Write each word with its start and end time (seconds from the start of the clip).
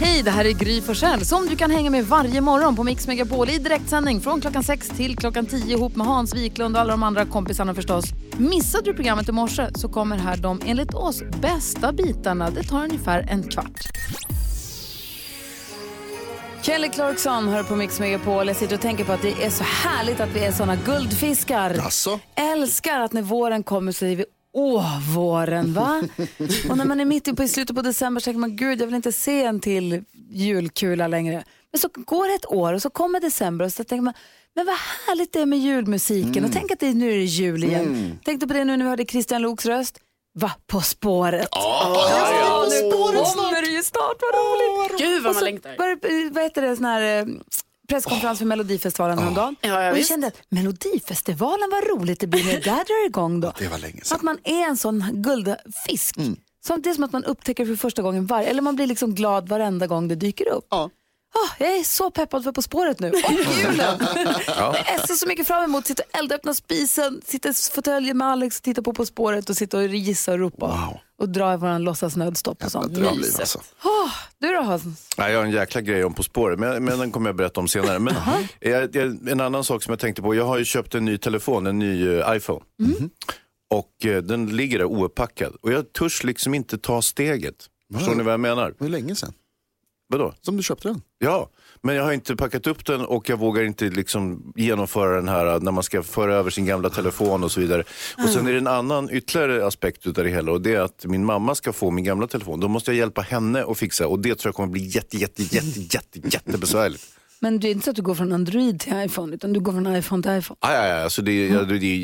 Hej, 0.00 0.22
det 0.22 0.30
här 0.30 0.44
är 0.44 0.52
Gry 0.52 0.80
Forssell 0.80 1.24
som 1.24 1.46
du 1.46 1.56
kan 1.56 1.70
hänga 1.70 1.90
med 1.90 2.04
varje 2.06 2.40
morgon 2.40 2.76
på 2.76 2.84
Mix 2.84 3.06
Megapol 3.06 3.50
i 3.50 3.58
direktsändning 3.58 4.20
från 4.20 4.40
klockan 4.40 4.62
6 4.64 4.88
till 4.88 5.16
klockan 5.16 5.46
10 5.46 5.76
ihop 5.76 5.96
med 5.96 6.06
Hans 6.06 6.34
Wiklund 6.34 6.76
och 6.76 6.80
alla 6.80 6.90
de 6.90 7.02
andra 7.02 7.24
kompisarna 7.24 7.74
förstås. 7.74 8.04
Missade 8.38 8.84
du 8.84 8.94
programmet 8.94 9.28
i 9.28 9.32
morse 9.32 9.66
så 9.74 9.88
kommer 9.88 10.16
här 10.16 10.36
de 10.36 10.60
enligt 10.66 10.94
oss 10.94 11.22
bästa 11.42 11.92
bitarna. 11.92 12.50
Det 12.50 12.62
tar 12.62 12.84
ungefär 12.84 13.26
en 13.30 13.42
kvart. 13.42 13.90
Kelly 16.62 16.88
Clarkson 16.88 17.48
hör 17.48 17.62
på 17.62 17.76
Mix 17.76 18.00
Megapol. 18.00 18.46
Jag 18.46 18.56
sitter 18.56 18.74
och 18.74 18.82
tänker 18.82 19.04
på 19.04 19.12
att 19.12 19.22
det 19.22 19.44
är 19.44 19.50
så 19.50 19.64
härligt 19.64 20.20
att 20.20 20.30
vi 20.34 20.40
är 20.44 20.52
såna 20.52 20.76
guldfiskar. 20.76 21.74
Jaså? 21.74 22.20
Älskar 22.36 23.00
att 23.00 23.12
när 23.12 23.22
våren 23.22 23.62
kommer 23.62 23.92
så 23.92 24.06
är 24.06 24.16
vi 24.16 24.24
Åh, 24.56 25.14
våren 25.14 25.74
va? 25.74 26.02
och 26.70 26.76
när 26.78 26.84
man 26.84 27.00
är 27.00 27.04
mitt 27.04 27.40
i, 27.40 27.48
slutet 27.48 27.76
på 27.76 27.82
december 27.82 28.20
så 28.20 28.24
tänker 28.24 28.40
man 28.40 28.56
gud 28.56 28.80
jag 28.80 28.86
vill 28.86 28.94
inte 28.94 29.12
se 29.12 29.42
en 29.44 29.60
till 29.60 30.04
julkula 30.30 31.08
längre. 31.08 31.44
Men 31.72 31.78
så 31.78 31.88
går 31.94 32.28
det 32.28 32.34
ett 32.34 32.46
år 32.46 32.72
och 32.72 32.82
så 32.82 32.90
kommer 32.90 33.20
december 33.20 33.64
och 33.64 33.72
så 33.72 33.84
tänker 33.84 34.02
man 34.02 34.14
men 34.54 34.66
vad 34.66 34.74
härligt 35.06 35.32
det 35.32 35.40
är 35.40 35.46
med 35.46 35.58
julmusiken 35.58 36.44
och 36.44 36.52
tänk 36.52 36.70
att 36.70 36.80
det, 36.80 36.94
nu 36.94 37.12
är 37.12 37.16
det 37.16 37.24
jul 37.24 37.64
igen. 37.64 37.84
Mm. 37.84 38.18
Tänkte 38.24 38.46
på 38.46 38.52
det 38.52 38.64
nu 38.64 38.76
när 38.76 38.84
vi 38.84 38.90
hörde 38.90 39.04
Christian 39.04 39.42
Loks 39.42 39.66
röst. 39.66 39.98
Va, 40.34 40.52
På 40.66 40.80
spåret. 40.80 41.48
Ja, 41.50 42.66
nu 42.70 42.90
kommer 42.90 43.62
det 43.62 43.68
ju 43.68 43.82
snart, 43.82 44.16
vad 44.20 44.34
roligt. 44.34 45.00
Gud 45.00 45.22
vad 45.22 45.34
man 45.34 45.44
längtar. 45.44 46.30
vad 46.34 46.42
heter 46.42 46.62
det, 46.62 46.76
sån 46.76 46.84
här 46.84 47.18
eh, 47.18 47.26
presskonferens 47.88 48.38
för 48.38 48.46
Melodifestivalen 48.46 49.18
häromdagen. 49.18 49.56
Ja, 49.60 49.82
ja, 49.82 49.90
och 49.92 49.98
jag 49.98 50.06
kände 50.06 50.26
att 50.26 50.36
Melodifestivalen 50.48 51.70
var 51.70 51.96
roligt 51.98 52.20
det 52.20 52.26
blir 52.26 52.44
när 52.44 52.52
det 52.52 52.58
där 52.60 52.74
drar 52.84 53.06
igång 53.06 53.40
då. 53.40 53.52
Det 53.58 53.68
var 53.68 53.78
länge 53.78 54.00
Att 54.00 54.06
sedan. 54.06 54.18
man 54.22 54.38
är 54.44 54.64
en 54.68 54.76
sån 54.76 55.04
guldfisk. 55.12 56.16
Som, 56.66 56.82
det 56.82 56.90
är 56.90 56.94
som 56.94 57.04
att 57.04 57.12
man 57.12 57.24
upptäcker 57.24 57.66
för 57.66 57.76
första 57.76 58.02
gången 58.02 58.26
varje, 58.26 58.48
eller 58.48 58.62
man 58.62 58.76
blir 58.76 58.86
liksom 58.86 59.14
glad 59.14 59.48
varenda 59.48 59.86
gång 59.86 60.08
det 60.08 60.14
dyker 60.14 60.48
upp. 60.48 60.66
Ja. 60.70 60.90
Ah, 61.34 61.54
jag 61.58 61.76
är 61.76 61.82
så 61.82 62.10
peppad 62.10 62.44
för 62.44 62.52
På 62.52 62.62
spåret 62.62 63.00
nu. 63.00 63.10
Och 63.10 63.16
julen! 63.58 63.98
Jag 64.86 65.08
ser 65.08 65.14
så 65.14 65.28
mycket 65.28 65.46
fram 65.46 65.64
emot. 65.64 65.86
Sitta 65.86 66.02
och 66.02 66.18
elda, 66.18 66.34
öppna 66.34 66.54
spisen, 66.54 67.20
sitta 67.26 67.48
i 67.48 67.52
fåtöljen 67.74 68.18
med 68.18 68.28
Alex 68.28 68.56
och 68.56 68.62
titta 68.62 68.82
på 68.82 68.92
På 68.92 69.06
spåret 69.06 69.50
och 69.50 69.56
sitta 69.56 69.78
och 69.78 69.86
gissa 69.86 70.32
och 70.32 70.38
ropa. 70.38 70.66
Wow. 70.66 70.98
Och 71.18 71.28
dra 71.28 71.54
i 71.54 71.56
våran 71.56 71.82
låtsasnödstopp 71.82 72.64
och 72.64 72.70
sånt. 72.70 72.98
Mysigt. 72.98 73.40
alltså. 73.40 73.58
Ah, 73.82 74.10
du 74.38 74.52
då 74.52 74.62
Hans? 74.62 74.82
Nej, 75.18 75.32
jag 75.32 75.38
har 75.38 75.44
en 75.44 75.50
jäkla 75.52 75.80
grej 75.80 76.04
om 76.04 76.14
På 76.14 76.22
spåret, 76.22 76.58
men, 76.58 76.84
men 76.84 76.98
den 76.98 77.10
kommer 77.10 77.28
jag 77.28 77.36
berätta 77.36 77.60
om 77.60 77.68
senare. 77.68 77.98
Men 77.98 78.14
jag, 78.60 78.96
jag, 78.96 79.28
en 79.28 79.40
annan 79.40 79.64
sak 79.64 79.82
som 79.82 79.92
jag 79.92 80.00
tänkte 80.00 80.22
på, 80.22 80.34
jag 80.34 80.44
har 80.44 80.58
ju 80.58 80.64
köpt 80.64 80.94
en 80.94 81.04
ny 81.04 81.18
telefon, 81.18 81.66
en 81.66 81.78
ny 81.78 82.08
eh, 82.18 82.36
iPhone. 82.36 82.60
Och 83.70 84.06
eh, 84.06 84.22
den 84.22 84.56
ligger 84.56 84.78
där 84.78 84.84
ouppackad. 84.84 85.56
Och 85.62 85.72
jag 85.72 85.92
törs 85.92 86.24
liksom 86.24 86.54
inte 86.54 86.78
ta 86.78 87.02
steget. 87.02 87.54
Förstår 87.94 88.14
ni 88.14 88.22
vad 88.22 88.32
jag 88.32 88.40
menar? 88.40 88.68
Det 88.70 88.84
var 88.84 88.88
länge 88.88 89.14
sedan 89.14 89.32
Vadå? 90.18 90.34
som 90.40 90.56
du 90.56 90.62
köpte 90.62 90.88
den. 90.88 91.02
Ja, 91.18 91.50
men 91.82 91.94
jag 91.94 92.04
har 92.04 92.12
inte 92.12 92.36
packat 92.36 92.66
upp 92.66 92.86
den 92.86 93.00
och 93.00 93.28
jag 93.28 93.36
vågar 93.36 93.62
inte 93.62 93.84
liksom 93.84 94.52
genomföra 94.56 95.16
den 95.16 95.28
här 95.28 95.60
när 95.60 95.72
man 95.72 95.82
ska 95.82 96.02
föra 96.02 96.34
över 96.34 96.50
sin 96.50 96.66
gamla 96.66 96.90
telefon 96.90 97.44
och 97.44 97.52
så 97.52 97.60
vidare. 97.60 97.84
Och 98.24 98.28
sen 98.28 98.46
är 98.46 98.52
det 98.52 98.58
en 98.58 98.66
annan 98.66 99.10
ytterligare 99.10 99.66
aspekt 99.66 100.06
utav 100.06 100.24
det 100.24 100.30
hela 100.30 100.52
och 100.52 100.60
det 100.60 100.74
är 100.74 100.80
att 100.80 101.04
min 101.06 101.24
mamma 101.24 101.54
ska 101.54 101.72
få 101.72 101.90
min 101.90 102.04
gamla 102.04 102.26
telefon. 102.26 102.60
Då 102.60 102.68
måste 102.68 102.90
jag 102.90 102.98
hjälpa 102.98 103.20
henne 103.22 103.64
att 103.64 103.78
fixa 103.78 104.06
och 104.06 104.18
det 104.18 104.34
tror 104.34 104.48
jag 104.48 104.54
kommer 104.54 104.68
bli 104.72 104.82
jätte, 104.86 105.16
jätte, 105.16 105.42
jätte, 105.42 105.80
jätte, 105.96 106.18
jättebesvärligt. 106.28 107.04
Men 107.40 107.60
det 107.60 107.68
är 107.68 107.72
inte 107.72 107.84
så 107.84 107.90
att 107.90 107.96
du 107.96 108.02
går 108.02 108.14
från 108.14 108.32
Android 108.32 108.80
till 108.80 108.92
iPhone, 109.06 109.34
utan 109.34 109.52
du 109.52 109.60
går 109.60 109.72
från 109.72 109.96
iPhone 109.96 110.22
till 110.22 110.32
iPhone. 110.38 110.58
Ah, 110.60 110.72
ja, 110.74 110.86
ja, 110.88 111.02
alltså 111.02 111.22
det, 111.22 111.32
är- 111.32 111.52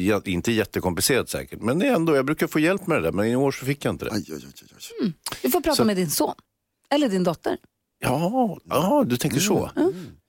ja, 0.09 0.21
det 0.25 0.31
är 0.31 0.35
inte 0.35 0.53
jättekomplicerat 0.53 1.29
säkert, 1.29 1.61
men 1.63 1.79
det 1.79 1.87
är 1.87 1.95
ändå, 1.95 2.17
jag 2.17 2.25
brukar 2.27 2.47
få 2.47 2.59
hjälp 2.59 2.87
med 2.87 2.99
det 2.99 3.03
där, 3.03 3.13
men 3.13 3.27
i 3.27 3.37
år 3.37 3.51
så 3.53 3.65
fick 3.67 3.85
jag 3.85 3.95
inte 3.95 4.05
det. 4.05 4.11
Aj, 4.13 4.25
oj, 4.29 4.35
oj, 4.37 4.53
oj, 4.63 4.69
oj. 5.03 5.13
Du 5.43 5.51
får 5.51 5.61
prata 5.61 5.77
Så- 5.77 5.85
med 5.85 5.97
din 5.97 6.11
son. 6.11 6.35
Eller 6.95 7.09
din 7.09 7.25
dotter. 7.25 7.57
Ja, 8.03 8.59
ja, 8.71 9.05
du 9.07 9.17
tänker 9.17 9.41
så. 9.41 9.71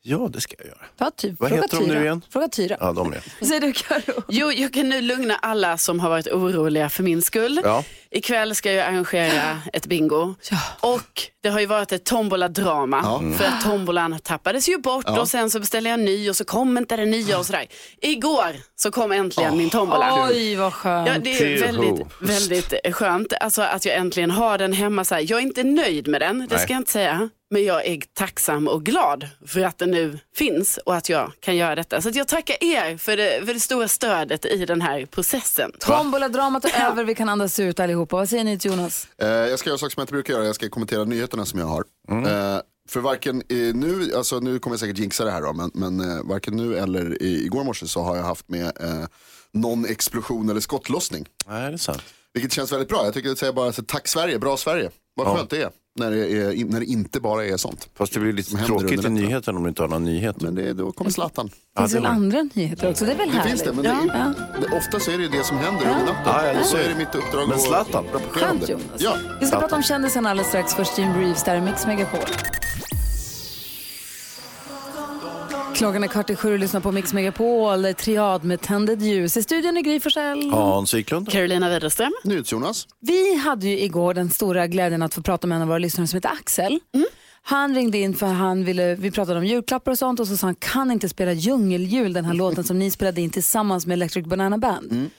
Ja, 0.04 0.30
det 0.34 0.42
ska 0.42 0.56
jag 0.58 0.68
göra. 0.68 0.86
Ta 0.98 1.12
typ. 1.12 1.40
Vad 1.40 1.50
Fråga 1.50 1.62
heter 1.62 1.78
de 1.78 1.86
nu 1.86 2.02
igen? 2.02 2.22
Fråga 2.30 2.48
Tyra. 2.48 2.78
Ja, 2.80 2.94
de 2.94 3.14
är. 3.14 3.24
Vad 3.40 3.50
säger 3.50 3.62
du 3.62 3.74
Karo? 3.74 4.24
Jo, 4.28 4.52
jag 4.52 4.74
kan 4.74 4.90
nu 4.90 5.02
lugna 5.02 5.36
alla 5.36 5.78
som 5.78 6.00
har 6.00 6.10
varit 6.10 6.28
oroliga 6.28 6.90
för 6.90 7.04
min 7.04 7.22
skull. 7.22 7.62
Ja. 7.64 7.84
Ikväll 8.12 8.56
ska 8.56 8.72
jag 8.72 8.88
arrangera 8.88 9.62
ett 9.74 9.86
bingo. 9.86 10.36
Och 10.80 11.22
det 11.44 11.50
har 11.50 11.60
ju 11.60 11.66
varit 11.66 11.92
ett 11.92 12.04
tombola-drama. 12.06 13.22
För 13.38 13.46
att 13.46 13.62
tombolan 13.62 14.20
tappades 14.20 14.70
ju 14.70 14.78
bort 14.78 15.10
och 15.10 15.28
sen 15.28 15.50
så 15.50 15.60
beställde 15.60 15.90
jag 15.90 16.00
en 16.00 16.06
ny 16.06 16.30
och 16.30 16.36
så 16.36 16.46
kom 16.46 16.78
inte 16.78 16.96
den 16.96 17.12
nya 17.12 17.40
och 17.40 17.46
sådär. 17.46 17.66
Igår 18.02 18.56
så 18.76 18.92
kom 18.92 19.12
äntligen 19.12 19.58
min 19.58 19.70
tombola. 19.70 20.28
Oj, 20.30 20.56
vad 20.56 20.74
skönt. 20.74 21.08
Ja, 21.08 21.14
det 21.24 21.30
är 21.32 21.62
väldigt, 21.62 22.08
väldigt 22.20 22.96
skönt 22.96 23.34
alltså, 23.42 23.62
att 23.62 23.86
jag 23.86 23.96
äntligen 23.96 24.32
har 24.32 24.58
den 24.58 24.74
hemma. 24.74 25.06
Så 25.06 25.16
här. 25.16 25.26
Jag 25.30 25.40
är 25.40 25.44
inte 25.44 25.64
nöjd 25.64 26.08
med 26.08 26.22
den, 26.22 26.40
det 26.40 26.56
Nej. 26.56 26.60
ska 26.60 26.74
jag 26.74 26.80
inte 26.80 26.92
säga. 26.92 27.30
Men 27.52 27.64
jag 27.64 27.86
är 27.88 28.02
tacksam 28.14 28.68
och 28.68 28.84
glad 28.84 29.28
för 29.46 29.62
att 29.62 29.78
den 29.78 29.92
nu 29.92 30.20
finns 30.36 30.78
och 30.86 30.96
att 30.96 31.10
jag 31.10 31.32
kan 31.40 31.56
göra 31.56 31.76
detta. 31.76 32.02
Så 32.02 32.10
att 32.10 32.16
jag 32.16 32.28
tackar 32.28 32.64
er 32.64 32.98
för 32.98 33.18
det, 33.18 33.46
för 33.46 33.54
det 33.54 33.60
stora 33.60 33.88
stödet 33.88 34.46
i 34.46 34.66
den 34.66 34.82
här 34.82 35.06
processen. 35.06 35.72
Tombola-dramat 35.80 36.66
är 36.66 36.86
över, 36.86 37.04
vi 37.04 37.16
kan 37.16 37.30
andas 37.30 37.60
ut 37.60 37.80
allihopa. 37.80 38.16
Vad 38.16 38.30
säger 38.30 38.44
ni 38.44 38.60
till 38.60 38.72
Jonas? 38.72 39.08
Eh, 39.18 39.28
jag 39.28 39.60
ska 39.60 39.70
göra 39.70 39.78
saker 39.78 39.94
som 39.94 40.02
jag 40.02 40.04
inte 40.04 40.14
brukar 40.14 40.34
göra. 40.34 40.46
Jag 40.46 40.56
ska 40.56 40.70
kommentera 40.70 41.04
nyheterna 41.04 41.46
som 41.46 41.60
jag 41.60 41.66
har. 41.66 41.84
Eh, 42.10 42.62
för 42.90 43.00
varken 43.00 43.44
eh, 43.50 43.58
nu, 43.58 44.16
alltså 44.16 44.40
nu 44.40 44.60
kommer 44.60 44.74
jag 44.74 44.80
säkert 44.80 44.98
jinxa 44.98 45.26
det 45.26 45.32
här 45.32 45.42
då, 45.42 45.54
men, 45.54 45.72
men 45.74 46.00
eh, 46.00 46.24
varken 46.24 46.58
nu 46.58 46.78
eller 46.78 47.24
i, 47.24 47.46
igår 47.46 47.64
morse 47.64 47.88
så 47.88 48.02
har 48.02 48.16
jag 48.16 48.24
haft 48.24 48.50
med 48.50 48.66
eh, 48.66 49.06
någon 49.52 49.86
explosion 49.86 50.50
eller 50.50 50.62
skottlossning. 50.62 51.26
Nej, 51.48 51.70
det 51.70 51.76
är 51.76 51.78
sant. 51.78 52.04
Vilket 52.34 52.54
känns 52.54 52.72
väldigt 52.72 52.90
bra. 52.90 53.06
Jag 53.06 53.14
tycker 53.14 53.30
att 53.32 53.38
säga 53.38 53.54
bara 53.54 53.72
så, 53.72 53.82
tack 53.84 54.08
Sverige, 54.08 54.40
bra 54.40 54.58
Sverige. 54.58 54.90
Vad 55.16 55.28
Ja. 55.28 55.36
skönt 55.38 55.50
det 55.50 55.62
är 55.62 55.70
när 56.00 56.12
det, 56.12 56.18
är, 56.32 56.66
när 56.66 56.80
det 56.80 56.86
inte 56.86 57.20
bara 57.20 57.46
är 57.46 57.58
sånt. 57.58 57.90
Fast 57.96 58.14
det 58.14 58.20
blir 58.20 58.34
lite 58.34 58.58
tråkigt 58.58 59.06
i 59.06 59.10
nyheten 59.10 59.56
om 59.58 59.64
du 59.64 59.70
inte 59.70 59.82
har 59.84 59.88
några 59.88 60.00
nyheter. 60.04 60.42
Men 60.44 60.56
det, 60.56 60.74
då 60.74 60.92
kommer 60.92 61.12
Zlatan. 61.12 61.48
Det 61.76 61.82
finns 61.82 61.92
det 61.92 61.98
väl 62.00 62.06
andra 62.06 62.50
nyheter 62.54 62.90
också? 62.90 63.06
Det 63.06 63.12
är 63.12 63.16
väl 63.18 63.28
Det 63.32 63.34
härligt? 63.38 63.50
finns 63.52 63.64
det, 63.64 63.74
men 63.74 63.86
ja. 63.86 63.92
det 64.14 64.58
är, 64.58 64.62
det, 64.72 64.78
ofta 64.78 65.00
så 65.00 65.12
är 65.12 65.18
det 65.18 65.28
det 65.28 65.44
som 65.44 65.58
händer 65.58 65.82
under 65.86 66.06
natten. 66.06 66.24
Ja, 66.26 66.46
ja, 66.54 66.64
så 66.64 66.78
är 66.78 66.82
är 66.84 66.90
det. 66.90 66.96
mitt 66.96 67.16
uppdrag 67.16 67.48
Men 67.48 67.58
att 67.58 67.62
Zlatan? 67.64 68.06
rapportera 68.14 68.52
om 68.52 68.58
Skönt 68.60 68.68
det. 68.68 68.72
Jonas. 68.72 68.86
Ja. 68.98 69.16
Vi 69.40 69.46
ska 69.46 69.60
prata 69.60 69.76
om 69.76 69.84
kändisen 69.84 70.26
alldeles 70.26 70.48
strax. 70.48 70.74
Först 70.76 70.98
Jim 70.98 71.14
Reeves 71.14 71.44
där 71.44 71.56
i 71.56 71.62
Mix 71.62 71.86
Megapol. 71.86 72.20
Klockan 75.82 76.04
är 76.04 76.08
kvart 76.08 76.30
i 76.30 76.36
sju 76.36 76.54
och 76.54 76.60
lyssnar 76.60 76.82
på 76.82 76.92
Mix 76.92 77.14
Megapol. 77.14 77.94
Triad 77.94 78.44
med 78.44 78.62
tändet 78.62 79.02
ljus. 79.02 79.38
I 79.38 79.44
studion 79.44 79.78
är 79.78 79.82
Gry 79.82 80.00
Forssell. 80.00 80.52
Hans 80.52 80.94
Wiklund. 80.94 81.32
Carolina 81.32 81.70
Widerström. 81.70 82.14
NyhetsJonas. 82.24 82.88
Vi 83.00 83.36
hade 83.36 83.68
ju 83.68 83.80
igår 83.80 84.14
den 84.14 84.30
stora 84.30 84.68
glädjen 84.68 85.02
att 85.02 85.14
få 85.14 85.22
prata 85.22 85.48
med 85.48 85.56
en 85.56 85.62
av 85.62 85.68
våra 85.68 85.78
lyssnare 85.78 86.08
som 86.08 86.18
heter 86.18 86.30
Axel. 86.30 86.80
Han 87.42 87.76
ringde 87.76 87.98
in 87.98 88.16
för 88.16 88.26
han 88.26 88.66
ville, 88.66 88.96
vi 88.96 89.12
pratade 89.12 89.40
om 89.40 89.46
julklappar 89.46 89.92
och 89.92 89.98
sånt 89.98 90.20
och 90.20 90.28
så 90.28 90.38
sa 90.38 90.48
han 90.48 90.56
kan 90.56 90.92
inte 90.92 91.10
spela 91.10 91.34
djungeljul, 91.34 92.14
den 92.14 92.26
här 92.26 92.34
låten 92.44 92.64
som 92.64 92.80
ni 92.80 92.92
spelade 92.92 93.22
in 93.22 93.30
tillsammans 93.30 93.86
med 93.86 93.94
Electric 93.94 94.26
Banana 94.26 94.58
Band. 94.58 95.10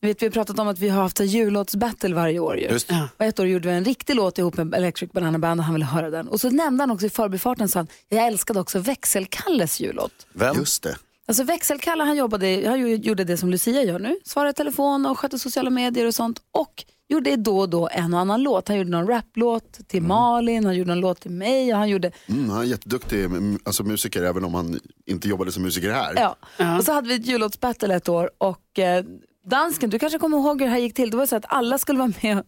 Vet, 0.00 0.22
vi 0.22 0.26
har 0.26 0.30
pratat 0.32 0.58
om 0.58 0.68
att 0.68 0.78
vi 0.78 0.88
har 0.88 1.02
haft 1.02 1.20
en 1.20 1.26
jullåtsbattle 1.26 2.14
varje 2.14 2.38
år. 2.38 2.58
Ju. 2.58 2.68
Just 2.68 2.90
Ja. 2.90 3.08
Och 3.16 3.24
ett 3.24 3.40
år 3.40 3.46
gjorde 3.46 3.68
vi 3.68 3.74
en 3.74 3.84
riktig 3.84 4.16
låt 4.16 4.38
ihop 4.38 4.56
med 4.56 4.74
Electric 4.74 5.12
Banana 5.12 5.38
Band 5.38 5.60
och 5.60 5.64
han 5.64 5.74
ville 5.74 5.86
höra 5.86 6.10
den. 6.10 6.28
Och 6.28 6.40
så 6.40 6.50
nämnde 6.50 6.82
han 6.82 6.90
också 6.90 7.06
i 7.06 7.10
förbifarten 7.10 7.68
så 7.68 7.78
han, 7.78 7.86
jag 8.08 8.26
älskade 8.26 8.60
också 8.60 8.78
Växelkalles 8.78 9.80
jullåt. 9.80 10.26
Vem? 10.32 10.56
Just 10.56 10.82
det. 10.82 10.96
Alltså 11.28 11.44
Växelkalle 11.44 12.04
han, 12.04 12.16
jobbade, 12.16 12.64
han 12.66 13.02
gjorde 13.02 13.24
det 13.24 13.36
som 13.36 13.50
Lucia 13.50 13.82
gör 13.82 13.98
nu. 13.98 14.18
Svarade 14.24 14.50
i 14.50 14.54
telefon 14.54 15.06
och 15.06 15.18
skötte 15.18 15.38
sociala 15.38 15.70
medier 15.70 16.06
och 16.06 16.14
sånt. 16.14 16.40
Och 16.52 16.84
gjorde 17.08 17.36
då 17.36 17.58
och 17.58 17.68
då 17.68 17.88
en 17.92 18.14
och 18.14 18.20
annan 18.20 18.42
låt. 18.42 18.68
Han 18.68 18.76
gjorde 18.76 18.90
någon 18.90 19.06
raplåt 19.06 19.88
till 19.88 20.02
Malin, 20.02 20.64
han 20.64 20.76
gjorde 20.76 20.92
en 20.92 21.00
låt 21.00 21.20
till 21.20 21.30
mig 21.30 21.72
och 21.72 21.78
han 21.78 21.88
gjorde 21.88 22.12
Mm, 22.28 22.50
han 22.50 22.60
är 22.60 22.64
jätteduktig 22.64 23.24
mm, 23.24 23.58
alltså, 23.64 23.82
musiker 23.84 24.22
även 24.22 24.44
om 24.44 24.54
han 24.54 24.80
inte 25.06 25.28
jobbade 25.28 25.52
som 25.52 25.62
musiker 25.62 25.90
här. 25.92 26.14
Ja. 26.16 26.36
Och 26.78 26.84
så 26.84 26.92
hade 26.92 27.08
vi 27.08 27.14
ett 27.14 27.26
jullåtsbattle 27.26 27.94
ett 27.94 28.08
år 28.08 28.30
och 28.38 28.78
eh, 28.78 29.04
dansken, 29.46 29.90
du 29.90 29.98
kanske 29.98 30.18
kommer 30.18 30.38
ihåg 30.38 30.60
hur 30.60 30.66
det 30.66 30.72
här 30.72 30.78
gick 30.78 30.94
till. 30.94 31.10
Det 31.10 31.16
var 31.16 31.26
så 31.26 31.36
att 31.36 31.44
alla 31.48 31.78
skulle 31.78 31.98
vara 31.98 32.12
med 32.22 32.42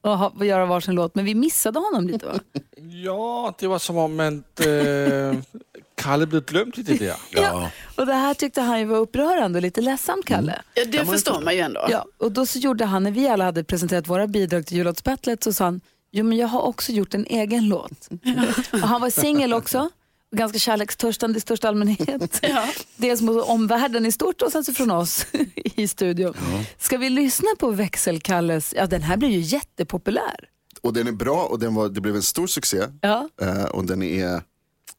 och, 0.00 0.18
ha, 0.18 0.32
och 0.38 0.46
göra 0.46 0.66
varsin 0.66 0.94
låt 0.94 1.14
men 1.14 1.24
vi 1.24 1.34
missade 1.34 1.78
honom 1.78 2.06
lite 2.06 2.26
va? 2.26 2.32
Ja, 3.04 3.54
det 3.58 3.66
var 3.66 3.78
som 3.78 3.96
om 3.96 4.20
att 4.20 4.66
äh, 4.66 5.62
Kalle 5.94 6.26
blev 6.26 6.44
glömd 6.44 6.78
i 6.78 6.82
det 6.82 6.98
där. 6.98 7.16
Ja. 7.30 7.70
Och 7.96 8.06
det 8.06 8.14
här 8.14 8.34
tyckte 8.34 8.60
han 8.60 8.78
ju 8.78 8.84
var 8.84 8.98
upprörande 8.98 9.58
och 9.58 9.62
lite 9.62 9.80
ledsamt 9.80 10.24
Kalle. 10.24 10.62
Ja, 10.74 10.84
det 10.84 11.06
förstår 11.06 11.40
man 11.40 11.54
ju 11.54 11.60
ändå. 11.60 11.86
Ja, 11.90 12.04
och 12.18 12.32
då 12.32 12.46
så 12.46 12.58
gjorde 12.58 12.84
han, 12.84 13.02
när 13.02 13.10
vi 13.10 13.28
alla 13.28 13.44
hade 13.44 13.64
presenterat 13.64 14.08
våra 14.08 14.26
bidrag 14.26 14.66
till 14.66 14.76
jullåtsbattlet 14.76 15.44
så 15.44 15.52
sa 15.52 15.64
han, 15.64 15.80
jo 16.12 16.24
men 16.24 16.38
jag 16.38 16.48
har 16.48 16.60
också 16.60 16.92
gjort 16.92 17.14
en 17.14 17.26
egen 17.26 17.68
låt. 17.68 18.08
och 18.72 18.78
han 18.78 19.00
var 19.00 19.10
singel 19.10 19.52
också, 19.52 19.90
ganska 20.32 20.58
kärlekstörstande 20.58 21.38
i 21.38 21.40
största 21.40 21.68
allmänhet. 21.68 22.40
Dels 22.96 23.20
mot 23.20 23.48
omvärlden 23.48 24.06
i 24.06 24.12
stort 24.12 24.42
och 24.42 24.52
sen 24.52 24.64
så 24.64 24.72
från 24.72 24.90
oss 24.90 25.26
i 25.54 25.88
studion. 25.88 26.34
Ska 26.78 26.98
vi 26.98 27.10
lyssna 27.10 27.48
på 27.58 27.70
Växelkalles, 27.70 28.74
ja 28.76 28.86
den 28.86 29.02
här 29.02 29.16
blir 29.16 29.28
ju 29.28 29.40
jättepopulär. 29.40 30.48
Och 30.80 30.92
den 30.92 31.06
är 31.06 31.12
bra 31.12 31.44
och 31.44 31.58
den 31.58 31.74
var, 31.74 31.88
det 31.88 32.00
blev 32.00 32.16
en 32.16 32.22
stor 32.22 32.46
succé. 32.46 32.82
Ja. 33.00 33.28
Eh, 33.42 33.64
och 33.64 33.84
den 33.84 34.02
är, 34.02 34.34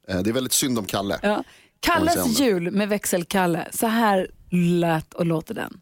eh, 0.07 0.19
det 0.21 0.29
är 0.29 0.33
väldigt 0.33 0.53
synd 0.53 0.79
om 0.79 0.85
Kalle. 0.85 1.19
Ja. 1.21 1.43
Kalles 1.79 2.39
jul 2.39 2.71
med 2.71 2.89
Växelkalle, 2.89 3.67
så 3.71 3.87
här 3.87 4.27
lät 4.51 5.13
och 5.13 5.25
låter 5.25 5.53
den. 5.53 5.81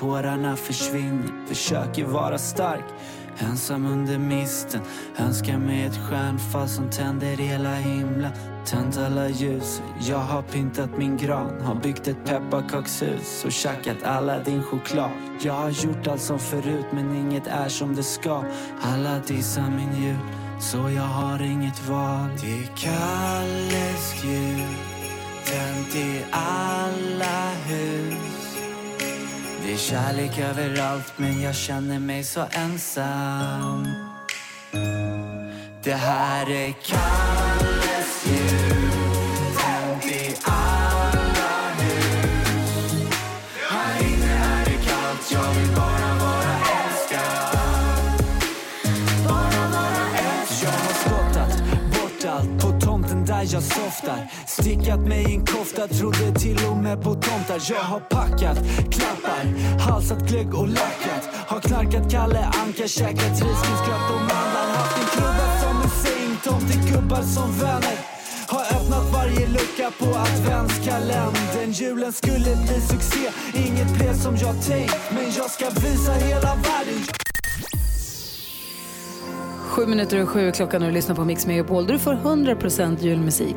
Tårarna 0.00 0.56
försvinner. 0.56 1.46
Försöker 1.46 2.04
vara 2.04 2.38
stark, 2.38 2.84
ensam 3.38 3.86
under 3.86 4.18
misten. 4.18 4.80
Önskar 5.18 5.58
mig 5.58 5.84
ett 5.84 5.96
stjärnfall 5.96 6.68
som 6.68 6.90
tänder 6.90 7.36
hela 7.36 7.74
himlen. 7.74 8.32
Tänt 8.66 8.98
alla 8.98 9.28
ljus, 9.28 9.82
jag 10.00 10.18
har 10.18 10.42
pyntat 10.42 10.98
min 10.98 11.16
gran. 11.16 11.60
Har 11.60 11.74
byggt 11.74 12.08
ett 12.08 12.24
pepparkakshus 12.24 13.44
och 13.44 13.52
tjackat 13.52 14.02
alla 14.04 14.38
din 14.38 14.62
choklad. 14.62 15.10
Jag 15.42 15.52
har 15.52 15.70
gjort 15.70 16.06
allt 16.06 16.22
som 16.22 16.38
förut 16.38 16.86
men 16.92 17.16
inget 17.16 17.46
är 17.46 17.68
som 17.68 17.96
det 17.96 18.02
ska. 18.02 18.44
Alla 18.82 19.18
dissar 19.26 19.70
min 19.70 20.02
jul, 20.02 20.18
så 20.60 20.76
jag 20.76 21.02
har 21.02 21.42
inget 21.42 21.88
val. 21.88 22.28
Det 22.40 22.52
är 22.52 22.66
Kalles 22.76 24.24
jul 24.24 24.74
tänt 25.44 25.94
i 25.94 26.24
alla 26.30 27.50
hus. 27.66 28.39
Det 29.70 29.74
är 29.74 29.78
kärlek 29.78 30.38
överallt 30.38 31.12
men 31.16 31.42
jag 31.42 31.54
känner 31.54 31.98
mig 31.98 32.24
så 32.24 32.46
ensam. 32.52 33.88
Det 35.82 35.94
här 35.94 36.50
är 36.50 36.72
Kalles 36.72 38.26
jul. 38.26 38.89
Där 53.40 53.54
jag 53.54 53.62
softar. 53.62 54.30
Stickat 54.46 55.00
mig 55.00 55.22
i 55.30 55.34
en 55.34 55.46
kofta, 55.46 55.86
trodde 55.88 56.34
till 56.40 56.58
och 56.70 56.76
med 56.76 57.02
på 57.02 57.14
tomtar. 57.14 57.60
Jag 57.70 57.82
har 57.82 58.00
packat 58.00 58.58
klappar, 58.90 59.44
halsat 59.78 60.28
glögg 60.28 60.54
och 60.54 60.68
lackat. 60.68 61.22
Har 61.46 61.60
knarkat 61.60 62.10
Kalle 62.10 62.44
Anka, 62.62 62.88
käkat 62.88 63.32
risgrynsgröt 63.32 64.10
och 64.14 64.20
mandlar. 64.20 64.66
Haft 64.76 64.96
en 64.96 65.06
klubba 65.14 65.46
som 65.62 65.82
en 65.82 65.90
säng, 65.90 66.36
tomtegubbar 66.44 67.22
som 67.22 67.52
vänner. 67.52 67.98
Har 68.46 68.60
öppnat 68.60 69.12
varje 69.12 69.46
lucka 69.48 69.90
på 69.98 70.06
adventskalendern. 70.06 71.72
Julen 71.72 72.12
skulle 72.12 72.56
bli 72.56 72.80
succé, 72.80 73.30
inget 73.54 73.98
blev 73.98 74.14
som 74.14 74.36
jag 74.36 74.66
tänkt. 74.66 74.96
Men 75.10 75.24
jag 75.36 75.50
ska 75.50 75.70
visa 75.70 76.12
hela 76.12 76.54
världen. 76.54 77.19
Sju 79.70 79.86
minuter 79.86 80.22
och 80.22 80.28
sju 80.28 80.48
är 80.48 80.52
klockan 80.52 80.82
och 80.82 80.88
du 80.88 80.94
lyssnar 80.94 81.14
på 81.14 81.24
Mix 81.24 81.46
Megapol 81.46 81.86
där 81.86 81.92
du 81.92 81.98
får 81.98 82.12
100% 82.12 83.00
julmusik. 83.00 83.56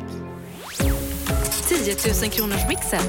10 1.68 1.94
000 2.22 2.30
kronors 2.30 2.68
mixen. 2.68 3.00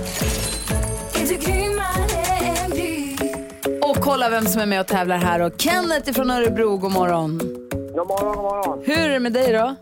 Och 3.82 3.96
kolla 3.96 4.30
vem 4.30 4.46
som 4.46 4.62
är 4.62 4.66
med 4.66 4.80
och 4.82 4.88
tävlar 4.88 5.18
här 5.18 5.42
och 5.42 5.62
Kenneth 5.62 6.12
från 6.12 6.32
Örebro, 6.32 6.78
god 6.78 6.92
morgon. 6.92 7.38
God 7.38 8.08
morgon, 8.08 8.36
god 8.36 8.44
morgon. 8.44 8.82
Hur 8.86 8.98
är 8.98 9.10
det 9.10 9.20
med 9.20 9.34
dig 9.34 9.54
då? 9.54 9.76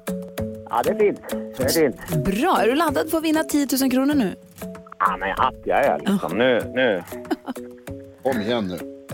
Ja, 0.69 0.81
det 0.83 0.89
är 0.89 0.99
fint. 0.99 1.19
Det 1.57 1.63
är 1.63 1.69
fint. 1.69 2.25
Bra, 2.25 2.61
är 2.61 2.67
du 2.67 2.75
laddad 2.75 3.09
för 3.09 3.17
att 3.17 3.23
vinna 3.23 3.43
10 3.43 3.67
000 3.81 3.91
kronor 3.91 4.13
nu? 4.13 4.35
Ja, 4.99 5.17
men 5.17 5.31
att 5.31 5.55
jag 5.63 5.85
är 5.85 5.99
liksom. 5.99 6.37
Nu, 6.37 6.71
nu. 6.73 7.03
Kom 8.23 8.41
igen 8.41 8.67
nu. 8.67 9.05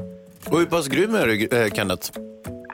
Och 0.51 0.59
hur 0.59 0.65
pass 0.65 0.87
grym 0.87 1.15
är 1.15 1.27
du, 1.27 1.47
eh, 1.57 1.71
Kenneth? 1.71 2.11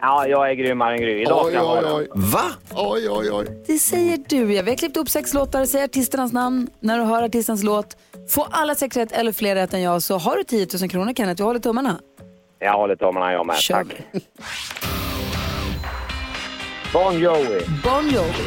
Ja, 0.08 0.28
jag 0.28 0.50
är 0.50 0.54
grymmare 0.54 0.94
än 0.96 1.02
Gry. 1.02 1.22
Idag 1.22 1.46
Oj, 1.46 1.52
ska 1.52 1.60
jag 1.62 1.78
oj, 1.78 1.84
vara 1.84 1.96
oj. 1.96 2.08
Va? 2.16 2.42
Oj, 2.76 3.10
oj, 3.10 3.32
oj. 3.32 3.46
Det 3.68 3.80
säger 3.80 4.20
du. 4.30 4.54
Ja, 4.54 4.62
vi 4.64 4.70
har 4.70 4.78
klippt 4.78 4.98
upp 4.98 5.10
sex 5.10 5.34
låtar, 5.34 5.66
säg 5.66 5.84
artisternas 5.84 6.34
namn 6.34 6.68
när 6.80 6.98
du 6.98 7.04
hör 7.04 7.24
artistens 7.24 7.64
låt. 7.64 7.98
Få 8.30 8.48
alla 8.52 8.76
sex 8.76 8.98
rätt 8.98 9.12
eller 9.12 9.32
fler 9.32 9.56
rätt 9.56 9.74
än 9.74 9.82
jag 9.82 10.02
så 10.02 10.18
har 10.18 10.36
du 10.38 10.44
10 10.44 10.68
000 10.82 10.90
kronor 10.90 11.14
Kenneth. 11.14 11.42
Jag 11.42 11.46
håller 11.46 11.60
tummarna. 11.60 12.00
Jag 12.60 12.74
håller 12.74 12.96
tummarna 12.96 13.32
jag 13.34 13.46
med. 13.46 13.56
Kör 13.56 13.76
Tack. 13.76 13.88
vi. 14.12 14.20
Bon 16.94 17.20
Jovi. 17.20 17.62
Bon 17.84 18.06
Jovi, 18.10 18.46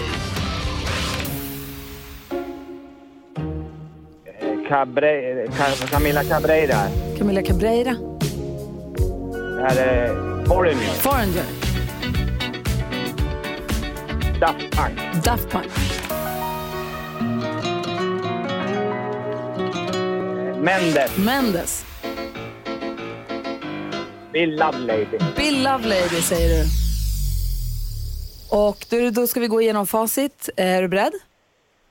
Cabre... 4.68 5.46
Ca- 5.48 5.86
Camila 5.90 6.24
Cabreira. 6.24 6.76
Camila 7.18 7.42
Cabreira, 7.42 7.96
Det 9.56 9.62
här 9.68 9.76
är 9.76 10.37
Foreigner. 10.48 10.92
Foreigner, 11.02 11.44
Daft 14.40 14.70
Punk. 14.70 15.24
Daft 15.24 15.48
Punk, 15.50 15.72
Mendes. 20.62 21.16
Mendes, 21.18 21.84
Bill 24.32 24.56
Lovelady. 24.56 25.18
Bill 25.36 25.62
Lovelady 25.62 26.22
säger 26.22 26.48
du. 26.48 26.64
Och 28.50 28.86
då, 28.90 29.10
då 29.10 29.26
ska 29.26 29.40
vi 29.40 29.46
gå 29.46 29.62
igenom 29.62 29.86
facit. 29.86 30.48
Är 30.56 30.82
du 30.82 30.88
beredd? 30.88 31.12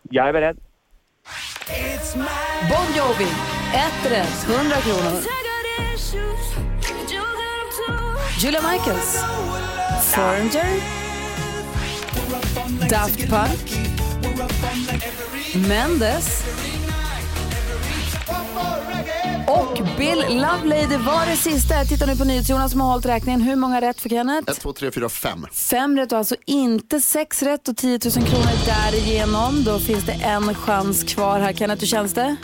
Jag 0.09 0.29
är 0.29 0.33
beredd. 0.33 0.57
Bon 2.69 2.87
Jovi, 2.97 3.27
ett 3.73 4.11
rätt, 4.11 4.47
100 4.49 4.75
kronor. 4.75 5.46
Julia 8.39 8.61
Michaels, 8.61 9.23
Foreigner, 10.01 10.81
Daft 12.89 13.19
Punk, 13.19 13.71
Mendes 15.67 16.43
och 19.47 19.77
Bill 19.97 20.23
Lovelady 20.29 20.97
var 20.97 21.25
det 21.25 21.37
sista. 21.37 21.75
Jag 21.75 21.89
tittar 21.89 22.07
nu 22.07 22.15
på 22.15 22.23
NyhetsJonas 22.23 22.71
som 22.71 22.81
har 22.81 22.87
hållit 22.87 23.05
räkningen. 23.05 23.41
Hur 23.41 23.55
många 23.55 23.81
rätt 23.81 24.01
för 24.01 24.09
Kenneth? 24.09 24.51
1, 24.51 24.59
2, 24.61 24.73
3, 24.73 24.91
4, 24.91 25.09
5. 25.09 25.45
Fem 25.51 25.97
rätt 25.97 26.11
och 26.11 26.17
alltså 26.17 26.35
inte 26.45 27.01
sex 27.01 27.43
rätt 27.43 27.67
och 27.67 27.77
10 27.77 27.99
000 28.05 28.13
kronor 28.13 28.65
därigenom. 28.65 29.63
Då 29.63 29.79
finns 29.79 30.05
det 30.05 30.13
en 30.13 30.55
chans 30.55 31.03
kvar 31.03 31.39
här. 31.39 31.53
Kenneth, 31.53 31.79
hur 31.81 31.87
känns 31.87 32.13
det? 32.13 32.35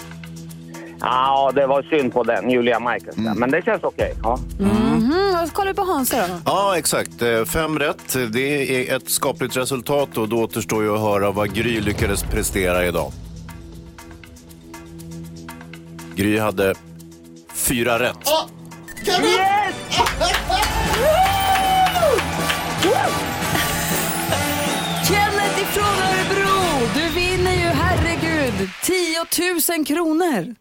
Ja, 1.05 1.51
det 1.55 1.67
var 1.67 1.83
synd 1.83 2.13
på 2.13 2.23
den, 2.23 2.49
Julia 2.49 2.79
Michaels. 2.79 3.15
där. 3.15 3.33
Men 3.35 3.51
det 3.51 3.61
känns 3.65 3.83
okej. 3.83 4.13
Ja. 4.23 4.39
Mhm, 4.59 5.49
kollar 5.53 5.71
vi 5.71 5.75
på 5.75 5.83
Hansa 5.83 6.27
då. 6.27 6.33
Ja, 6.45 6.77
exakt. 6.77 7.21
Eh, 7.21 7.45
Fem 7.45 7.79
rätt. 7.79 8.15
Det 8.33 8.89
är 8.91 8.95
ett 8.95 9.09
skapligt 9.09 9.57
resultat 9.57 10.17
och 10.17 10.29
då 10.29 10.43
återstår 10.43 10.83
ju 10.83 10.93
att 10.95 10.99
höra 11.01 11.31
vad 11.31 11.53
Gry 11.53 11.81
lyckades 11.81 12.23
prestera 12.23 12.85
idag. 12.85 13.11
Gry 16.15 16.39
hade 16.39 16.73
fyra 17.53 17.99
rätt. 17.99 18.17
Kenneth 25.07 25.61
ifrån 25.61 25.85
Örebro! 25.85 26.87
Du 26.95 27.09
vinner 27.19 27.51
ju, 27.51 27.67
herregud, 27.67 28.69
10 28.81 29.77
000 29.77 29.85
kronor. 29.85 30.55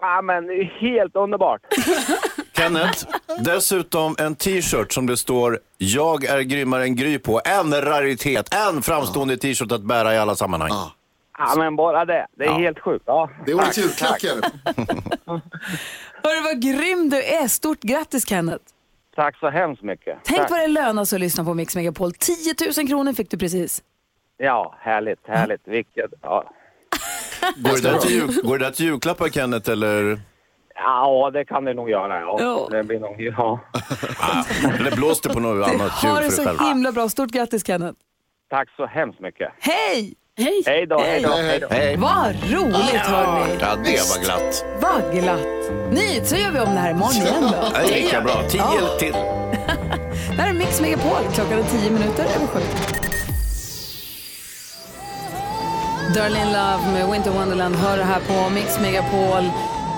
Ja, 0.00 0.22
men 0.22 0.46
det 0.46 0.54
är 0.54 0.64
helt 0.64 1.16
underbart. 1.16 1.60
Kenneth, 2.56 3.06
dessutom 3.38 4.16
en 4.18 4.34
t-shirt 4.34 4.92
som 4.92 5.06
det 5.06 5.16
står 5.16 5.58
“Jag 5.78 6.24
är 6.24 6.40
grymmare 6.40 6.82
än 6.82 6.96
Gry” 6.96 7.18
på. 7.18 7.40
En 7.44 7.80
raritet, 7.80 8.54
en 8.54 8.82
framstående 8.82 9.36
t-shirt 9.36 9.72
att 9.72 9.82
bära 9.82 10.14
i 10.14 10.18
alla 10.18 10.34
sammanhang. 10.34 10.70
Ja, 11.38 11.54
men 11.56 11.76
bara 11.76 12.04
det. 12.04 12.26
Det 12.34 12.44
är 12.44 12.52
helt 12.52 12.78
sjukt. 12.78 13.04
Ja. 13.06 13.30
Det 13.46 13.50
är 13.50 13.54
årets 13.54 13.78
julklapp. 13.78 14.20
Kenneth. 14.20 14.48
Hörru, 16.22 16.40
vad 16.44 16.62
grym 16.62 17.10
du 17.10 17.22
är. 17.22 17.48
Stort 17.48 17.80
grattis, 17.80 18.28
Kenneth. 18.28 18.64
Tack 19.14 19.38
så 19.38 19.48
hemskt 19.48 19.82
mycket. 19.82 20.18
Tänk 20.24 20.40
Tack. 20.40 20.50
vad 20.50 20.60
det 20.60 20.66
lönar 20.66 21.04
sig 21.04 21.16
att 21.16 21.20
lyssna 21.20 21.44
på 21.44 21.54
Mix 21.54 21.76
Megapol. 21.76 22.12
10 22.12 22.54
000 22.76 22.88
kronor 22.88 23.12
fick 23.12 23.30
du 23.30 23.38
precis. 23.38 23.82
Ja, 24.36 24.74
härligt, 24.78 25.26
härligt. 25.26 25.60
Vilket... 25.64 26.10
Ja. 26.22 26.52
Går 27.56 27.76
det, 27.82 27.90
där 27.90 27.98
till 27.98 28.10
jul, 28.10 28.30
går 28.42 28.58
det 28.58 28.64
där 28.64 28.72
till 28.72 28.86
julklappar, 28.86 29.28
Kenneth, 29.28 29.70
eller? 29.70 30.20
ja, 30.74 31.30
det 31.32 31.44
kan 31.44 31.64
det 31.64 31.74
nog 31.74 31.90
göra. 31.90 32.20
Ja. 32.20 32.36
Ja. 32.40 32.68
Det 32.70 32.82
blir 32.84 33.00
nog... 33.00 33.16
Ja. 33.20 33.60
Eller 34.78 34.96
blås 34.96 35.20
det 35.20 35.28
på 35.28 35.40
något 35.40 35.68
annat 35.68 35.90
Ha 35.92 36.08
jul 36.08 36.14
det 36.24 36.30
för 36.30 36.44
dig 36.44 36.52
så 36.54 36.58
själv? 36.58 36.68
himla 36.68 36.92
bra. 36.92 37.08
Stort 37.08 37.30
grattis, 37.30 37.66
Kenneth. 37.66 37.98
Tack 38.50 38.68
så 38.76 38.86
hemskt 38.86 39.20
mycket. 39.20 39.52
Hej! 39.60 40.14
Hej! 40.38 40.62
Hej 40.66 40.86
då, 40.86 40.98
hej 40.98 41.22
då. 41.22 41.28
Hej 41.28 41.60
då. 41.60 41.66
Hej. 41.70 41.96
Vad 41.96 42.26
roligt, 42.52 42.96
hörni. 42.96 43.56
Ja, 43.60 43.76
det 43.84 44.00
var 44.10 44.24
glatt. 44.24 44.64
Vad 44.80 45.12
glatt. 45.14 45.46
Ni, 45.90 46.20
så 46.24 46.36
gör 46.36 46.50
vi 46.50 46.60
om 46.60 46.74
det 46.74 46.80
här 46.80 46.90
imorgon 46.90 47.12
igen 47.12 47.42
då. 47.42 47.68
Det 47.74 47.98
är 47.98 48.02
lika 48.02 48.20
bra. 48.20 48.42
Tio 48.48 48.98
till. 48.98 49.12
Det 50.36 50.42
här 50.42 50.48
är 50.50 50.54
Mix 50.54 50.80
Megapol. 50.80 51.32
Klockan 51.34 51.58
är 51.58 51.62
10 51.62 51.90
minuter 51.90 52.24
över 52.24 52.46
sju. 52.46 52.60
Darlene 56.14 56.44
Love 56.52 56.92
med 56.92 57.10
Winter 57.12 57.30
Wonderland 57.30 57.76
hör 57.76 57.98
här 57.98 58.20
på 58.20 58.50
Mix 58.54 58.80
Megapol. 58.80 59.50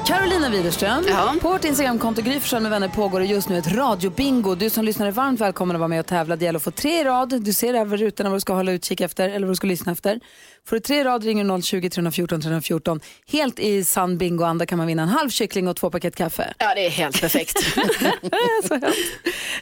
Carolina 0.07 0.49
Widerström. 0.49 1.05
På 1.41 1.49
vårt 1.49 1.65
Instagramkonto 1.65 2.23
Gry 2.23 2.41
med 2.61 2.71
vänner 2.71 2.89
pågår 2.89 3.21
det 3.21 3.27
just 3.27 3.49
nu 3.49 3.59
ett 3.59 3.73
radiobingo. 3.73 4.55
Du 4.55 4.71
som 4.71 4.85
lyssnar 4.85 5.07
är 5.07 5.11
varmt 5.11 5.41
välkommen 5.41 5.77
att 5.77 5.81
vara 5.81 5.89
med 5.89 6.01
och 6.01 6.07
tävla. 6.07 6.37
Det 6.37 6.45
gäller 6.45 6.57
att 6.57 6.63
få 6.63 6.71
tre 6.71 7.01
i 7.01 7.05
rad. 7.05 7.43
Du 7.43 7.53
ser 7.53 7.75
över 7.75 7.97
rutorna 7.97 8.31
vad 8.31 8.37
du 8.37 8.41
ska 8.41 8.53
hålla 8.53 8.73
utkik 8.73 9.01
efter 9.01 9.29
eller 9.29 9.47
vad 9.47 9.51
du 9.53 9.57
ska 9.57 9.67
lyssna 9.67 9.93
efter. 9.93 10.21
Får 10.69 10.77
du 10.77 10.81
tre 10.81 11.01
i 11.01 11.05
rad 11.05 11.25
ringer 11.25 11.57
du 11.57 11.63
020 11.63 11.91
314 11.91 12.41
314. 12.41 13.01
Helt 13.33 13.59
i 13.59 13.85
sann 13.85 14.19
bingoanda 14.19 14.67
kan 14.67 14.79
man 14.79 14.87
vinna 14.87 15.03
en 15.03 15.09
halv 15.09 15.31
kyckling 15.31 15.69
och 15.69 15.77
två 15.77 15.91
paket 15.91 16.17
kaffe. 16.17 16.55
Ja, 16.59 16.75
det 16.75 16.87
är 16.87 16.91
helt 16.91 17.21
perfekt. 17.21 17.57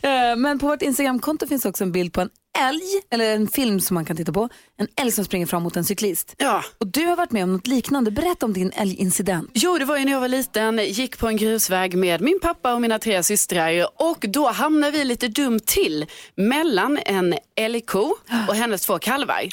Eh, 0.03 0.37
Men 0.37 0.59
på 0.59 0.67
vårt 0.67 0.83
Instagramkonto 0.83 1.47
finns 1.47 1.65
också 1.65 1.85
en 1.85 1.93
bild 1.93 2.13
på 2.13 2.21
en 2.21 2.29
älg, 2.59 2.83
eller 3.11 3.35
en 3.35 3.49
film 3.49 3.81
som 3.81 3.95
man 3.95 4.05
kan 4.05 4.17
titta 4.17 4.33
på. 4.33 4.49
En 4.79 4.89
älg 4.97 5.13
som 5.13 5.25
springer 5.25 5.47
fram 5.47 5.63
mot 5.63 5.77
en 5.77 5.85
cyklist. 5.85 6.35
Ja. 6.39 6.65
Och 6.79 6.87
du 6.87 7.07
har 7.07 7.17
varit 7.17 7.33
med 7.33 7.45
om 7.45 7.53
något 7.53 7.67
liknande. 7.67 8.11
Berätta 8.11 8.47
om 8.47 8.53
din 8.53 8.73
älgincident. 8.77 9.51
Jo, 9.55 9.79
det 9.79 9.85
var 9.85 9.97
ju 9.97 10.05
när 10.05 10.13
jag 10.13 10.21
var 10.21 10.29
liten, 10.29 10.79
gick 10.79 11.19
på 11.19 11.29
en 11.29 11.37
grusväg 11.37 11.97
med 11.97 12.21
min 12.21 12.41
pappa 12.41 12.75
och 12.75 12.81
mina 12.81 12.99
tre 12.99 13.23
systrar 13.23 13.89
och 14.11 14.25
då 14.29 14.49
hamnade 14.49 14.93
vi 14.99 15.05
lite 15.05 15.29
dumt 15.29 15.61
till 15.61 16.07
mellan 16.35 16.99
en 17.07 17.35
älgko 17.57 18.15
och 18.49 18.55
hennes 18.55 18.83
två 18.83 18.99
kalvar. 18.99 19.49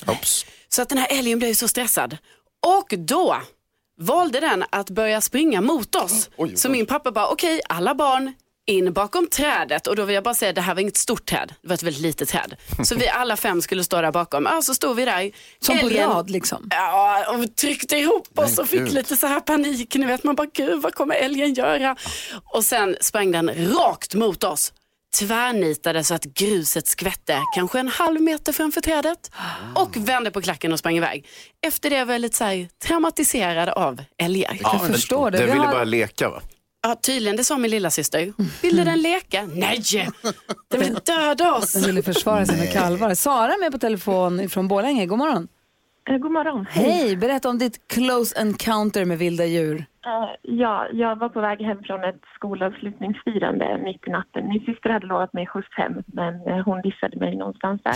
Så 0.69 0.81
att 0.81 0.89
den 0.89 0.97
här 0.97 1.07
älgen 1.19 1.39
blev 1.39 1.53
så 1.53 1.67
stressad. 1.67 2.17
Och 2.79 2.93
då 2.97 3.41
valde 3.99 4.39
den 4.39 4.63
att 4.69 4.89
börja 4.89 5.21
springa 5.21 5.61
mot 5.61 5.95
oss. 5.95 6.29
Så 6.55 6.69
min 6.69 6.85
pappa 6.85 7.11
bara, 7.11 7.27
okej, 7.27 7.61
alla 7.69 7.95
barn 7.95 8.33
in 8.65 8.93
bakom 8.93 9.27
trädet 9.27 9.87
och 9.87 9.95
då 9.95 10.05
vill 10.05 10.15
jag 10.15 10.23
bara 10.23 10.33
säga 10.33 10.53
det 10.53 10.61
här 10.61 10.73
var 10.73 10.81
inget 10.81 10.97
stort 10.97 11.25
träd, 11.25 11.53
det 11.61 11.67
var 11.67 11.73
ett 11.73 11.83
väldigt 11.83 12.01
litet 12.01 12.29
träd. 12.29 12.55
Så 12.85 12.95
vi 12.95 13.07
alla 13.09 13.37
fem 13.37 13.61
skulle 13.61 13.83
stå 13.83 14.01
där 14.01 14.11
bakom. 14.11 14.45
Ja, 14.45 14.61
så 14.61 14.73
stod 14.73 14.95
vi 14.95 15.05
där. 15.05 15.31
Som 15.59 15.79
på 15.79 15.85
Älgen- 15.85 16.09
rad 16.09 16.29
liksom. 16.29 16.67
Ja, 16.71 17.25
och 17.33 17.43
vi 17.43 17.47
tryckte 17.47 17.97
ihop 17.97 18.39
oss 18.39 18.57
och 18.57 18.67
fick 18.69 18.91
lite 18.91 19.15
så 19.15 19.27
här 19.27 19.39
panik. 19.39 19.95
Ni 19.95 20.05
vet, 20.05 20.23
man 20.23 20.35
bara, 20.35 20.47
gud 20.53 20.81
vad 20.81 20.93
kommer 20.95 21.15
älgen 21.15 21.53
göra? 21.53 21.95
Och 22.53 22.63
sen 22.65 22.95
sprang 23.01 23.31
den 23.31 23.49
rakt 23.75 24.15
mot 24.15 24.43
oss. 24.43 24.73
Tvärnitade 25.19 26.03
så 26.03 26.13
att 26.13 26.23
gruset 26.23 26.87
skvätte 26.87 27.39
kanske 27.55 27.79
en 27.79 27.87
halv 27.87 28.21
meter 28.21 28.53
framför 28.53 28.81
trädet 28.81 29.31
och 29.75 29.97
vände 29.97 30.31
på 30.31 30.41
klacken 30.41 30.73
och 30.73 30.79
sprang 30.79 30.97
iväg. 30.97 31.25
Efter 31.65 31.89
det 31.89 32.05
var 32.05 32.13
jag 32.13 32.21
lite 32.21 32.37
så 32.37 32.43
här 32.43 32.67
traumatiserad 32.87 33.69
av 33.69 34.03
älgar. 34.17 34.57
Ja, 34.61 34.81
den, 34.89 35.31
Den 35.31 35.51
ville 35.51 35.67
bara 35.67 35.83
leka 35.83 36.29
va? 36.29 36.41
Ja, 36.85 36.95
tydligen, 37.01 37.35
det 37.37 37.43
sa 37.43 37.57
min 37.57 37.71
lilla 37.71 37.91
syster. 37.91 38.33
Ville 38.61 38.83
den 38.83 39.01
leka? 39.01 39.45
Nej, 39.53 39.83
den 40.71 40.79
vill 40.79 40.93
döda 41.05 41.53
oss. 41.53 41.73
Den 41.73 41.83
ville 41.83 42.03
försvara 42.03 42.45
sina 42.45 42.65
kalvar. 42.65 43.13
Sara 43.15 43.53
är 43.53 43.59
med 43.59 43.71
på 43.71 43.77
telefon 43.77 44.49
från 44.49 44.67
Borlänge. 44.67 45.05
God 45.05 45.17
morgon. 45.17 45.47
God 46.05 46.31
morgon. 46.31 46.65
Hej, 46.69 47.17
berätta 47.17 47.49
om 47.49 47.57
ditt 47.57 47.87
close 47.87 48.39
encounter 48.41 49.05
med 49.05 49.17
vilda 49.17 49.45
djur. 49.45 49.85
Eh, 50.05 50.29
ja, 50.41 50.87
jag 50.91 51.15
var 51.15 51.29
på 51.29 51.41
väg 51.41 51.61
hem 51.61 51.83
från 51.83 52.03
ett 52.03 52.21
skolavslutningsfirande 52.35 53.77
mitt 53.83 54.07
i 54.07 54.11
natten. 54.11 54.47
Min 54.47 54.65
syster 54.65 54.89
hade 54.89 55.07
lovat 55.07 55.33
mig 55.33 55.47
skjuts 55.47 55.67
hem, 55.77 55.93
men 56.05 56.47
eh, 56.47 56.65
hon 56.65 56.81
dissade 56.81 57.17
mig 57.19 57.35
någonstans 57.35 57.81
där. 57.83 57.95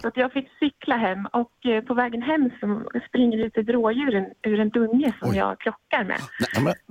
Så 0.00 0.08
att 0.08 0.16
jag 0.16 0.32
fick 0.32 0.48
cykla 0.58 0.96
hem 0.96 1.26
och 1.32 1.66
eh, 1.66 1.82
på 1.84 1.94
vägen 1.94 2.22
hem 2.22 2.50
så 2.60 2.82
springer 3.08 3.38
ut 3.38 3.56
ett 3.56 3.68
rådjur 3.68 4.26
ur 4.42 4.60
en 4.60 4.68
dunge 4.70 5.12
som 5.20 5.34
jag 5.34 5.60
krockar 5.60 6.04
med. 6.04 6.20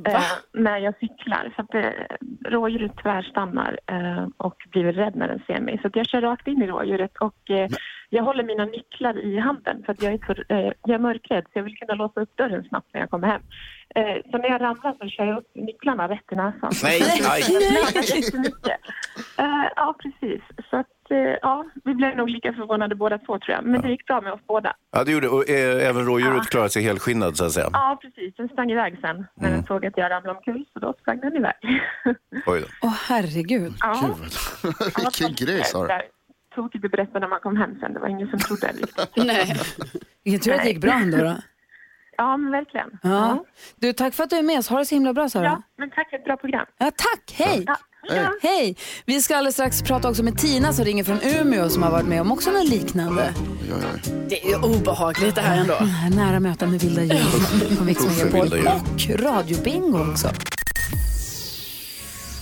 eh, 0.07 0.21
när 0.53 0.77
jag 0.77 0.93
cyklar. 0.99 1.53
Så 1.55 1.61
att 1.61 1.75
eh, 1.75 1.91
rådjuret 2.51 2.91
tvärstannar 3.03 3.79
eh, 3.91 4.27
och 4.37 4.55
blir 4.71 4.83
rädd 4.93 5.15
när 5.15 5.27
den 5.27 5.41
ser 5.47 5.59
mig. 5.59 5.79
Så 5.81 5.87
att 5.87 5.95
jag 5.95 6.05
kör 6.07 6.21
rakt 6.21 6.47
in 6.47 6.61
i 6.61 6.67
rådjuret 6.67 7.17
och 7.17 7.49
eh, 7.49 7.67
jag 8.09 8.23
håller 8.23 8.43
mina 8.43 8.65
nycklar 8.65 9.17
i 9.17 9.39
handen 9.39 9.83
för 9.85 9.93
att 9.93 10.01
jag 10.01 10.13
är, 10.13 10.19
så, 10.27 10.53
eh, 10.53 10.71
jag 10.83 10.95
är 10.95 10.99
mörkrädd 10.99 11.43
så 11.43 11.59
jag 11.59 11.63
vill 11.63 11.77
kunna 11.77 11.93
låsa 11.93 12.21
upp 12.21 12.37
dörren 12.37 12.63
snabbt 12.63 12.87
när 12.93 13.01
jag 13.01 13.09
kommer 13.09 13.27
hem. 13.27 13.41
Eh, 13.95 14.31
så 14.31 14.37
när 14.37 14.49
jag 14.49 14.61
ramlar 14.61 14.95
så 14.99 15.07
kör 15.09 15.25
jag 15.25 15.37
upp 15.37 15.55
nycklarna 15.55 16.09
rätt 16.09 16.31
i 16.31 16.35
näsan. 16.35 16.71
Nej, 16.83 16.99
jättemycket. 18.21 18.79
Eh, 19.37 19.65
ja, 19.75 19.95
precis. 20.03 20.41
Så 20.69 20.77
att, 20.77 21.11
eh, 21.11 21.17
ja, 21.41 21.65
vi 21.83 21.93
blev 21.93 22.17
nog 22.17 22.29
lika 22.29 22.53
förvånade 22.53 22.95
båda 22.95 23.17
två 23.17 23.39
tror 23.39 23.55
jag. 23.55 23.63
Men 23.65 23.81
det 23.81 23.89
gick 23.89 24.05
bra 24.05 24.21
med 24.21 24.33
oss 24.33 24.41
båda. 24.47 24.73
Ja, 24.91 25.03
det 25.03 25.11
gjorde 25.11 25.27
och 25.29 25.49
eh, 25.49 25.89
även 25.89 26.05
rådjuret 26.05 26.49
klarade 26.49 26.69
sig 26.69 26.83
helskinnad 26.83 27.37
så 27.37 27.45
att 27.45 27.51
säga. 27.51 27.69
Ja, 27.73 27.99
precis. 28.01 28.35
Den 28.35 28.47
sprang 28.49 28.71
iväg 28.71 28.97
sen 29.01 29.25
när 29.35 29.51
den 29.51 29.63
såg 29.65 29.85
att 29.85 29.97
jag 29.97 30.11
ramlade 30.11 30.37
omkull 30.37 30.65
så 30.73 30.79
då 30.79 30.93
sprang 31.01 31.19
den 31.19 31.35
iväg. 31.35 31.53
Oj 32.45 32.61
då. 32.61 32.67
Åh 32.81 32.95
herregud. 33.09 33.73
Ja. 33.79 34.09
Vilken 35.19 35.47
grej 35.47 35.63
Sara. 35.63 36.01
Tokigt 36.57 36.85
att 36.85 36.91
berätta 36.91 37.19
när 37.19 37.27
man 37.27 37.39
kom 37.39 37.57
hem 37.57 37.71
sen. 37.79 37.93
Det 37.93 37.99
var 37.99 38.07
ingen 38.07 38.27
som 38.29 38.39
trodde 38.39 38.67
riktigt. 38.67 39.09
Nej. 39.15 39.55
Vilken 40.23 40.41
tur 40.41 40.53
att 40.53 40.63
det 40.63 40.69
gick 40.69 40.81
bra 40.81 40.93
ändå. 40.93 41.17
Då. 41.17 41.35
Ja, 42.17 42.37
men 42.37 42.51
verkligen. 42.51 42.89
Ja. 43.03 43.45
Du, 43.75 43.93
tack 43.93 44.13
för 44.13 44.23
att 44.23 44.29
du 44.29 44.35
är 44.35 44.43
med 44.43 44.59
oss. 44.59 44.67
Ha 44.67 44.79
det 44.79 44.85
så 44.85 44.95
himla 44.95 45.13
bra 45.13 45.29
Sara. 45.29 45.43
Ja, 45.45 45.61
men 45.77 45.89
tack 45.89 46.09
för 46.09 46.17
ett 46.17 46.23
bra 46.23 46.37
program. 46.37 46.65
Ja, 46.77 46.91
tack, 46.95 47.33
hej! 47.33 47.65
Hej. 48.09 48.27
Hej! 48.41 48.75
Vi 49.05 49.21
ska 49.21 49.37
alldeles 49.37 49.55
strax 49.55 49.81
prata 49.81 50.09
också 50.09 50.23
med 50.23 50.37
Tina 50.37 50.73
som 50.73 50.85
ringer 50.85 51.03
från 51.03 51.19
Umeå 51.21 51.69
som 51.69 51.83
har 51.83 51.91
varit 51.91 52.07
med 52.07 52.21
om 52.21 52.31
också 52.31 52.51
något 52.51 52.69
liknande. 52.69 53.33
Det 54.29 54.51
är 54.51 54.65
obehagligt 54.65 55.35
det 55.35 55.41
här 55.41 55.61
ändå. 55.61 55.75
Nära 56.15 56.39
möten 56.39 56.71
med 56.71 56.79
vilda 56.79 57.03
djur 57.03 57.77
på 57.77 57.83
Mix 57.83 58.01
Usch 58.05 58.19
för 58.19 58.25
Megapol. 58.25 58.49
vilda 58.57 58.81
djur. 58.97 59.13
Och 59.15 59.23
radiobingo 59.23 60.11
också. 60.11 60.27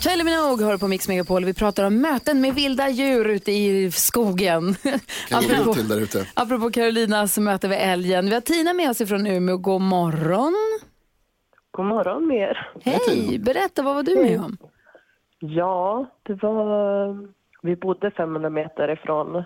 Kylie 0.06 0.24
Minogue 0.24 0.66
hör 0.66 0.78
på 0.78 0.88
Mix 0.88 1.08
Megapol. 1.08 1.46
Vi 1.46 1.54
pratar 1.54 1.84
om 1.84 2.02
möten 2.02 2.42
med 2.42 2.54
vilda 2.54 2.90
djur 2.90 3.26
ute 3.30 3.52
i 3.52 3.92
skogen. 3.92 4.64
Kan 5.30 5.42
gå 5.42 5.54
apropå, 5.54 5.74
till 5.74 5.88
där 5.88 6.02
ute. 6.02 6.28
apropå 6.36 6.72
Carolinas 6.72 7.38
möte 7.38 7.68
med 7.68 7.94
älgen. 7.94 8.26
Vi 8.26 8.34
har 8.34 8.42
Tina 8.42 8.74
med 8.74 8.90
oss 8.90 8.98
från 8.98 9.28
Umeå. 9.28 9.58
God 9.58 9.82
morgon. 9.82 10.54
God 11.72 11.86
morgon 11.86 12.28
med 12.28 12.38
er. 12.38 12.70
Hej, 12.84 13.40
berätta 13.40 13.84
vad 13.84 13.96
var 13.96 14.04
du 14.04 14.16
med 14.16 14.40
om? 14.40 14.58
Ja, 15.40 16.06
det 16.24 16.34
var... 16.34 17.28
Vi 17.62 17.76
bodde 17.76 18.12
500 18.12 18.50
meter 18.50 18.92
ifrån 18.92 19.44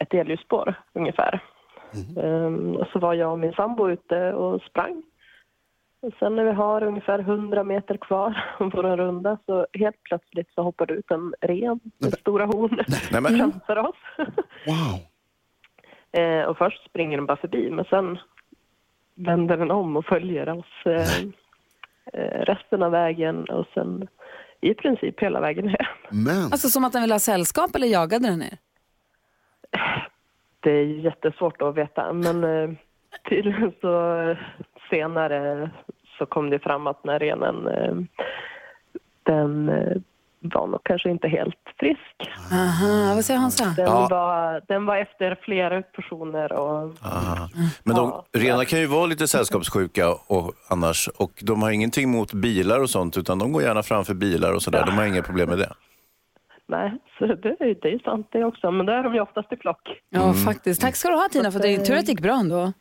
ett 0.00 0.14
elljusspår 0.14 0.74
ungefär. 0.94 1.42
Ehm, 2.16 2.76
och 2.76 2.86
så 2.92 2.98
var 2.98 3.14
jag 3.14 3.32
och 3.32 3.38
min 3.38 3.52
sambo 3.52 3.90
ute 3.90 4.32
och 4.32 4.62
sprang. 4.62 5.02
Och 6.02 6.12
sen 6.18 6.36
när 6.36 6.44
vi 6.44 6.52
har 6.52 6.82
ungefär 6.82 7.18
100 7.18 7.64
meter 7.64 7.96
kvar 7.96 8.44
på 8.70 8.82
en 8.86 8.96
runda 8.96 9.38
så 9.46 9.66
helt 9.72 10.02
plötsligt 10.02 10.48
så 10.54 10.62
hoppar 10.62 10.86
det 10.86 10.94
ut 10.94 11.10
en 11.10 11.34
ren 11.40 11.80
med 11.98 12.12
stora 12.12 12.46
horn 12.46 12.84
framför 13.38 13.78
oss. 13.78 13.96
Eh, 16.12 16.42
och 16.42 16.58
först 16.58 16.84
springer 16.84 17.16
den 17.16 17.26
bara 17.26 17.36
förbi 17.36 17.70
men 17.70 17.84
sen 17.84 18.18
vänder 19.14 19.56
den 19.56 19.70
om 19.70 19.96
och 19.96 20.04
följer 20.04 20.48
oss 20.48 20.86
eh, 20.86 21.22
eh, 22.12 22.40
resten 22.44 22.82
av 22.82 22.90
vägen 22.92 23.44
och 23.44 23.66
sen 23.74 24.08
i 24.60 24.74
princip 24.74 25.20
hela 25.20 25.40
vägen 25.40 25.68
hem. 25.68 25.86
Men 26.10 26.44
Alltså 26.44 26.68
som 26.68 26.84
att 26.84 26.92
den 26.92 27.02
vill 27.02 27.12
ha 27.12 27.18
sällskap 27.18 27.74
eller 27.74 27.86
jagade 27.86 28.28
den 28.28 28.42
er? 28.42 28.58
Det 30.60 30.70
är 30.70 30.84
jättesvårt 30.84 31.62
att 31.62 31.76
veta 31.76 32.12
men 32.12 32.44
eh, 32.44 32.70
tydligen 33.28 33.72
så 33.80 34.36
senare 34.90 35.70
så 36.18 36.26
kom 36.26 36.50
det 36.50 36.58
fram 36.58 36.86
att 36.86 37.02
den 37.02 37.12
här 37.12 37.18
renen 37.18 37.66
eh, 37.66 37.94
den 39.22 39.68
eh, 39.68 39.96
var 40.42 40.66
nog 40.66 40.80
kanske 40.84 41.10
inte 41.10 41.28
helt 41.28 41.54
frisk. 41.78 42.16
Aha, 42.52 43.12
vad 43.14 43.24
säger 43.24 43.40
Hansa? 43.40 43.64
Den, 43.76 43.84
Ja. 43.86 44.08
var, 44.10 44.62
den 44.68 44.86
var 44.86 44.96
efter 44.96 45.38
flera 45.42 45.82
personer 45.82 46.52
och 46.52 46.92
Aha. 47.04 47.48
Men 47.84 47.96
de, 47.96 48.22
renar 48.32 48.64
kan 48.64 48.78
ju 48.80 48.86
vara 48.86 49.06
lite 49.06 49.28
sällskapssjuka 49.28 50.08
och, 50.26 50.52
annars 50.70 51.08
och 51.08 51.32
de 51.42 51.62
har 51.62 51.70
ingenting 51.70 52.10
mot 52.10 52.32
bilar 52.32 52.80
och 52.82 52.90
sånt 52.90 53.16
utan 53.18 53.38
de 53.38 53.52
går 53.52 53.62
gärna 53.62 53.82
framför 53.82 54.14
bilar 54.14 54.52
och 54.54 54.62
sådär. 54.62 54.86
De 54.86 54.92
har 54.92 55.04
inga 55.06 55.22
problem 55.22 55.48
med 55.48 55.58
det. 55.58 55.72
nej, 56.68 56.92
så 57.18 57.26
det, 57.26 57.48
är- 57.48 57.82
det 57.82 57.88
är 57.92 57.98
sant 57.98 58.28
det 58.32 58.44
också 58.44 58.70
men 58.70 58.86
då 58.86 58.92
är 58.92 59.02
de 59.02 59.14
ju 59.14 59.20
oftast 59.20 59.52
i 59.52 59.56
flock. 59.56 60.00
Ja, 60.10 60.32
faktiskt. 60.32 60.80
Tack 60.80 60.96
ska 60.96 61.08
du 61.08 61.14
ha 61.16 61.28
Tina, 61.28 61.52
för 61.52 61.58
det 61.60 61.68
är 61.68 61.78
tur 61.78 61.94
att 61.96 62.06
det 62.06 62.12
gick 62.12 62.20
bra 62.20 62.34
ändå. 62.34 62.72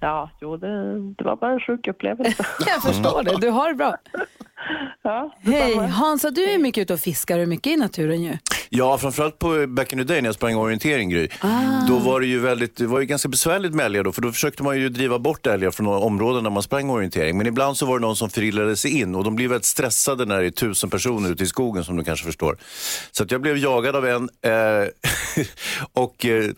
Ja, 0.00 0.30
jo 0.40 0.56
det, 0.56 0.68
det 1.18 1.24
var 1.24 1.36
bara 1.36 1.52
en 1.52 1.60
sjuk 1.60 1.88
upplevelse. 1.88 2.46
Jag 2.66 2.82
förstår 2.82 3.22
det. 3.22 3.36
Du 3.40 3.50
har 3.50 3.68
det 3.68 3.74
bra. 3.74 3.96
Ja, 5.02 5.34
Hej, 5.40 5.76
Hansa, 5.76 6.30
du 6.30 6.44
är 6.44 6.58
mycket 6.58 6.82
ute 6.82 6.94
och 6.94 7.00
fiskar 7.00 7.38
och 7.38 7.48
mycket 7.48 7.72
i 7.72 7.76
naturen 7.76 8.22
ju. 8.22 8.38
Ja, 8.70 8.98
framförallt 8.98 9.38
på 9.38 9.66
back 9.66 9.92
in 9.92 9.98
the 9.98 10.04
day 10.04 10.20
när 10.22 10.28
jag 10.28 10.34
sprang 10.34 10.56
orientering, 10.56 11.10
Gry. 11.10 11.28
Då 11.88 11.98
var 11.98 12.20
det 12.20 12.26
ju 12.26 12.38
väldigt, 12.38 12.76
det 12.76 12.86
var 12.86 13.00
ju 13.00 13.06
ganska 13.06 13.28
besvärligt 13.28 13.74
med 13.74 13.86
älgar 13.86 14.04
då, 14.04 14.12
för 14.12 14.22
då 14.22 14.32
försökte 14.32 14.62
man 14.62 14.78
ju 14.80 14.88
driva 14.88 15.18
bort 15.18 15.46
älgar 15.46 15.70
från 15.70 15.86
områden 15.86 16.44
där 16.44 16.50
man 16.50 16.62
sprang 16.62 16.90
orientering. 16.90 17.38
Men 17.38 17.46
ibland 17.46 17.76
så 17.76 17.86
var 17.86 17.98
det 17.98 18.06
någon 18.06 18.16
som 18.16 18.30
förillade 18.30 18.76
sig 18.76 19.00
in 19.00 19.14
och 19.14 19.24
de 19.24 19.36
blir 19.36 19.48
väldigt 19.48 19.64
stressade 19.64 20.24
när 20.24 20.40
det 20.40 20.46
är 20.46 20.50
tusen 20.50 20.90
personer 20.90 21.30
ute 21.30 21.42
i 21.44 21.46
skogen 21.46 21.84
som 21.84 21.96
du 21.96 22.04
kanske 22.04 22.26
förstår. 22.26 22.56
Så 23.10 23.22
att 23.22 23.30
jag 23.30 23.40
blev 23.40 23.56
jagad 23.58 23.96
av 23.96 24.06
en 24.06 24.28
eh, 24.42 24.88
och 25.92 26.26
eh, 26.26 26.50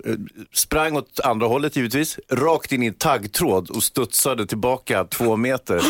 sprang 0.52 0.96
åt 0.96 1.20
andra 1.24 1.46
hållet 1.46 1.76
givetvis, 1.76 2.18
rakt 2.32 2.72
in 2.72 2.82
i 2.82 2.86
en 2.86 2.94
taggtråd 2.94 3.70
och 3.70 3.82
studsade 3.82 4.46
tillbaka 4.46 5.04
två 5.04 5.36
meter. 5.36 5.80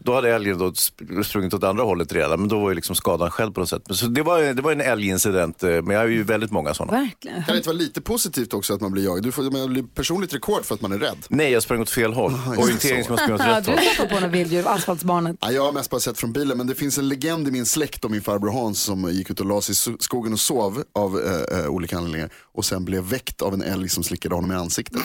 Då 0.00 0.14
hade 0.14 0.34
älgen 0.34 0.58
då 0.58 0.66
sp- 0.70 1.22
sprungit 1.22 1.54
åt 1.56 1.64
andra 1.64 1.84
hållet 1.84 2.12
redan, 2.12 2.40
men 2.40 2.48
då 2.48 2.60
var 2.60 2.68
ju 2.68 2.74
liksom 2.74 2.96
skadan 2.96 3.30
själv 3.30 3.52
på 3.52 3.60
något 3.60 3.68
sätt. 3.68 3.82
Så 3.90 4.06
det 4.06 4.22
var, 4.22 4.54
det 4.54 4.62
var 4.62 4.72
en 4.72 4.80
älgincident, 4.80 5.62
eh, 5.62 5.68
men 5.70 5.90
jag 5.90 5.98
har 6.00 6.06
ju 6.06 6.22
väldigt 6.22 6.50
många 6.50 6.74
sådana. 6.74 6.98
Verkligen. 6.98 7.36
Kan 7.42 7.52
det 7.52 7.56
inte 7.56 7.68
vara 7.68 7.78
lite 7.78 8.00
positivt 8.00 8.54
också 8.54 8.74
att 8.74 8.80
man 8.80 8.92
blir 8.92 9.04
jagad? 9.04 9.22
Du 9.22 9.32
får 9.32 9.42
man 9.42 9.72
blir 9.72 9.82
personligt 9.82 10.34
rekord 10.34 10.64
för 10.64 10.74
att 10.74 10.80
man 10.80 10.92
är 10.92 10.98
rädd. 10.98 11.16
Nej, 11.28 11.52
jag 11.52 11.62
sprang 11.62 11.80
åt 11.80 11.90
fel 11.90 12.12
håll. 12.12 12.32
det, 12.32 12.62
Orientering 12.62 13.04
ska 13.04 13.12
man 13.12 13.18
springa 13.18 13.34
åt 13.34 13.40
rätt 13.40 13.64
du 13.64 13.70
håll. 13.70 13.80
träffade 13.80 14.08
på 14.08 14.14
några 14.14 14.28
vilddjur, 14.28 14.68
asfaltsbarnet. 14.68 15.36
Ja, 15.40 15.50
jag 15.52 15.62
har 15.64 15.72
mest 15.72 15.90
bara 15.90 16.00
sett 16.00 16.18
från 16.18 16.32
bilen, 16.32 16.58
men 16.58 16.66
det 16.66 16.74
finns 16.74 16.98
en 16.98 17.08
legend 17.08 17.48
i 17.48 17.50
min 17.50 17.66
släkt 17.66 18.04
om 18.04 18.12
min 18.12 18.22
farbror 18.22 18.50
Hans 18.52 18.82
som 18.82 19.10
gick 19.12 19.30
ut 19.30 19.40
och 19.40 19.46
la 19.46 19.60
sig 19.60 19.72
i 19.92 19.96
skogen 20.00 20.32
och 20.32 20.40
sov 20.40 20.82
av 20.94 21.20
eh, 21.52 21.66
olika 21.68 21.96
anledningar 21.96 22.30
och 22.54 22.64
sen 22.64 22.84
blev 22.84 23.02
väckt 23.02 23.42
av 23.42 23.54
en 23.54 23.62
älg 23.62 23.88
som 23.88 24.02
slickade 24.02 24.34
honom 24.34 24.52
i 24.52 24.54
ansiktet. 24.54 25.02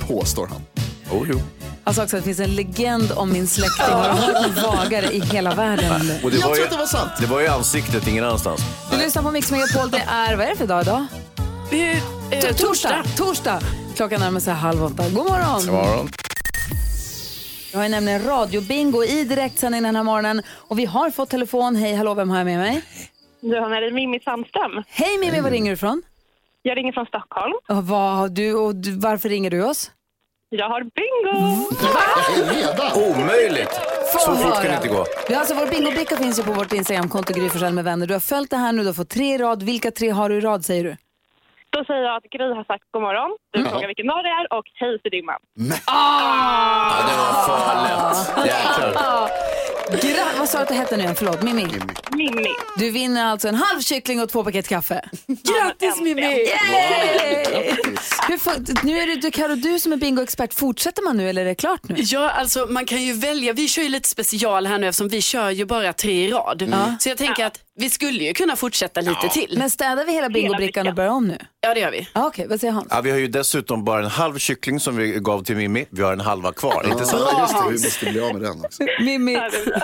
Påstår 0.08 0.46
han. 0.46 0.60
Oh, 1.12 1.26
jo. 1.30 1.40
Alltså 1.84 2.02
också 2.02 2.16
att 2.16 2.22
det 2.22 2.26
finns 2.26 2.40
en 2.40 2.54
legend 2.56 3.12
om 3.16 3.32
min 3.32 3.46
släkting 3.46 3.84
och 3.84 3.90
jag 4.04 4.12
har 4.12 4.76
vagare 4.76 5.12
i 5.12 5.20
hela 5.20 5.54
världen. 5.54 5.90
Och 6.22 6.30
det 6.30 6.36
Jag 6.36 6.48
var 6.48 6.56
ju, 6.56 6.64
att 6.64 6.70
det 6.70 6.76
var 6.76 6.86
sant. 6.86 7.10
Det 7.20 7.26
var 7.26 7.40
ju 7.40 7.46
ansiktet, 7.46 8.06
ingen 8.08 8.24
annanstans. 8.24 8.60
Du 8.90 8.96
lyssnar 8.98 9.22
på 9.22 9.30
Mix 9.30 9.50
Megapol, 9.50 9.90
det 9.90 10.04
är, 10.08 10.36
vad 10.36 10.46
är 10.46 10.50
det 10.50 10.56
för 10.56 10.66
dag 10.66 10.82
idag? 10.82 11.06
Eh, 11.72 12.40
T- 12.40 12.52
Torsdag. 12.54 13.04
Torsdag. 13.16 13.60
Klockan 13.96 14.20
närmar 14.20 14.40
sig 14.40 14.54
halv 14.54 14.84
åtta. 14.84 15.02
God 15.02 15.26
morgon. 15.26 15.60
God 15.64 15.72
morgon. 15.72 16.08
Jag 17.72 17.80
har 17.80 17.88
nämligen 17.88 18.22
radiobingo 18.24 19.04
i 19.04 19.24
direktsändning 19.24 19.82
den 19.82 19.96
här 19.96 20.02
morgonen 20.02 20.42
och 20.50 20.78
vi 20.78 20.84
har 20.84 21.10
fått 21.10 21.30
telefon. 21.30 21.76
Hej, 21.76 21.94
hallå, 21.94 22.14
vem 22.14 22.30
har 22.30 22.36
jag 22.38 22.44
med 22.46 22.58
mig? 22.58 22.82
Du 23.40 23.60
har 23.60 23.68
med 23.68 23.82
dig 23.82 23.92
Mimmi 23.92 24.20
Sandström. 24.24 24.82
Hej 24.88 25.18
Mimmi, 25.18 25.40
var 25.40 25.50
ringer 25.50 25.70
du 25.70 25.74
ifrån? 25.74 26.02
Jag 26.62 26.76
ringer 26.76 26.92
från 26.92 27.06
Stockholm. 27.06 27.52
Och, 27.68 27.86
vad, 27.86 28.32
du, 28.32 28.54
och 28.54 28.74
du, 28.74 28.98
varför 28.98 29.28
ringer 29.28 29.50
du 29.50 29.62
oss? 29.64 29.90
Jag 30.48 30.68
har 30.68 30.82
bingo! 30.82 31.66
Omöjligt! 33.10 33.80
Så 34.24 34.36
fort 34.36 34.54
kan 34.54 34.64
det 34.64 34.74
inte 34.74 34.88
gå. 34.88 35.04
Vi 35.28 35.34
har 35.34 35.40
alltså, 35.40 35.54
vår 35.54 35.66
bingobricka 35.66 36.16
finns 36.16 36.38
ju 36.38 36.42
på 36.42 36.52
vårt 36.52 36.72
Instagramkonto 36.72 37.32
Gry 37.32 37.48
Forssell 37.48 37.72
med 37.72 37.84
vänner. 37.84 38.06
Du 38.06 38.12
har 38.14 38.20
följt 38.20 38.50
det 38.50 38.56
här 38.56 38.72
nu, 38.72 38.82
du 38.82 38.88
har 38.88 38.94
fått 38.94 39.08
tre 39.08 39.34
i 39.34 39.38
rad. 39.38 39.62
Vilka 39.62 39.90
tre 39.90 40.10
har 40.10 40.28
du 40.28 40.34
i 40.36 40.40
rad 40.40 40.64
säger 40.64 40.84
du? 40.84 40.96
Då 41.70 41.84
säger 41.84 42.00
jag 42.02 42.16
att 42.16 42.22
Gry 42.24 42.48
har 42.54 42.64
sagt 42.64 42.84
god 42.90 43.02
morgon. 43.02 43.36
Du 43.52 43.64
frågar 43.64 43.86
vilken 43.86 44.06
dag 44.06 44.24
det 44.24 44.28
är 44.28 44.52
och 44.58 44.64
hej 44.74 44.98
till 45.02 45.10
dimman. 45.10 45.40
Ja, 45.86 46.94
det 47.08 47.16
var 47.22 47.32
för 47.46 47.74
lätt. 47.86 48.46
Jäklar. 48.46 49.30
Gra- 49.90 50.38
vad 50.38 50.48
sa 50.48 50.58
du 50.58 50.62
att 50.62 50.68
det 50.68 50.74
hette 50.74 50.96
nu 50.96 51.02
igen? 51.02 51.14
Förlåt, 51.18 51.42
Mimmi. 51.42 51.66
Mimmi. 52.10 52.46
Du 52.78 52.90
vinner 52.90 53.24
alltså 53.24 53.48
en 53.48 53.54
halv 53.54 53.80
kyckling 53.80 54.20
och 54.22 54.28
två 54.28 54.44
paket 54.44 54.68
kaffe. 54.68 55.08
Grattis 55.26 56.00
Mimmi! 56.00 56.22
Yay! 56.22 57.76
Hur 58.28 58.38
får- 58.38 58.84
nu 58.86 58.98
är 58.98 59.06
det 59.06 59.16
du, 59.16 59.30
Karo, 59.30 59.54
du 59.54 59.78
som 59.78 59.92
är 59.92 59.96
bingoexpert. 59.96 60.54
Fortsätter 60.54 61.02
man 61.02 61.16
nu 61.16 61.28
eller 61.30 61.42
är 61.42 61.44
det 61.46 61.54
klart 61.54 61.80
nu? 61.88 61.94
Ja, 61.98 62.30
alltså 62.30 62.66
man 62.70 62.86
kan 62.86 63.02
ju 63.02 63.12
välja. 63.12 63.52
Vi 63.52 63.68
kör 63.68 63.82
ju 63.82 63.88
lite 63.88 64.08
special 64.08 64.66
här 64.66 64.78
nu 64.78 64.88
eftersom 64.88 65.08
vi 65.08 65.22
kör 65.22 65.50
ju 65.50 65.64
bara 65.64 65.92
tre 65.92 66.24
i 66.24 66.30
rad. 66.30 66.74
Så 67.00 67.08
jag 67.08 67.18
tänker 67.18 67.44
att 67.46 67.58
vi 67.78 67.90
skulle 67.90 68.24
ju 68.24 68.34
kunna 68.34 68.56
fortsätta 68.56 69.00
lite 69.00 69.28
till. 69.32 69.54
Men 69.58 69.70
städar 69.70 70.04
vi 70.04 70.12
hela 70.12 70.28
bingobrickan 70.28 70.86
och 70.88 70.94
börjar 70.94 71.10
om 71.10 71.28
nu? 71.28 71.38
Ja, 71.60 71.74
det 71.74 71.80
gör 71.80 71.90
vi. 71.90 72.08
Ah, 72.12 72.26
Okej, 72.26 72.46
vad 72.48 72.60
säger 72.60 72.72
Hans? 72.72 72.86
Ja, 72.90 73.00
vi 73.00 73.10
har 73.10 73.18
ju 73.18 73.26
dessutom 73.28 73.84
bara 73.84 74.00
en 74.00 74.10
halv 74.10 74.38
kyckling 74.38 74.80
som 74.80 74.96
vi 74.96 75.12
gav 75.20 75.44
till 75.44 75.56
Mimmi. 75.56 75.86
Vi 75.90 76.02
har 76.02 76.12
en 76.12 76.20
halva 76.20 76.52
kvar, 76.52 76.86
inte 76.90 77.04
sant? 77.04 77.22
Ja, 77.32 77.40
just 77.40 77.54
det, 77.54 77.70
vi 77.70 77.86
måste 77.86 78.06
bli 78.10 78.20
av 78.20 78.32
med 78.32 78.42
den 78.42 78.64
också. 78.64 78.82
Mimmi, 79.00 79.38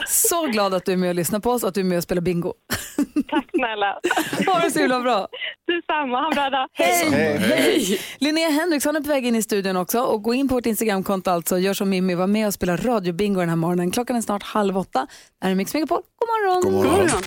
så 0.09 0.47
glad 0.47 0.75
att 0.75 0.85
du 0.85 0.93
är 0.93 0.97
med 0.97 1.09
och 1.09 1.15
lyssnar 1.15 1.41
på 1.41 1.51
oss 1.51 1.63
och 1.63 1.69
att 1.69 1.75
du 1.75 1.81
är 1.81 1.85
med 1.85 1.99
och 1.99 2.05
spelar 2.05 2.23
bingo. 2.23 2.53
Tack 3.31 3.47
snälla. 3.55 4.01
Ha 4.53 4.59
det 4.59 4.71
så 4.71 4.79
himla 4.79 5.01
bra. 5.01 5.29
Detsamma. 5.67 6.21
Ha 6.21 6.29
en 6.29 6.35
bra 6.35 6.51
dag. 6.51 6.69
Hej! 6.73 7.39
Hej! 7.39 8.01
Linnea 8.19 8.49
Henriksson 8.49 8.97
är 8.97 9.01
på 9.01 9.09
väg 9.09 9.27
in 9.27 9.37
i 9.37 9.43
studion 9.43 9.77
också 9.77 10.01
och 10.01 10.23
gå 10.23 10.35
in 10.35 10.49
på 10.49 10.55
vårt 10.55 10.67
Instagramkonto 10.67 11.31
alltså. 11.31 11.59
Gör 11.59 11.75
som 11.75 11.91
Mimmi, 11.91 12.15
var 12.15 12.27
med 12.27 12.47
och 12.47 12.55
spela 12.55 12.77
radiobingo 12.77 13.41
den 13.41 13.49
här 13.49 13.57
morgonen. 13.57 13.91
Klockan 13.91 14.17
är 14.17 14.21
snart 14.21 14.43
halv 14.43 14.79
åtta. 14.79 15.07
Det 15.41 15.47
här 15.47 15.51
är 15.51 15.55
Mix 15.55 15.75
Megapol. 15.75 16.01
God 16.19 16.29
morgon! 16.29 16.63
God 16.63 16.85
morgon. 16.93 17.23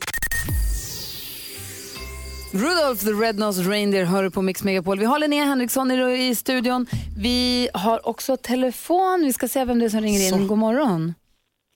Rudolph 2.55 3.03
the 3.03 3.11
Red-Nosed 3.11 3.69
Reindeer 3.69 4.05
hör 4.05 4.29
på 4.29 4.41
Mix 4.41 4.63
Megapol. 4.63 4.99
Vi 4.99 5.05
har 5.05 5.19
Linnea 5.19 5.43
Henriksson 5.43 5.91
i, 5.91 6.27
i 6.27 6.35
studion. 6.35 6.85
Vi 7.17 7.69
har 7.73 8.07
också 8.07 8.37
telefon. 8.37 9.21
Vi 9.23 9.33
ska 9.33 9.47
se 9.47 9.65
vem 9.65 9.79
det 9.79 9.85
är 9.85 9.89
som 9.89 10.01
ringer 10.01 10.33
in. 10.33 10.47
God 10.47 10.57
morgon. 10.57 11.13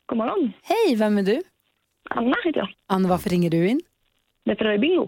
God 0.06 0.18
morgon. 0.18 0.54
Hej, 0.64 0.96
vem 0.96 1.18
är 1.18 1.24
du? 1.24 1.42
Anna 2.10 2.36
heter 2.46 2.60
jag. 2.60 2.70
Anna, 2.88 3.10
varför 3.10 3.30
ringer 3.30 3.50
du 3.50 3.68
in? 3.68 3.82
Därför 4.46 4.66
är 4.66 4.72
det 4.72 4.80
bingo. 4.80 5.08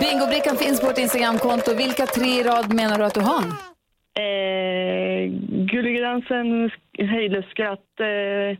Bingobrickan 0.00 0.56
finns 0.56 0.80
på 0.80 0.86
vårt 0.86 0.98
Instagramkonto. 0.98 1.74
Vilka 1.74 2.06
tre 2.06 2.40
i 2.40 2.42
rad 2.42 2.74
menar 2.74 2.98
du 2.98 3.04
att 3.04 3.14
du 3.14 3.20
har? 3.20 3.42
Eh, 4.24 5.30
Gulligedansen, 5.72 6.70
Hejdlöst 6.98 7.50
skratt, 7.50 8.00
eh, 8.00 8.58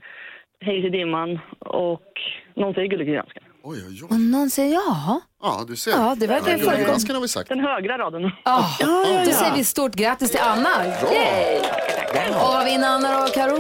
Hej 0.61 0.83
till 0.83 0.93
dimman 0.93 1.39
och 1.59 2.13
någon 2.55 2.75
säger 2.75 2.89
Gulligedansken. 2.89 3.43
Oj, 3.65 3.79
oj, 3.89 4.03
oj. 4.03 4.09
Och 4.11 4.21
någon 4.21 4.51
säger 4.51 4.75
ja. 4.75 5.21
Ja, 5.43 5.65
du 5.69 5.77
ser. 5.77 5.91
Ja, 5.91 6.15
det 6.19 6.27
verkar 6.27 6.57
ju 6.57 6.65
förekomma. 6.65 6.89
Dansken 6.89 7.15
har 7.15 7.23
vi 7.23 7.29
sagt. 7.29 7.49
Den 7.49 7.61
högra 7.61 7.99
raden. 7.99 8.23
Ja, 8.45 8.69
då 9.27 9.33
säger 9.33 9.53
vi 9.57 9.65
stort 9.65 9.95
grattis 9.95 10.31
till 10.31 10.41
Anna. 10.41 10.69
Yay! 11.13 11.59
Och 12.31 12.53
vad 12.55 12.65
vinner 12.65 12.89
Anna 12.89 13.21
då, 13.21 13.27
Karo? 13.33 13.57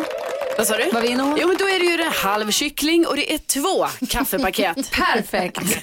Vad 0.56 0.66
sa 0.66 0.76
du? 0.76 0.90
Vad 0.92 1.02
vinner 1.02 1.24
hon? 1.24 1.38
Jo, 1.40 1.48
men 1.48 1.56
då 1.56 1.64
är 1.68 1.78
det 1.78 1.84
ju 1.84 2.02
en 2.02 2.12
halv 2.12 2.50
kyckling 2.50 3.06
och 3.06 3.16
det 3.16 3.34
är 3.34 3.38
två 3.38 3.86
kaffepaket. 4.06 4.90
Perfekt. 4.92 5.58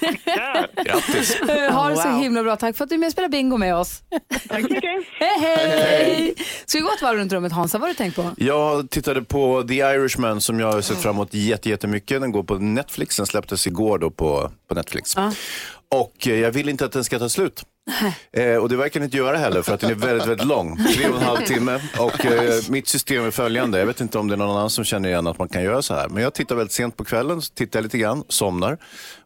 Grattis. 0.84 1.36
ha 1.70 1.88
det 1.88 1.96
så 1.96 2.08
himla 2.08 2.42
bra. 2.42 2.56
Tack 2.56 2.76
för 2.76 2.84
att 2.84 2.88
du 2.90 2.94
är 2.94 2.98
med 2.98 3.06
och 3.06 3.12
spelar 3.12 3.28
bingo 3.28 3.56
med 3.56 3.76
oss. 3.76 4.02
Tack 4.48 4.60
så 4.62 4.68
mycket. 4.72 4.90
Hej, 5.18 5.38
hej! 5.40 6.34
Ska 6.66 6.78
vi 6.78 6.82
gå 6.82 6.90
ett 6.96 7.02
varv 7.02 7.18
runt 7.18 7.32
rummet, 7.32 7.52
Hansa? 7.52 7.78
Vad 7.78 7.88
har 7.88 7.88
du 7.88 7.94
tänkt 7.98 8.16
på? 8.16 8.30
Jag 8.36 8.90
tittade 8.90 9.22
på 9.22 9.62
The 9.68 9.74
Irishman 9.74 10.40
som 10.40 10.60
jag 10.60 10.72
har 10.72 10.80
sett 10.80 11.02
fram 11.02 11.14
emot 11.14 11.34
jätte- 11.34 11.68
jättemycket. 11.68 12.20
Den 12.20 12.32
går 12.32 12.42
på 12.42 12.54
Netflix. 12.54 13.16
Den 13.16 13.26
släpptes 13.26 13.66
igår 13.66 13.98
då 13.98 14.10
på, 14.10 14.50
på 14.68 14.74
Netflix. 14.74 15.16
Och 15.88 16.28
eh, 16.28 16.34
jag 16.34 16.50
vill 16.50 16.68
inte 16.68 16.84
att 16.84 16.92
den 16.92 17.04
ska 17.04 17.18
ta 17.18 17.28
slut. 17.28 17.62
Eh, 18.32 18.56
och 18.56 18.68
det 18.68 18.76
verkar 18.76 19.00
den 19.00 19.04
inte 19.04 19.16
göra 19.16 19.36
heller 19.36 19.62
för 19.62 19.74
att 19.74 19.80
den 19.80 19.90
är 19.90 19.94
väldigt, 19.94 20.28
väldigt 20.28 20.46
lång. 20.46 20.76
Tre 20.94 21.08
och 21.08 21.16
en 21.16 21.22
halv 21.22 21.46
timme. 21.46 21.80
Och 21.98 22.26
eh, 22.26 22.54
mitt 22.68 22.88
system 22.88 23.24
är 23.24 23.30
följande. 23.30 23.78
Jag 23.78 23.86
vet 23.86 24.00
inte 24.00 24.18
om 24.18 24.28
det 24.28 24.34
är 24.34 24.36
någon 24.36 24.56
annan 24.56 24.70
som 24.70 24.84
känner 24.84 25.08
igen 25.08 25.26
att 25.26 25.38
man 25.38 25.48
kan 25.48 25.62
göra 25.62 25.82
så 25.82 25.94
här. 25.94 26.08
Men 26.08 26.22
jag 26.22 26.34
tittar 26.34 26.54
väldigt 26.56 26.72
sent 26.72 26.96
på 26.96 27.04
kvällen, 27.04 27.42
så 27.42 27.54
tittar 27.54 27.78
jag 27.78 27.82
lite 27.82 27.98
grann, 27.98 28.24
somnar. 28.28 28.78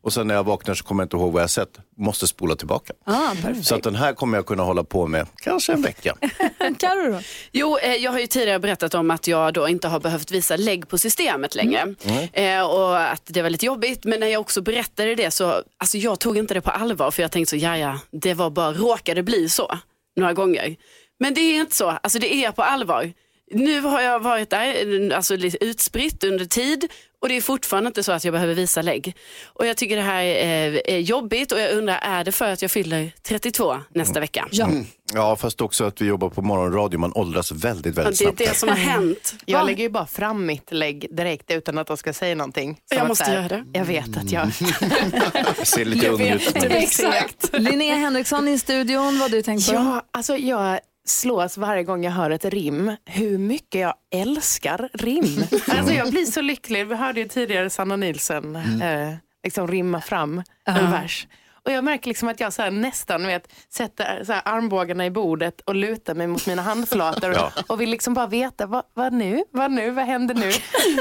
Och 0.03 0.13
sen 0.13 0.27
när 0.27 0.35
jag 0.35 0.45
vaknar 0.45 0.75
så 0.75 0.85
kommer 0.85 1.03
jag 1.03 1.07
inte 1.07 1.17
ihåg 1.17 1.33
vad 1.33 1.43
jag 1.43 1.51
sett. 1.51 1.69
Måste 1.97 2.27
spola 2.27 2.57
tillbaka. 2.57 2.93
Ah, 3.05 3.31
perfekt. 3.43 3.67
Så 3.67 3.75
att 3.75 3.83
den 3.83 3.95
här 3.95 4.13
kommer 4.13 4.39
jag 4.39 4.47
kunna 4.47 4.63
hålla 4.63 4.85
på 4.85 5.07
med 5.07 5.27
kanske 5.37 5.73
en 5.73 5.83
vecka. 5.83 6.15
Karo 6.79 7.13
då? 7.13 7.21
Jo, 7.53 7.79
eh, 7.79 7.95
jag 7.95 8.13
har 8.13 8.19
ju 8.19 8.27
tidigare 8.27 8.59
berättat 8.59 8.95
om 8.95 9.11
att 9.11 9.27
jag 9.27 9.55
då 9.55 9.69
inte 9.69 9.89
har 9.89 10.01
behövt 10.01 10.31
visa 10.31 10.57
lägg 10.57 10.89
på 10.89 10.99
systemet 10.99 11.55
längre. 11.55 11.95
Eh, 12.33 12.63
och 12.63 13.01
att 13.01 13.23
det 13.25 13.43
var 13.43 13.51
lite 13.51 13.67
jobbigt. 13.67 14.05
Men 14.05 14.21
när 14.21 14.27
jag 14.27 14.41
också 14.41 14.63
berättade 14.63 15.15
det 15.15 15.31
så, 15.31 15.63
alltså 15.79 15.99
jag 15.99 16.19
tog 16.19 16.39
inte 16.39 16.55
det 16.55 16.61
på 16.61 16.71
allvar. 16.71 17.11
För 17.11 17.23
jag 17.23 17.31
tänkte 17.33 17.51
så, 17.51 17.57
ja 17.57 17.79
ja, 17.79 17.99
det 18.11 18.35
var 18.35 18.51
bara, 18.55 18.73
råkade 18.73 19.23
bli 19.23 19.49
så 19.49 19.79
några 20.17 20.33
gånger. 20.33 20.77
Men 21.19 21.35
det 21.35 21.41
är 21.41 21.61
inte 21.61 21.77
så, 21.77 21.89
alltså 21.89 22.19
det 22.19 22.35
är 22.35 22.53
på 22.53 22.63
allvar. 22.63 23.13
Nu 23.51 23.81
har 23.81 24.01
jag 24.01 24.21
varit 24.21 24.51
där, 24.51 25.13
alltså 25.13 25.37
lite 25.37 25.65
utspritt 25.65 26.25
under 26.25 26.45
tid 26.45 26.93
och 27.25 27.29
det 27.29 27.37
är 27.37 27.41
fortfarande 27.41 27.89
inte 27.89 28.03
så 28.03 28.13
att 28.13 28.25
jag 28.25 28.33
behöver 28.33 28.55
visa 28.55 28.83
lägg. 28.83 29.17
Och 29.45 29.67
jag 29.67 29.77
tycker 29.77 29.97
det 29.97 30.03
här 30.03 30.23
är, 30.23 30.91
är 30.91 30.99
jobbigt 30.99 31.53
och 31.53 31.61
jag 31.61 31.73
undrar, 31.73 31.99
är 32.03 32.25
det 32.25 32.33
för 32.33 32.53
att 32.53 32.63
jag 32.63 32.71
fyller 32.71 33.13
32 33.23 33.77
nästa 33.95 34.21
vecka? 34.21 34.49
Ja. 34.51 34.69
Ja, 35.13 35.37
fast 35.37 35.61
också 35.61 35.85
att 35.85 36.01
vi 36.01 36.07
jobbar 36.07 36.29
på 36.29 36.43
morgonradio. 36.43 36.99
Man 36.99 37.13
åldras 37.15 37.53
väldigt, 37.53 37.97
Ja, 37.97 38.03
väldigt 38.03 38.19
Det 38.19 38.25
är 38.25 38.27
snabbt. 38.27 38.39
det 38.39 38.55
som 38.55 38.69
har 38.69 38.77
hänt. 38.77 39.35
Jag 39.47 39.67
lägger 39.67 39.83
ju 39.85 39.91
bara 39.91 40.07
fram 40.07 40.47
mitt 40.47 40.73
lägg 40.73 41.07
direkt 41.17 41.51
utan 41.51 41.79
att 41.79 41.87
de 41.87 41.97
ska 41.97 42.13
säga 42.13 42.35
någonting. 42.35 42.79
Som 42.89 42.99
Jag 42.99 43.09
måste 43.09 43.25
här, 43.25 43.35
göra 43.35 43.49
det. 43.49 43.65
Jag 43.79 43.85
vet 43.85 44.17
att 44.17 44.33
jag... 44.33 44.47
Det 45.59 45.65
ser 45.65 45.85
lite 45.85 46.09
ung 46.09 46.21
ut. 46.21 46.57
Exakt. 46.65 47.59
Linnea 47.59 47.95
Henriksson 47.95 48.49
i 48.49 48.59
studion, 48.59 49.05
vad 49.05 49.15
har 49.15 49.29
du 49.29 49.43
tänkt 49.43 49.69
på? 49.69 49.75
Ja, 49.75 50.03
alltså 50.11 50.37
jag 50.37 50.81
slås 51.07 51.57
varje 51.59 51.83
gång 51.83 52.05
jag 52.05 52.13
hör 52.13 52.31
ett 52.31 52.45
rim 52.45 52.97
hur 53.05 53.39
mycket 53.39 53.81
jag 53.81 53.95
älskar 54.15 54.89
rim. 54.95 55.45
Alltså 55.69 55.93
jag 55.95 56.11
blir 56.11 56.25
så 56.25 56.41
lycklig. 56.41 56.87
Vi 56.87 56.95
hörde 56.95 57.21
ju 57.21 57.29
tidigare 57.29 57.71
Sanna 57.71 57.97
Nielsen 57.97 58.57
eh, 58.83 59.15
liksom 59.45 59.69
rimma 59.69 60.01
fram 60.01 60.43
en 60.67 60.91
vers. 60.91 61.27
Och 61.65 61.73
jag 61.73 61.85
märker 61.85 62.09
liksom 62.09 62.29
att 62.29 62.41
jag 62.41 62.53
så 62.53 62.71
nästan 62.71 63.27
vet, 63.27 63.53
sätter 63.69 64.25
så 64.25 64.33
armbågarna 64.33 65.07
i 65.07 65.11
bordet 65.11 65.61
och 65.61 65.75
lutar 65.75 66.15
mig 66.15 66.27
mot 66.27 66.47
mina 66.47 66.63
handflator 66.63 67.31
och, 67.31 67.37
Ja. 67.57 67.63
och 67.67 67.81
vill 67.81 67.91
liksom 67.91 68.15
bara 68.15 68.27
veta 68.27 68.67
vad, 68.67 68.83
vad 68.95 69.13
nu, 69.13 69.45
vad 69.51 69.71
nu, 69.73 69.91
vad 69.91 70.05
händer 70.05 70.35
nu? 70.35 70.51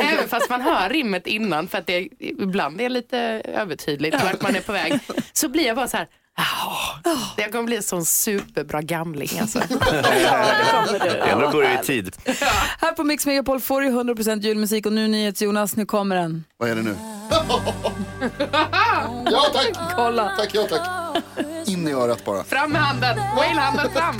Även 0.03 0.27
fast 0.29 0.49
man 0.49 0.61
hör 0.61 0.89
rimmet 0.89 1.27
innan 1.27 1.67
för 1.67 1.77
att 1.77 1.87
det 1.87 2.09
ibland 2.19 2.81
är 2.81 2.89
lite 2.89 3.17
övertydligt 3.45 4.23
vart 4.23 4.41
man 4.41 4.55
är 4.55 4.61
på 4.61 4.71
väg. 4.71 4.99
Så 5.33 5.49
blir 5.49 5.67
jag 5.67 5.75
bara 5.75 5.87
så 5.87 5.97
här, 5.97 6.07
"Jaha, 6.37 7.15
jag 7.37 7.51
kommer 7.51 7.63
bli 7.63 7.75
en 7.75 7.83
sån 7.83 8.05
superbra 8.05 8.81
gamling 8.81 9.29
alltså. 9.41 9.59
Det 9.91 11.27
gäller 11.27 11.43
att 11.43 11.51
börja 11.51 11.81
i 11.81 11.83
tid. 11.85 12.15
Här 12.79 12.91
på 12.91 13.03
Mix 13.03 13.25
Megapol 13.25 13.59
får 13.59 13.81
du 13.81 13.89
100% 13.89 14.39
julmusik 14.41 14.85
och 14.85 14.93
nu 14.93 15.07
NyhetsJonas, 15.07 15.75
nu 15.75 15.85
kommer 15.85 16.15
den. 16.15 16.43
Vad 16.57 16.69
är 16.69 16.75
det 16.75 16.81
nu? 16.81 16.95
ja 19.31 19.41
tack! 19.53 19.95
Kolla. 19.95 20.29
Tack, 20.37 20.49
ja 20.53 20.63
tack. 20.69 20.87
In 21.67 21.87
i 21.87 21.91
örat 21.93 22.25
bara. 22.25 22.43
Fram 22.43 22.71
med 22.71 22.81
handen, 22.81 23.17
Wayne-handen 23.37 23.91
fram. 23.91 24.15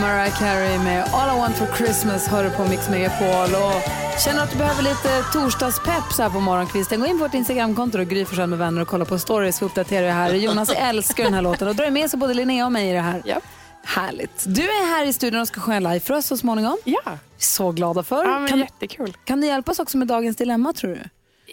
Mariah 0.00 0.38
Carey 0.38 0.78
med 0.78 1.04
All 1.12 1.36
I 1.36 1.40
Want 1.40 1.56
For 1.56 1.66
Christmas 1.76 2.28
hör 2.28 2.44
du 2.44 2.50
på 2.50 2.64
Mix 2.64 2.88
Megapol. 2.88 3.54
Och 3.54 3.99
känner 4.24 4.42
att 4.42 4.50
du 4.50 4.58
behöver 4.58 4.82
lite 4.82 5.22
torsdagspepp 5.32 6.12
så 6.12 6.22
här 6.22 6.30
på 6.30 6.40
morgonkvisten, 6.40 7.00
gå 7.00 7.06
in 7.06 7.18
på 7.18 7.24
vårt 7.24 7.34
Instagramkonto 7.34 7.98
och 7.98 8.06
Gry 8.06 8.26
med 8.46 8.58
vänner 8.58 8.82
och 8.82 8.88
kolla 8.88 9.04
på 9.04 9.18
stories. 9.18 9.62
Vi 9.62 9.66
uppdaterar 9.66 10.06
det 10.06 10.12
här. 10.12 10.34
Jonas 10.34 10.70
älskar 10.70 11.24
den 11.24 11.34
här 11.34 11.42
låten 11.42 11.68
och 11.68 11.76
drar 11.76 11.90
med 11.90 12.10
sig 12.10 12.18
både 12.18 12.34
Linnea 12.34 12.66
och 12.66 12.72
mig 12.72 12.90
i 12.90 12.92
det 12.92 13.00
här. 13.00 13.22
Härligt. 13.84 14.44
Du 14.46 14.62
är 14.62 14.96
här 14.96 15.06
i 15.06 15.12
studion 15.12 15.40
och 15.40 15.48
ska 15.48 15.60
sjunga 15.60 15.80
live 15.80 16.00
för 16.00 16.14
oss 16.14 16.26
så 16.26 16.36
småningom. 16.36 16.78
Ja. 16.84 17.18
Så 17.38 17.72
glada 17.72 18.02
för. 18.02 18.24
Ja, 18.24 18.38
men 18.38 18.48
kan, 18.48 18.58
jättekul. 18.58 19.16
kan 19.24 19.40
du 19.40 19.46
hjälpa 19.46 19.72
oss 19.72 19.78
också 19.78 19.98
med 19.98 20.08
dagens 20.08 20.36
dilemma 20.36 20.72
tror 20.72 20.90
du? 20.90 21.02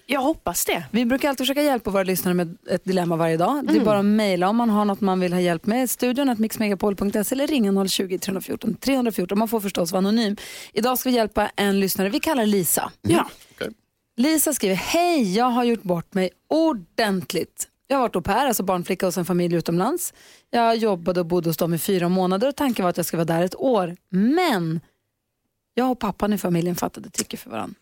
Jag 0.09 0.21
hoppas 0.21 0.65
det. 0.65 0.85
Vi 0.91 1.05
brukar 1.05 1.29
alltid 1.29 1.43
försöka 1.47 1.61
hjälpa 1.61 1.91
våra 1.91 2.03
lyssnare 2.03 2.33
med 2.33 2.57
ett 2.69 2.85
dilemma 2.85 3.15
varje 3.15 3.37
dag. 3.37 3.63
Det 3.63 3.69
är 3.69 3.73
Mm. 3.73 3.85
bara 3.85 3.99
att 3.99 4.05
mejla 4.05 4.49
om 4.49 4.55
man 4.55 4.69
har 4.69 4.85
något 4.85 5.01
man 5.01 5.19
vill 5.19 5.33
ha 5.33 5.39
hjälp 5.39 5.65
med. 5.65 5.89
Studion 5.89 6.29
att 6.29 6.39
mixmegapol.se 6.39 7.35
eller 7.35 7.47
ringa 7.47 7.87
020 7.87 8.17
314 8.19 8.73
314. 8.75 9.39
Man 9.39 9.47
får 9.47 9.59
förstås 9.59 9.91
vara 9.91 9.97
anonym. 9.99 10.35
Idag 10.73 10.99
ska 10.99 11.09
vi 11.09 11.15
hjälpa 11.15 11.51
en 11.55 11.79
lyssnare. 11.79 12.09
Vi 12.09 12.19
kallar 12.19 12.45
Lisa. 12.45 12.91
Ja. 13.01 13.29
Lisa 14.17 14.53
skriver, 14.53 14.75
hej 14.75 15.35
jag 15.35 15.45
har 15.45 15.63
gjort 15.63 15.83
bort 15.83 16.13
mig 16.13 16.29
ordentligt. 16.49 17.67
Jag 17.87 17.97
har 17.97 18.01
varit 18.01 18.15
au 18.15 18.21
pair, 18.21 18.47
alltså 18.47 18.63
barnflicka 18.63 19.05
hos 19.05 19.17
en 19.17 19.25
familj 19.25 19.55
utomlands. 19.55 20.13
Jag 20.49 20.77
jobbade 20.77 21.19
och 21.19 21.25
bodde 21.25 21.49
hos 21.49 21.57
dem 21.57 21.73
i 21.73 21.77
fyra 21.77 22.09
månader 22.09 22.47
och 22.47 22.55
tanken 22.55 22.83
var 22.83 22.89
att 22.89 22.97
jag 22.97 23.05
skulle 23.05 23.23
vara 23.23 23.37
där 23.37 23.45
ett 23.45 23.55
år. 23.55 23.95
Men 24.09 24.79
jag 25.73 25.91
och 25.91 25.99
pappan 25.99 26.33
i 26.33 26.37
familjen 26.37 26.75
fattade 26.75 27.09
tycke 27.09 27.37
för 27.37 27.49
varandra. 27.49 27.75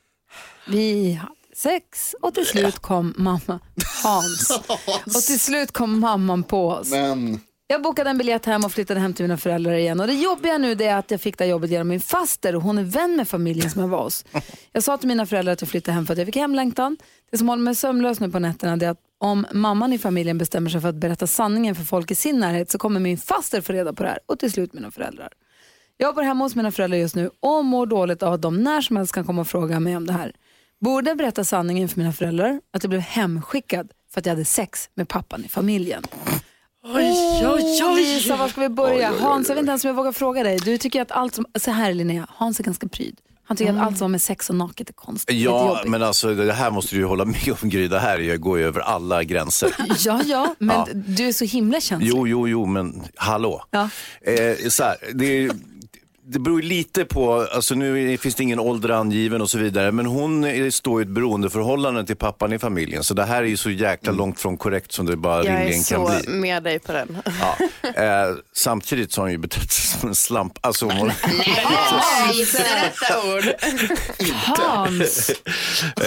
Vi 0.68 1.20
sex 1.56 2.16
och 2.22 2.34
till 2.34 2.46
slut 2.46 2.80
kom 2.80 3.14
mamma, 3.18 3.60
Hans. 4.04 4.60
Och 5.06 5.22
till 5.22 5.40
slut 5.40 5.72
kom 5.72 6.00
mamman 6.00 6.44
på 6.44 6.68
oss. 6.70 6.92
Men 6.92 7.40
Jag 7.68 7.82
bokade 7.82 8.10
en 8.10 8.18
biljett 8.18 8.46
hem 8.46 8.64
och 8.66 8.72
flyttade 8.72 9.00
hem 9.00 9.14
till 9.14 9.24
mina 9.24 9.38
föräldrar 9.38 9.74
igen. 9.74 10.00
Och 10.00 10.08
det 10.08 10.14
jobbiga 10.14 10.58
nu 10.58 10.76
det 10.76 10.86
är 10.86 10.98
att 10.98 11.12
jag 11.12 11.22
fick 11.22 11.38
det 11.38 11.44
här 11.44 11.52
jobbet 11.52 11.72
genom 11.72 11.88
min 11.88 12.00
faster 12.02 12.56
och 12.56 12.62
hon 12.62 12.78
är 12.78 12.84
vän 12.84 13.16
med 13.16 13.28
familjen 13.28 13.70
som 13.70 13.82
jag 13.82 13.88
var 13.88 14.04
hos. 14.04 14.26
Jag 14.72 14.84
sa 14.84 14.98
till 14.98 15.08
mina 15.08 15.26
föräldrar 15.26 15.54
att 15.54 15.62
jag 15.62 15.70
flyttade 15.70 15.96
hem 15.96 16.06
för 16.06 16.14
att 16.14 16.18
jag 16.18 16.26
fick 16.26 16.36
hemlängtan. 16.36 16.98
Det 17.32 17.38
som 17.38 17.50
håller 17.50 17.64
mig 17.64 17.76
sömnlös 17.76 18.20
nu 18.20 18.32
på 18.32 18.40
nätterna 18.40 18.86
är 18.86 18.90
att 18.90 19.00
om 19.20 19.46
mamman 19.52 19.94
i 19.94 19.98
familjen 19.98 20.38
bestämmer 20.38 20.70
sig 20.70 20.82
för 20.82 20.90
att 20.90 20.96
berätta 20.96 21.28
sanningen 21.28 21.76
för 21.76 21.84
folk 21.84 22.12
i 22.12 22.16
sin 22.16 22.40
närhet 22.40 22.72
så 22.72 22.78
kommer 22.78 23.00
min 23.00 23.18
faster 23.18 23.62
få 23.62 23.74
reda 23.74 23.94
på 23.94 24.04
det 24.04 24.10
här 24.10 24.20
och 24.26 24.40
till 24.40 24.52
slut 24.52 24.74
mina 24.74 24.92
föräldrar. 24.92 25.30
Jag 25.98 26.16
bor 26.16 26.22
hemma 26.22 26.44
hos 26.46 26.56
mina 26.56 26.72
föräldrar 26.72 26.98
just 26.98 27.16
nu 27.16 27.30
och 27.40 27.66
mår 27.66 27.86
dåligt 27.86 28.24
av 28.24 28.34
att 28.34 28.42
de 28.42 28.64
när 28.64 28.82
som 28.82 28.98
helst 28.98 29.14
kan 29.14 29.26
komma 29.26 29.42
och 29.42 29.48
fråga 29.48 29.80
mig 29.80 29.98
om 29.98 30.08
det 30.08 30.14
här. 30.14 30.34
Borde 30.82 31.10
jag 31.10 31.18
berätta 31.18 31.44
sanningen 31.44 31.90
för 31.90 31.98
mina 31.98 32.12
föräldrar 32.14 32.62
att 32.74 32.84
jag 32.84 32.90
blev 32.90 33.02
hemskickad 33.02 33.92
för 34.14 34.20
att 34.22 34.26
jag 34.26 34.34
hade 34.34 34.46
sex 34.46 34.90
med 34.96 35.08
pappan 35.08 35.46
i 35.46 35.48
familjen. 35.48 36.04
Oj, 36.84 37.44
oj, 37.48 37.82
oj. 37.84 37.96
Lisa, 37.96 38.36
var 38.36 38.48
ska 38.48 38.62
vi 38.62 38.70
börja? 38.70 39.12
Hans, 39.20 39.48
jag 39.50 39.56
vet 39.56 39.62
inte 39.62 39.70
ens 39.72 39.84
om 39.84 39.88
jag 39.88 39.96
vågar 39.96 40.12
fråga 40.12 40.44
dig. 40.44 40.58
Du 40.66 40.78
tycker 40.78 41.02
att 41.02 41.12
allt 41.12 41.36
som, 41.36 41.46
så 41.60 41.72
här 41.72 41.94
Linnea, 41.94 42.28
Hans 42.30 42.60
är 42.60 42.64
ganska 42.64 42.88
pryd. 42.88 43.20
Han 43.48 43.58
tycker 43.58 43.74
att 43.74 43.80
allt 43.80 43.98
som 43.98 44.06
har 44.06 44.10
med 44.10 44.22
sex 44.22 44.50
och 44.50 44.56
naket 44.56 44.90
är 44.90 44.94
konstigt. 44.94 45.36
Ja, 45.36 45.82
men 45.86 46.04
alltså 46.04 46.34
det 46.36 46.54
här 46.54 46.72
måste 46.72 46.96
du 46.96 47.00
ju 47.00 47.06
hålla 47.08 47.26
med 47.26 47.56
om 47.62 47.70
Gry. 47.70 47.88
Det 47.88 48.00
här 48.00 48.38
går 48.38 48.60
ju 48.60 48.66
över 48.66 48.80
alla 48.80 49.24
gränser. 49.24 49.76
Ja, 50.06 50.22
ja, 50.26 50.56
men 50.60 50.78
Ja. 50.78 50.88
du 50.94 51.28
är 51.28 51.32
så 51.34 51.46
himla 51.46 51.82
känslig. 51.82 52.10
Jo, 52.10 52.28
jo, 52.28 52.48
jo, 52.48 52.66
men 52.66 53.04
hallå. 53.16 53.64
Ja. 53.72 53.90
Eh, 54.22 54.68
så 54.70 54.84
här, 54.84 54.96
det, 55.14 55.52
det 56.28 56.40
beror 56.40 56.62
lite 56.62 57.06
på, 57.06 57.48
alltså 57.54 57.76
nu 57.76 58.18
finns 58.18 58.36
det 58.36 58.44
ingen 58.44 58.60
ålder 58.60 58.90
angiven 58.90 59.42
och 59.42 59.50
så 59.50 59.58
vidare, 59.58 59.92
men 59.92 60.06
hon 60.06 60.44
är- 60.44 60.70
står 60.70 61.02
i 61.02 61.04
ett 61.04 61.10
beroendeförhållande 61.10 62.06
till 62.06 62.16
pappan 62.16 62.54
i 62.54 62.60
familjen. 62.60 63.04
Så 63.04 63.14
det 63.14 63.24
här 63.24 63.44
är 63.44 63.48
ju 63.48 63.58
så 63.58 63.70
jäkla 63.70 64.12
långt 64.12 64.40
från 64.40 64.58
korrekt 64.58 64.92
som 64.92 65.06
det 65.06 65.16
bara 65.18 65.38
Jag 65.38 65.46
är 65.46 65.58
rimligen 65.60 65.84
kan 65.84 66.08
så 66.08 66.22
bli. 66.26 66.34
med 66.34 66.64
dig 66.64 66.80
på 66.80 66.92
den. 66.92 67.18
Ja. 67.42 67.58
Eh, 67.96 68.36
samtidigt 68.54 69.12
så 69.12 69.22
har 69.22 69.26
hon 69.26 69.32
ju 69.32 69.38
betett 69.38 69.72
sig 69.72 70.00
som 70.00 70.10
en 70.10 70.16
slamp. 70.16 70.58
Alltså, 70.62 70.86
hon, 70.86 71.12
Inte 72.34 72.58
detta 72.84 73.34
ord. 73.36 73.44
Hans, 74.46 75.30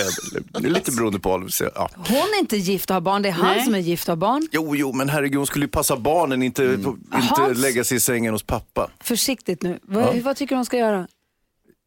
eh, 0.55 0.61
lite 0.61 0.93
beroende 0.93 1.19
på 1.21 1.31
ålder. 1.31 1.49
så, 1.49 1.71
Ja. 1.75 1.91
hon 1.97 2.17
är 2.17 2.39
inte 2.39 2.57
gift 2.57 2.91
och 2.91 2.95
har 2.95 3.01
barn, 3.01 3.23
det 3.23 3.29
är 3.29 3.33
han 3.33 3.47
Nej. 3.57 3.65
som 3.65 3.75
är 3.75 3.79
gift 3.79 4.09
och 4.09 4.13
har 4.13 4.17
barn. 4.17 4.49
Jo, 4.53 4.77
jo, 4.77 4.93
men 4.93 5.09
herregud, 5.09 5.37
hon 5.37 5.47
skulle 5.47 5.65
ju 5.65 5.71
passa 5.71 5.97
barnen, 5.97 6.43
inte, 6.43 6.65
inte 6.65 6.91
Hans. 7.11 7.59
lägga 7.59 7.85
sig 7.85 7.97
i 7.97 8.01
sängen 8.01 8.33
hos 8.33 8.43
pappa. 8.43 8.91
Försiktigt 9.01 9.63
nu. 9.63 9.79
Vad, 9.83 10.08
vad 10.15 10.37
tycker 10.37 10.55
du 10.55 10.59
hon 10.59 10.65
ska 10.65 10.77
göra? 10.77 11.09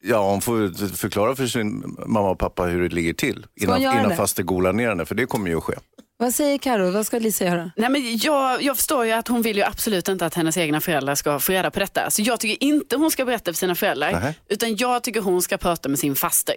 Ja, 0.03 0.29
hon 0.29 0.41
får 0.41 0.87
förklara 0.95 1.35
för 1.35 1.47
sin 1.47 1.95
mamma 2.05 2.29
och 2.29 2.39
pappa 2.39 2.63
hur 2.63 2.89
det 2.89 2.95
ligger 2.95 3.13
till 3.13 3.45
innan, 3.55 3.81
innan 3.81 4.15
faster 4.15 4.43
golar 4.43 4.73
ner 4.73 4.89
henne, 4.89 5.05
för 5.05 5.15
det 5.15 5.25
kommer 5.25 5.49
ju 5.49 5.57
att 5.57 5.63
ske. 5.63 5.73
Vad 6.17 6.33
säger 6.33 6.57
Karo? 6.57 6.91
Vad 6.91 7.05
ska 7.05 7.19
Lisa 7.19 7.45
göra? 7.45 7.71
Nej, 7.75 7.89
men 7.89 8.17
jag, 8.17 8.63
jag 8.63 8.77
förstår 8.77 9.05
ju 9.05 9.11
att 9.11 9.27
hon 9.27 9.41
vill 9.41 9.57
ju 9.57 9.63
absolut 9.63 10.07
inte 10.07 10.25
att 10.25 10.33
hennes 10.33 10.57
egna 10.57 10.81
föräldrar 10.81 11.15
ska 11.15 11.39
få 11.39 11.51
reda 11.51 11.71
på 11.71 11.79
detta. 11.79 12.11
Så 12.11 12.21
jag 12.21 12.39
tycker 12.39 12.63
inte 12.63 12.95
hon 12.95 13.11
ska 13.11 13.25
berätta 13.25 13.51
för 13.53 13.57
sina 13.57 13.75
föräldrar. 13.75 14.11
Nähä. 14.11 14.33
Utan 14.49 14.75
jag 14.75 15.03
tycker 15.03 15.21
hon 15.21 15.41
ska 15.41 15.57
prata 15.57 15.89
med 15.89 15.99
sin 15.99 16.15
faster. 16.15 16.55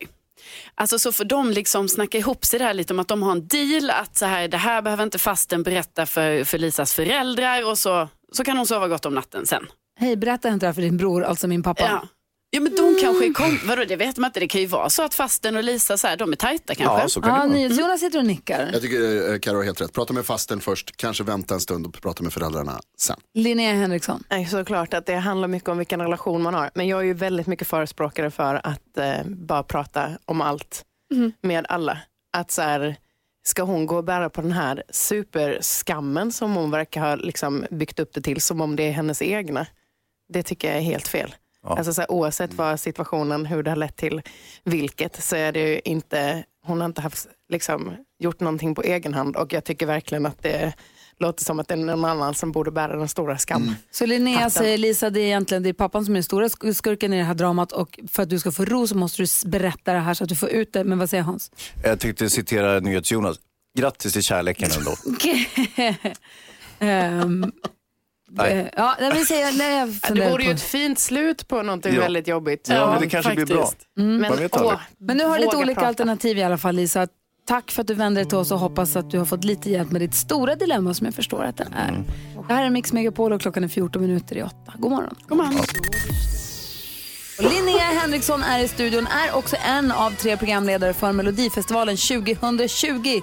Alltså 0.74 0.98
så 0.98 1.12
får 1.12 1.24
de 1.24 1.50
liksom 1.50 1.88
snacka 1.88 2.18
ihop 2.18 2.44
sig 2.44 2.58
där 2.58 2.74
lite 2.74 2.92
om 2.92 3.00
att 3.00 3.08
de 3.08 3.22
har 3.22 3.32
en 3.32 3.46
deal 3.46 3.90
att 3.90 4.16
så 4.16 4.26
här, 4.26 4.48
det 4.48 4.56
här 4.56 4.82
behöver 4.82 5.04
inte 5.04 5.18
fasten 5.18 5.62
berätta 5.62 6.06
för, 6.06 6.44
för 6.44 6.58
Lisas 6.58 6.94
föräldrar 6.94 7.66
och 7.70 7.78
så, 7.78 8.08
så 8.32 8.44
kan 8.44 8.56
hon 8.56 8.66
sova 8.66 8.88
gott 8.88 9.06
om 9.06 9.14
natten 9.14 9.46
sen. 9.46 9.66
Hej, 10.00 10.16
berätta 10.16 10.48
inte 10.48 10.66
det 10.66 10.68
här 10.68 10.74
för 10.74 10.82
din 10.82 10.96
bror, 10.96 11.24
alltså 11.24 11.46
min 11.48 11.62
pappa. 11.62 11.82
Ja. 11.84 12.08
Ja 12.50 12.60
men 12.60 12.74
de 12.76 12.96
kanske 13.00 13.26
är 13.26 13.32
kom- 13.32 13.60
vadå 13.64 13.84
det 13.84 13.96
vet 13.96 14.16
man 14.16 14.28
inte, 14.28 14.40
det 14.40 14.48
kan 14.48 14.60
ju 14.60 14.66
vara 14.66 14.90
så 14.90 15.02
att 15.02 15.14
fasten 15.14 15.56
och 15.56 15.64
Lisa 15.64 15.98
så 15.98 16.06
här, 16.06 16.16
de 16.16 16.32
är 16.32 16.36
tajta 16.36 16.74
kanske. 16.74 17.00
Ja, 17.02 17.08
så 17.08 17.20
kan 17.20 17.30
Ja, 17.30 17.34
det 17.42 17.48
vara. 17.48 17.52
NyhetsJonas 17.58 18.00
sitter 18.00 18.18
och 18.18 18.26
nickar. 18.26 18.70
jag 18.72 18.82
tycker 18.82 19.32
eh, 19.32 19.38
Karo 19.38 19.56
har 19.56 19.64
helt 19.64 19.80
rätt. 19.80 19.92
Prata 19.92 20.12
med 20.12 20.26
fasten 20.26 20.60
först, 20.60 20.96
kanske 20.96 21.24
vänta 21.24 21.54
en 21.54 21.60
stund 21.60 21.86
och 21.86 21.94
prata 22.02 22.22
med 22.22 22.32
föräldrarna 22.32 22.80
sen. 22.98 23.16
Linnea 23.34 23.72
Henriksson. 23.74 24.24
Nej, 24.30 24.46
såklart 24.46 24.94
att 24.94 25.06
det 25.06 25.14
handlar 25.16 25.48
mycket 25.48 25.68
om 25.68 25.78
vilken 25.78 26.00
relation 26.00 26.42
man 26.42 26.54
har. 26.54 26.70
Men 26.74 26.88
jag 26.88 27.00
är 27.00 27.04
ju 27.04 27.14
väldigt 27.14 27.46
mycket 27.46 27.66
förespråkare 27.68 28.30
för 28.30 28.60
att 28.64 28.98
eh, 28.98 29.14
bara 29.26 29.62
prata 29.62 30.10
om 30.24 30.40
allt 30.40 30.84
med 31.42 31.66
alla. 31.68 31.98
Att 32.36 32.50
så 32.50 32.62
här, 32.62 32.96
ska 33.46 33.62
hon 33.62 33.86
gå 33.86 33.96
och 33.96 34.04
bära 34.04 34.30
på 34.30 34.40
den 34.42 34.52
här 34.52 34.82
superskammen 34.90 36.32
som 36.32 36.54
hon 36.54 36.70
verkar 36.70 37.00
ha 37.00 37.14
liksom 37.16 37.64
byggt 37.70 37.98
upp 38.00 38.14
det 38.14 38.20
till 38.20 38.40
som 38.40 38.60
om 38.60 38.76
det 38.76 38.82
är 38.88 38.92
hennes 38.92 39.22
egna. 39.22 39.66
Det 40.32 40.42
tycker 40.42 40.68
jag 40.68 40.76
är 40.76 40.80
helt 40.82 41.08
fel. 41.08 41.34
Alltså 41.66 41.92
så 41.94 42.00
här, 42.00 42.10
oavsett 42.10 42.54
vad 42.54 42.80
situationen, 42.80 43.46
hur 43.46 43.62
det 43.62 43.70
har 43.70 43.76
lett 43.76 43.96
till 43.96 44.22
vilket, 44.64 45.24
så 45.24 45.36
är 45.36 45.52
det 45.52 45.60
ju 45.68 45.80
inte, 45.84 46.44
hon 46.66 46.80
har 46.80 46.86
inte 46.86 47.00
haft, 47.00 47.26
liksom, 47.48 47.92
gjort 48.18 48.40
någonting 48.40 48.74
på 48.74 48.82
egen 48.82 49.14
hand 49.14 49.36
och 49.36 49.52
jag 49.52 49.64
tycker 49.64 49.86
verkligen 49.86 50.26
att 50.26 50.42
det 50.42 50.72
låter 51.18 51.44
som 51.44 51.60
att 51.60 51.68
det 51.68 51.74
är 51.74 51.78
någon 51.78 52.04
annan 52.04 52.34
som 52.34 52.52
borde 52.52 52.70
bära 52.70 52.96
den 52.96 53.08
stora 53.08 53.38
skammen. 53.38 53.74
Så 53.90 54.06
Linnea 54.06 54.34
Hatten. 54.34 54.50
säger 54.50 54.78
Lisa, 54.78 55.10
det 55.10 55.20
är 55.20 55.24
egentligen 55.24 55.62
det 55.62 55.68
är 55.68 55.72
pappan 55.72 56.04
som 56.04 56.14
är 56.14 56.16
den 56.16 56.22
stora 56.24 56.48
sk- 56.48 56.72
skurken 56.72 57.12
i 57.12 57.18
det 57.18 57.24
här 57.24 57.34
dramat 57.34 57.72
och 57.72 58.00
för 58.12 58.22
att 58.22 58.30
du 58.30 58.38
ska 58.38 58.52
få 58.52 58.64
ro 58.64 58.86
så 58.86 58.96
måste 58.96 59.22
du 59.22 59.26
berätta 59.50 59.92
det 59.92 59.98
här 59.98 60.14
så 60.14 60.24
att 60.24 60.28
du 60.28 60.36
får 60.36 60.48
ut 60.48 60.72
det. 60.72 60.84
Men 60.84 60.98
vad 60.98 61.10
säger 61.10 61.22
Hans? 61.22 61.50
Jag 61.84 62.00
tänkte 62.00 62.30
citera 62.30 62.80
NyhetsJonas. 62.80 63.36
Grattis 63.78 64.12
till 64.12 64.22
kärleken 64.22 64.70
ändå. 64.78 64.94
Ehm, 66.78 67.52
Nej. 68.36 68.52
eh, 68.58 68.66
ja, 68.76 68.96
nej, 69.00 69.12
vi 69.14 69.24
säger, 69.24 69.52
nej, 69.58 69.78
jag 69.78 70.16
Det 70.16 70.30
vore 70.30 70.42
ju 70.42 70.48
på- 70.48 70.54
ett 70.54 70.62
fint 70.62 70.98
slut 70.98 71.48
på 71.48 71.62
någonting 71.62 71.94
Ja. 71.94 72.00
väldigt 72.00 72.28
jobbigt. 72.28 72.66
Ja, 72.70 72.90
men 72.92 73.00
det 73.00 73.08
kanske 73.08 73.34
blir 73.34 73.46
bra. 73.46 73.70
Men, 73.94 74.20
vet 74.20 74.30
aldrig. 74.56 74.72
åh, 74.72 74.80
Men 75.00 75.16
nu 75.16 75.24
har 75.24 75.38
du 75.38 75.44
lite 75.44 75.56
olika 75.56 75.74
prata. 75.74 75.86
alternativ 75.88 76.38
i 76.38 76.42
alla 76.42 76.58
fall 76.58 76.74
Lisa. 76.74 77.06
Tack 77.46 77.70
för 77.70 77.80
att 77.80 77.86
du 77.86 77.94
vände 77.94 78.20
dig 78.20 78.28
till 78.28 78.38
oss 78.38 78.50
och 78.52 78.58
hoppas 78.58 78.96
att 78.96 79.10
du 79.10 79.18
har 79.18 79.24
fått 79.26 79.44
lite 79.44 79.70
hjälp 79.70 79.90
med 79.90 80.00
ditt 80.00 80.14
stora 80.14 80.54
dilemma 80.54 80.94
som 80.94 81.04
jag 81.04 81.14
förstår 81.14 81.44
att 81.44 81.56
det 81.56 81.66
är. 81.76 82.04
Det 82.48 82.54
här 82.54 82.64
är 82.64 82.70
Mix 82.70 82.92
Megapol 82.92 83.32
och 83.32 83.40
klockan 83.40 83.64
är 83.64 83.68
14 83.68 84.02
minuter 84.02 84.36
i 84.36 84.42
8. 84.42 84.54
God 84.78 84.90
morgon. 84.90 85.14
God 85.28 85.38
morgon. 85.38 85.54
Linnea 87.38 87.82
Henriksson 88.00 88.42
är 88.42 88.64
i 88.64 88.68
studion, 88.68 89.06
är 89.06 89.36
också 89.36 89.56
en 89.66 89.92
av 89.92 90.10
tre 90.10 90.36
programledare 90.36 90.92
för 90.94 91.12
Melodifestivalen 91.12 91.96
2020. 91.96 93.20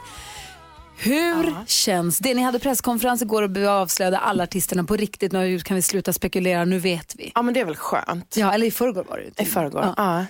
Hur 1.04 1.66
känns 1.68 2.20
det? 2.20 2.34
Ni 2.34 2.42
hade 2.42 2.60
presskonferens 2.60 3.22
igår 3.22 3.58
och 3.58 3.72
avslöjade 3.72 4.18
alla 4.18 4.44
artisterna 4.44 4.84
på 4.84 4.96
riktigt. 4.96 5.32
Nu 5.32 5.60
kan 5.60 5.76
vi 5.76 5.82
sluta 5.82 6.14
spekulera, 6.14 6.66
nu 6.66 6.80
vet 6.80 7.16
vi. 7.16 7.32
Ja, 7.36 7.42
men 7.42 7.54
det 7.54 7.60
är 7.60 7.66
väl 7.66 7.76
skönt. 7.76 8.38
Ja, 8.38 8.54
eller 8.54 8.68
i 8.68 8.72
förrgår 8.72 9.04
var 9.04 9.18
det. 9.18 9.44
I 9.44 9.46
förrgår. 9.46 9.82
Ja. 9.82 9.94
Ja. 9.98 10.26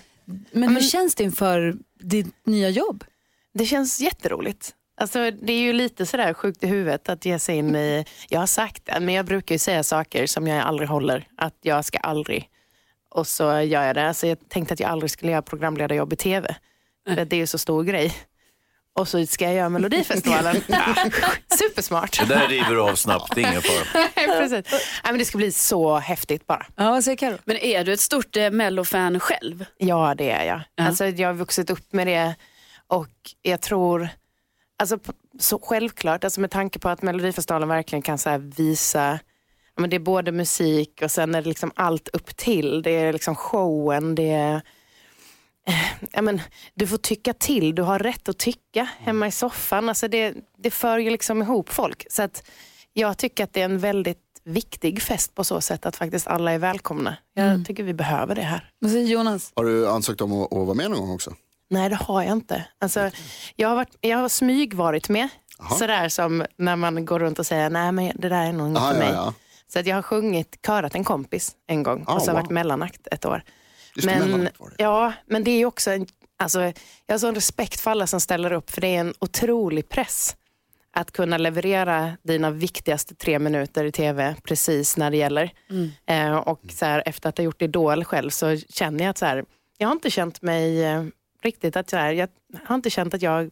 Men 0.52 0.76
hur 0.76 0.82
känns 0.82 1.16
det 1.16 1.24
inför 1.24 1.76
ditt 2.00 2.46
nya 2.46 2.70
jobb? 2.70 3.04
Det 3.54 3.66
känns 3.66 4.00
jätteroligt. 4.00 4.76
Alltså, 5.02 5.32
det 5.32 5.54
är 5.54 5.60
ju 5.60 5.74
lite 5.74 6.06
sådär 6.06 6.34
sjukt 6.34 6.64
i 6.64 6.68
huvudet 6.68 7.10
att 7.10 7.26
ge 7.26 7.40
sig 7.40 7.58
in 7.58 7.76
i... 7.76 8.06
Jag 8.30 8.40
har 8.40 8.48
sagt 8.48 8.86
det, 8.86 9.00
men 9.00 9.16
jag 9.16 9.26
brukar 9.26 9.56
ju 9.56 9.60
säga 9.60 9.84
saker 9.84 10.28
som 10.28 10.48
jag 10.48 10.60
aldrig 10.60 10.90
håller. 10.90 11.28
Att 11.38 11.58
jag 11.62 11.86
ska 11.86 11.98
aldrig. 11.98 12.50
Och 13.10 13.28
så 13.28 13.44
gör 13.44 13.84
jag 13.84 13.96
det. 13.96 14.08
Alltså, 14.08 14.28
jag 14.28 14.50
tänkte 14.50 14.74
att 14.74 14.80
jag 14.80 14.90
aldrig 14.90 15.12
skulle 15.12 15.32
göra 15.32 15.42
programledarjobb 15.42 16.14
i 16.14 16.16
tv. 16.16 16.56
Att 17.10 17.30
det 17.30 17.36
är 17.36 17.40
ju 17.40 17.48
så 17.48 17.58
stor 17.58 17.84
grej. 17.84 18.14
Och 18.94 19.08
så 19.08 19.26
ska 19.26 19.46
jag 19.46 19.54
göra 19.54 19.70
Melodifestivalen. 19.70 20.56
Supersmart. 21.60 22.20
Det 22.20 22.26
där 22.26 22.48
river 22.48 22.70
du 22.70 22.82
av 22.82 22.96
snabbt, 22.96 23.36
det 23.36 23.42
är 23.42 23.50
ingen 23.50 23.62
fara. 23.62 24.08
Precis. 24.40 24.72
Nej, 24.72 24.82
men 25.04 25.18
det 25.18 25.26
ska 25.26 25.38
bli 25.38 25.52
så 25.52 25.98
häftigt 25.98 26.48
bara. 26.48 26.66
Ja, 26.76 26.92
vad 26.92 27.04
säger 27.04 27.18
Karo? 27.18 27.38
Men 27.46 27.58
är 27.58 27.84
du 27.84 27.94
ett 27.94 28.00
stort 28.00 28.38
eh, 28.38 28.52
mellofan 28.52 29.20
själv? 29.20 29.66
Ja, 29.78 30.16
det 30.18 30.32
är 30.32 30.46
jag. 30.46 30.62
Ja. 30.76 30.88
Alltså, 30.88 31.06
jag 31.06 31.30
har 31.30 31.34
vuxit 31.34 31.70
upp 31.70 31.94
med 31.94 32.08
det 32.08 32.36
och 32.88 33.10
jag 33.42 33.62
tror, 33.62 34.10
alltså, 34.80 35.00
så 35.40 35.60
självklart, 35.60 36.24
alltså, 36.24 36.42
med 36.42 36.52
tanke 36.52 36.80
på 36.80 36.90
att 36.90 37.02
Melodifestivalen 37.02 37.70
verkligen 37.70 38.02
kan 38.02 38.18
så 38.18 38.30
här, 38.30 38.38
visa 38.38 39.20
men 39.78 39.90
det 39.90 39.96
är 39.96 40.00
både 40.00 40.32
musik 40.32 41.00
och 41.04 41.12
sen 41.12 41.36
är 41.36 41.42
det 41.42 41.48
liksom 41.50 41.72
allt 41.76 42.08
upp 42.08 42.38
till. 42.38 42.82
Det 42.82 42.92
är 42.92 43.14
liksom 43.14 43.36
showen, 43.36 44.16
det 44.16 44.32
är 44.32 44.62
Ja, 46.12 46.22
men, 46.22 46.42
du 46.74 46.88
får 46.88 46.98
tycka 46.98 47.34
till, 47.34 47.76
du 47.76 47.82
har 47.82 48.00
rätt 48.00 48.30
att 48.30 48.38
tycka 48.38 48.88
hemma 49.00 49.28
i 49.28 49.32
soffan. 49.32 49.90
Alltså 49.90 50.08
det, 50.08 50.34
det 50.58 50.72
för 50.72 50.98
ju 50.98 51.10
liksom 51.10 51.42
ihop 51.42 51.70
folk. 51.70 52.06
Så 52.10 52.24
att 52.24 52.44
jag 52.94 53.18
tycker 53.18 53.44
att 53.44 53.54
det 53.54 53.62
är 53.62 53.66
en 53.66 53.80
väldigt 53.80 54.18
viktig 54.44 55.02
fest 55.02 55.36
på 55.36 55.44
så 55.44 55.62
sätt 55.62 55.86
att 55.86 55.96
faktiskt 55.96 56.28
alla 56.28 56.52
är 56.52 56.58
välkomna. 56.58 57.18
Jag 57.34 57.66
tycker 57.66 57.84
vi 57.84 57.94
behöver 57.94 58.36
det 58.36 58.42
här. 58.42 58.70
Vad 58.80 58.92
säger 58.92 59.08
Jonas? 59.08 59.52
Har 59.56 59.64
du 59.66 59.90
ansökt 59.90 60.22
om 60.22 60.34
att, 60.42 60.54
att 60.54 60.66
vara 60.66 60.74
med 60.74 60.92
någon 60.92 61.00
gång 61.00 61.12
också? 61.12 61.34
Nej, 61.70 61.90
det 61.90 61.96
har 61.96 62.24
jag 62.24 62.32
inte. 62.32 62.66
Alltså, 62.80 63.10
jag, 63.56 63.70
har 63.70 63.76
varit, 63.76 63.98
jag 64.02 64.18
har 64.18 64.30
smyg 64.30 64.74
varit 64.74 65.10
med. 65.10 65.30
Sådär 65.80 66.10
som 66.10 66.46
när 66.58 66.76
man 66.76 67.06
går 67.06 67.20
runt 67.20 67.40
och 67.40 67.46
säger 67.46 67.70
nej 67.70 67.92
men 67.92 68.12
det 68.16 68.30
där 68.30 68.46
är 68.46 68.54
nog 68.54 68.68
inte 68.68 68.82
Ah, 68.82 68.92
för 68.94 68.94
ja, 68.94 69.00
mig. 69.06 69.14
ja. 69.14 69.34
Så 69.74 69.80
att 69.80 69.86
jag 69.86 69.96
har 69.96 70.02
sjungit, 70.02 70.60
körat 70.66 70.96
en 70.96 71.04
kompis 71.04 71.56
en 71.68 71.84
gång 71.84 72.04
Ah, 72.08 72.16
och 72.16 72.22
så 72.22 72.26
har 72.28 72.34
jag 72.34 72.34
wow. 72.34 72.42
varit 72.44 72.52
mellanakt 72.54 73.08
ett 73.12 73.26
år. 73.26 73.44
Just 73.96 74.08
det, 74.08 74.26
men, 74.26 74.50
ja, 74.78 75.14
men 75.26 75.44
det 75.44 75.52
är 75.52 75.58
ju 75.58 75.66
också, 75.66 75.92
en, 75.92 76.08
alltså, 76.38 76.62
jag 77.06 77.14
har 77.14 77.18
sån 77.18 77.36
respekt 77.36 77.80
för 77.80 77.92
alla 77.92 78.08
som 78.08 78.20
ställer 78.22 78.54
upp 78.54 78.72
för 78.72 78.82
det 78.82 78.88
är 78.88 79.00
en 79.00 79.14
otrolig 79.20 79.90
press 79.90 80.36
att 80.94 81.12
kunna 81.12 81.38
leverera 81.38 82.18
dina 82.24 82.52
viktigaste 82.52 83.16
tre 83.16 83.40
minuter 83.40 83.86
i 83.86 83.92
tv 83.92 84.36
precis 84.44 84.98
när 84.98 85.12
det 85.12 85.18
gäller. 85.18 85.52
Eh, 86.06 86.36
och 86.36 86.62
så 86.70 86.86
här, 86.86 87.04
efter 87.06 87.30
att 87.30 87.38
ha 87.38 87.46
gjort 87.46 87.62
Idol 87.62 88.04
själv 88.04 88.30
så 88.30 88.58
känner 88.58 89.04
jag 89.04 89.10
att 89.10 89.18
så 89.18 89.26
här, 89.26 89.46
jag 89.78 89.88
har 89.88 89.94
inte 89.94 90.10
känt 90.10 90.42
mig 90.42 90.84
eh, 90.84 91.04
riktigt 91.44 91.76
att 91.76 91.90
så 91.90 91.98
här, 91.98 92.14
jag 92.14 92.30
har 92.66 92.76
inte 92.76 92.90
känt 92.90 93.14
att 93.14 93.22
jag 93.22 93.50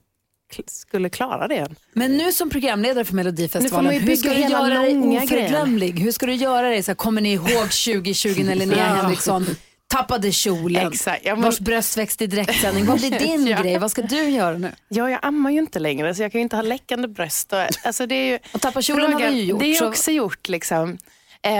skulle 0.67 1.09
klara 1.09 1.47
det. 1.47 1.67
Men 1.93 2.17
nu 2.17 2.31
som 2.31 2.49
programledare 2.49 3.05
för 3.05 3.13
Nu 3.13 3.23
får 3.23 3.31
Melodifestivalen, 3.31 3.85
man 3.85 3.93
ju 3.93 3.99
hur 3.99 4.15
ska 4.15 4.29
du 4.29 4.41
göra 4.41 4.67
dig 4.67 4.97
oförglömlig? 4.97 5.99
Hur 5.99 6.11
ska 6.11 6.25
du 6.25 6.33
göra 6.33 6.69
dig? 6.69 6.83
Så 6.83 6.91
här, 6.91 6.95
kommer 6.95 7.21
ni 7.21 7.33
ihåg 7.33 7.71
2020 7.71 8.43
när 8.43 8.55
Linnea 8.55 8.77
Ja. 8.77 8.83
Henriksson 8.83 9.45
tappade 9.89 10.31
kjolen? 10.31 10.87
Exakt, 10.87 11.25
ja, 11.25 11.35
men- 11.35 11.43
Vars 11.43 11.59
bröst 11.59 11.97
växte 11.97 12.23
i 12.23 12.27
direktsändning. 12.27 12.85
Vad 12.85 12.99
blir 12.99 13.19
din 13.19 13.47
Ja. 13.47 13.61
grej? 13.61 13.77
Vad 13.77 13.91
ska 13.91 14.01
du 14.01 14.29
göra 14.29 14.57
nu? 14.57 14.71
Ja, 14.87 15.09
jag 15.09 15.19
ammar 15.21 15.51
ju 15.51 15.59
inte 15.59 15.79
längre 15.79 16.15
så 16.15 16.21
jag 16.21 16.31
kan 16.31 16.39
ju 16.39 16.43
inte 16.43 16.55
ha 16.55 16.63
läckande 16.63 17.07
bröst. 17.07 17.53
Och, 17.53 17.59
alltså 17.83 18.05
det 18.05 18.15
är 18.15 18.25
ju, 18.31 18.39
Och 18.53 18.61
tappa 18.61 18.81
kjolen 18.81 19.13
har 19.13 19.19
vi 19.19 19.29
ju 19.29 19.43
gjort, 19.43 19.59
Det 19.59 19.65
är 19.65 19.73
så- 19.75 19.87
också 19.87 20.11
gjort. 20.11 20.49
Liksom. 20.49 20.97
Eh, 21.41 21.51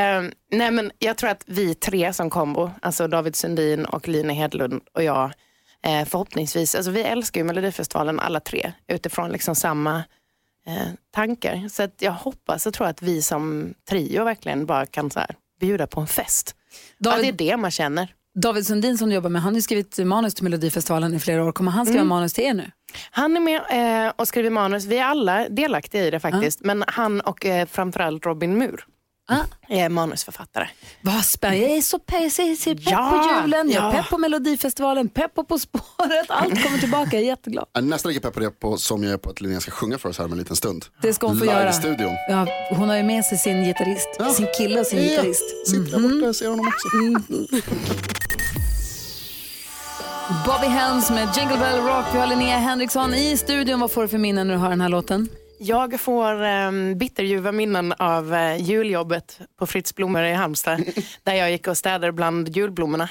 nej, 0.52 0.72
men 0.72 0.92
jag 1.00 1.18
tror 1.18 1.30
att 1.30 1.44
vi 1.46 1.76
tre 1.76 2.14
som 2.14 2.30
kombo, 2.30 2.72
alltså 2.82 3.08
David 3.08 3.36
Sundin 3.36 3.86
och 3.86 4.08
Lina 4.08 4.34
Hedlund 4.34 4.82
och 4.94 5.04
jag, 5.04 5.32
eh, 5.86 6.06
förhoppningsvis, 6.06 6.76
alltså 6.76 6.92
vi 6.92 7.02
älskar 7.02 7.42
ju 7.42 7.46
Melodifestivalen 7.46 8.20
alla 8.20 8.40
tre 8.40 8.72
utifrån 8.88 9.30
liksom 9.32 9.56
samma 9.56 10.04
eh, 10.68 10.88
tankar. 11.12 11.70
Så 11.70 11.84
att 11.84 11.96
jag 12.02 12.12
hoppas 12.12 12.66
och 12.66 12.74
tror 12.74 12.88
att 12.88 13.02
vi 13.02 13.22
som 13.22 13.74
trio 13.90 14.24
verkligen 14.24 14.66
bara 14.66 14.86
kan 14.86 15.12
så 15.12 15.20
här, 15.20 15.36
bjuda 15.60 15.88
på 15.88 16.02
en 16.02 16.08
fest. 16.08 16.56
David- 17.00 17.16
Att 17.32 17.38
det 17.38 17.46
är 17.46 17.52
det 17.52 17.58
man 17.58 17.72
känner. 17.72 18.14
David 18.42 18.68
Sundin 18.68 18.98
som 18.98 19.10
du 19.10 19.16
jobbar 19.16 19.30
med, 19.30 19.42
han 19.42 19.54
har 19.54 19.58
ju 19.58 19.62
skrivit 19.62 19.98
manus 19.98 20.34
till 20.34 20.44
Melodifestivalen 20.44 21.14
i 21.14 21.20
flera 21.20 21.44
år. 21.46 21.52
Kommer 21.52 21.72
han 21.72 21.86
skriva 21.86 22.00
Mm. 22.02 22.08
manus 22.08 22.34
till 22.34 22.44
er 22.44 22.54
nu? 22.54 22.72
Han 23.12 23.36
är 23.38 23.40
med 23.42 23.62
eh, 24.08 24.14
och 24.16 24.28
skriver 24.28 24.50
manus. 24.50 24.86
Vi 24.86 24.98
är 24.98 25.04
alla 25.06 25.50
delaktiga 25.50 26.06
i 26.08 26.12
det 26.12 26.20
faktiskt. 26.20 26.60
Men 26.64 26.84
han 26.88 27.22
och 27.22 27.46
eh, 27.46 27.68
framförallt 27.68 28.26
Robin 28.26 28.58
Mur 28.58 28.86
är 29.68 29.90
manusförfattare. 29.90 30.68
Vad 31.02 31.26
spännande. 31.26 31.62
Jag 31.68 31.78
är 31.78 31.82
så 31.82 32.00
pepp, 32.00 32.22
jag 32.22 32.32
ser- 32.32 32.56
ser 32.56 32.76
pepp 32.76 32.84
Ja, 32.92 33.10
på 33.42 33.44
julen, 33.46 33.70
ja. 33.72 33.92
pepp 33.92 34.10
på 34.10 34.18
Melodifestivalen, 34.18 35.10
pepp 35.10 35.34
på 35.36 35.44
På 35.44 35.60
spåret. 35.60 36.26
Allt 36.30 36.64
kommer 36.64 36.78
tillbaka, 36.78 37.10
jag 37.14 37.22
är 37.24 37.28
jätteglad. 37.28 37.66
Jag 37.74 37.84
är 37.84 37.88
nästan 37.88 38.12
lika 38.14 38.22
pepp 38.28 38.34
på 38.34 38.40
det 38.40 38.50
på, 38.50 38.78
som 38.78 39.04
jag 39.04 39.14
är 39.14 39.18
på 39.18 39.30
att 39.30 39.42
Linnea 39.42 39.60
ska 39.60 39.72
sjunga 39.72 39.98
för 39.98 40.10
oss 40.10 40.18
här 40.18 40.26
om 40.26 40.32
en 40.32 40.38
liten 40.38 40.56
stund. 40.56 40.86
Det 41.02 41.14
ska 41.14 41.28
hon 41.28 41.38
få 41.40 41.44
Live 41.46 41.58
göra. 41.60 41.70
i 41.70 41.74
studion. 41.74 42.12
Ja, 42.30 42.48
hon 42.72 42.90
har 42.90 42.96
ju 42.98 43.04
med 43.04 43.26
sig 43.26 43.38
sin 43.38 43.64
gitarrist, 43.64 44.10
sin 44.36 44.48
kille 44.58 44.80
och 44.80 44.86
sin 44.86 45.00
Ja, 45.04 45.10
gitarrist. 45.10 45.68
Sitter 45.68 45.92
där 45.92 46.00
borta, 46.00 46.26
jag 46.26 46.36
ser 46.36 46.50
honom 46.50 46.68
också. 46.68 46.88
Bobby 50.30 50.68
Helms 50.68 51.10
med 51.10 51.30
Jingle 51.38 51.58
Bell 51.58 51.80
Rock. 51.82 52.06
Vi 52.14 52.18
har 52.20 52.28
Linnea 52.28 52.58
Henriksson 52.58 53.14
i 53.14 53.38
studion. 53.38 53.80
Vad 53.80 53.92
får 53.92 54.02
du 54.02 54.08
för 54.08 54.18
minnen 54.18 54.48
när 54.48 54.54
du 54.54 54.60
hör 54.60 54.70
den 54.70 54.82
här 54.82 54.90
låten? 54.90 55.30
Jag 55.60 56.00
får 56.00 56.44
um, 56.44 56.98
bitterljuva 56.98 57.52
minnen 57.52 57.94
av 57.94 58.34
eh, 58.34 58.62
juljobbet 58.62 59.40
på 59.60 59.68
Fritz 59.68 59.96
Blommor 59.96 60.24
i 60.24 60.34
Halmstad. 60.34 60.84
där 61.24 61.34
jag 61.34 61.52
gick 61.52 61.68
och 61.68 61.78
städade 61.78 62.12
bland 62.12 62.50
julblommorna. 62.50 63.10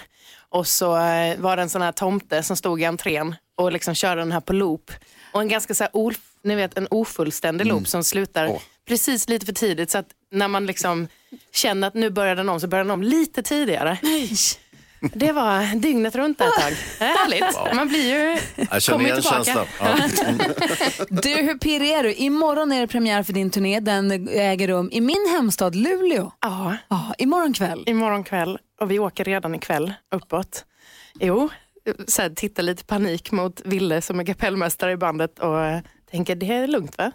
Och 0.48 0.66
så 0.66 0.96
eh, 0.96 1.38
var 1.38 1.56
det 1.56 1.62
en 1.62 1.68
sån 1.68 1.82
här 1.82 1.92
tomte 1.92 2.42
som 2.42 2.56
stod 2.56 2.80
i 2.80 2.84
entrén 2.84 3.34
och 3.56 3.72
liksom 3.72 3.94
körde 3.94 4.20
den 4.20 4.32
här 4.32 4.40
på 4.40 4.52
loop. 4.52 4.90
Och 5.32 5.40
en 5.40 5.48
ganska 5.48 5.74
så 5.74 5.84
här, 5.84 5.90
of, 5.96 6.16
ni 6.42 6.54
vet, 6.54 6.78
en 6.78 6.88
ofullständig 6.90 7.66
loop 7.66 7.88
som 7.88 8.04
slutar 8.04 8.58
precis 8.88 9.28
lite 9.28 9.46
för 9.46 9.52
tidigt. 9.52 9.90
Så 9.90 9.98
att 9.98 10.08
när 10.30 10.48
man 10.48 10.66
liksom 10.66 11.08
känner 11.52 11.88
att 11.88 11.94
nu 11.94 12.10
börjar 12.10 12.36
den 12.36 12.48
om 12.48 12.60
så 12.60 12.66
börjar 12.66 12.84
den 12.84 12.90
om 12.90 13.02
lite 13.02 13.42
tidigare. 13.42 13.98
Det 15.00 15.32
var 15.32 15.76
dygnet 15.80 16.14
runt 16.16 16.40
ett 16.40 16.54
tag. 16.54 16.72
Det 16.98 17.04
är 17.04 17.08
härligt. 17.08 17.74
Man 17.76 17.88
blir 17.88 18.08
ju... 18.08 18.38
Jag 18.70 18.82
känner 18.82 19.04
igen 19.04 19.22
tillbaka. 19.22 19.44
känslan. 19.44 19.66
Ja. 19.80 19.96
Du, 21.22 21.28
hur 21.28 21.58
pirrig 21.58 21.90
är 21.90 22.02
du? 22.02 22.14
Imorgon 22.14 22.72
är 22.72 22.80
det 22.80 22.86
premiär 22.86 23.22
för 23.22 23.32
din 23.32 23.50
turné. 23.50 23.80
Den 23.80 24.28
äger 24.28 24.68
rum 24.68 24.88
i 24.92 25.00
min 25.00 25.26
hemstad 25.30 25.74
Luleå. 25.74 26.32
Ja. 26.40 26.76
Ja, 26.88 27.14
imorgon 27.18 27.52
kväll. 27.52 27.84
Imorgon 27.86 28.24
kväll 28.24 28.58
och 28.80 28.90
vi 28.90 28.98
åker 28.98 29.24
redan 29.24 29.54
ikväll 29.54 29.92
uppåt. 30.14 30.64
Jo, 31.20 31.48
så 32.06 32.22
här, 32.22 32.30
tittar 32.30 32.62
lite 32.62 32.84
panik 32.84 33.30
mot 33.32 33.60
Ville 33.64 34.00
som 34.02 34.20
är 34.20 34.24
kapellmästare 34.24 34.92
i 34.92 34.96
bandet 34.96 35.38
och 35.38 35.56
tänker 36.10 36.34
det 36.36 36.52
är 36.52 36.66
lugnt 36.66 36.98
va? 36.98 37.12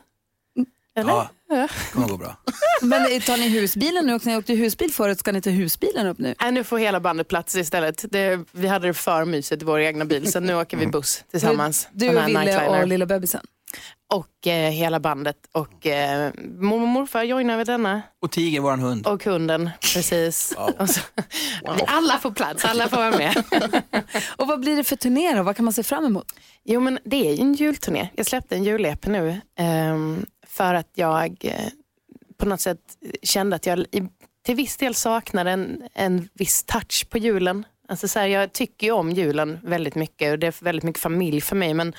Eller? 0.95 1.11
Ja. 1.11 1.27
Det 1.49 1.93
kommer 1.93 2.07
gå 2.07 2.17
bra. 2.17 2.37
Men 2.81 3.21
tar 3.21 3.37
ni 3.37 3.49
husbilen 3.49 4.05
nu? 4.05 4.13
Och 4.13 4.25
ni 4.25 4.37
åkte 4.37 4.53
husbil 4.53 4.93
förut, 4.93 5.19
ska 5.19 5.31
ni 5.31 5.41
ta 5.41 5.49
husbilen 5.49 6.07
upp 6.07 6.17
nu? 6.17 6.35
Nej, 6.41 6.51
nu 6.51 6.63
får 6.63 6.77
hela 6.77 6.99
bandet 6.99 7.27
plats 7.27 7.55
istället. 7.55 8.05
Det, 8.11 8.39
vi 8.51 8.67
hade 8.67 8.87
det 8.87 8.93
för 8.93 9.25
mysigt 9.25 9.61
i 9.61 9.65
vår 9.65 9.79
egna 9.79 10.05
bil 10.05 10.31
så 10.31 10.39
nu 10.39 10.55
åker 10.55 10.77
vi 10.77 10.87
buss 10.87 11.23
tillsammans. 11.31 11.87
Du 11.91 12.07
Sån 12.07 12.17
och 12.17 12.27
Ville 12.27 12.67
och 12.67 12.87
lilla 12.87 13.05
bebisen. 13.05 13.41
Och 14.13 14.47
eh, 14.47 14.71
hela 14.71 14.99
bandet 14.99 15.37
och 15.51 15.85
eh, 15.85 16.31
mormor 16.59 16.81
och 16.81 16.87
morfar 16.87 17.23
joinar 17.23 17.57
vid 17.57 17.67
denna. 17.67 18.01
Och 18.21 18.31
Tiger, 18.31 18.59
våran 18.59 18.79
hund. 18.79 19.07
Och 19.07 19.23
hunden, 19.23 19.69
precis. 19.93 20.53
Och 20.79 20.89
så, 20.89 21.01
Alla 21.87 22.17
får 22.17 22.31
plats, 22.31 22.65
alla 22.65 22.87
får 22.89 22.97
vara 22.97 23.17
med. 23.17 23.43
och 24.37 24.47
vad 24.47 24.59
blir 24.59 24.75
det 24.75 24.83
för 24.83 24.95
turné 24.95 25.35
då? 25.35 25.43
Vad 25.43 25.55
kan 25.55 25.65
man 25.65 25.73
se 25.73 25.83
fram 25.83 26.05
emot? 26.05 26.25
Jo 26.63 26.79
men 26.79 26.99
det 27.03 27.27
är 27.27 27.33
ju 27.33 27.41
en 27.41 27.53
julturné. 27.53 28.09
Jag 28.15 28.25
släppte 28.25 28.55
en 28.55 28.63
jul-EP 28.63 29.05
nu 29.05 29.41
ehm, 29.57 30.25
för 30.47 30.73
att 30.73 30.89
jag 30.95 31.37
eh, 31.41 31.67
på 32.37 32.45
något 32.45 32.61
sätt 32.61 32.79
kände 33.23 33.55
att 33.55 33.65
jag 33.65 33.79
i, 33.79 34.09
till 34.45 34.55
viss 34.55 34.77
del 34.77 34.95
saknade 34.95 35.51
en, 35.51 35.83
en 35.93 36.29
viss 36.33 36.63
touch 36.63 37.09
på 37.09 37.17
julen. 37.17 37.65
Alltså 37.87 38.07
så 38.07 38.19
här, 38.19 38.27
jag 38.27 38.53
tycker 38.53 38.87
ju 38.87 38.93
om 38.93 39.11
julen 39.11 39.59
väldigt 39.63 39.95
mycket 39.95 40.31
och 40.31 40.39
det 40.39 40.47
är 40.47 40.63
väldigt 40.63 40.83
mycket 40.83 41.01
familj 41.01 41.41
för 41.41 41.55
mig 41.55 41.73
men 41.73 41.93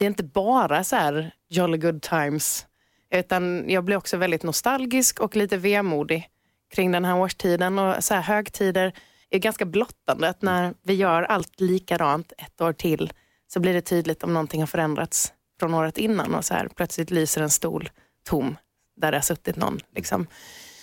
det 0.00 0.04
är 0.04 0.08
inte 0.08 0.24
bara 0.24 0.84
så 0.84 0.96
här 0.96 1.30
jolly 1.48 1.78
good 1.78 2.02
times 2.02 2.66
utan 3.14 3.70
jag 3.70 3.84
blir 3.84 3.96
också 3.96 4.16
väldigt 4.16 4.42
nostalgisk 4.42 5.20
och 5.20 5.36
lite 5.36 5.56
vemodig 5.56 6.28
kring 6.74 6.92
den 6.92 7.04
här 7.04 7.16
årstiden 7.16 7.78
och 7.78 8.04
så 8.04 8.14
här 8.14 8.22
högtider 8.22 8.92
är 9.30 9.38
ganska 9.38 9.64
blottande 9.64 10.28
att 10.28 10.42
när 10.42 10.74
vi 10.82 10.94
gör 10.94 11.22
allt 11.22 11.60
likadant 11.60 12.32
ett 12.38 12.60
år 12.60 12.72
till 12.72 13.12
så 13.46 13.60
blir 13.60 13.74
det 13.74 13.80
tydligt 13.80 14.22
om 14.22 14.34
någonting 14.34 14.60
har 14.60 14.66
förändrats 14.66 15.32
från 15.58 15.74
året 15.74 15.98
innan 15.98 16.34
och 16.34 16.44
så 16.44 16.54
här 16.54 16.68
plötsligt 16.68 17.10
lyser 17.10 17.42
en 17.42 17.50
stol 17.50 17.90
tom 18.24 18.56
där 18.96 19.10
det 19.10 19.16
har 19.16 19.22
suttit 19.22 19.56
någon. 19.56 19.80
Liksom. 19.94 20.26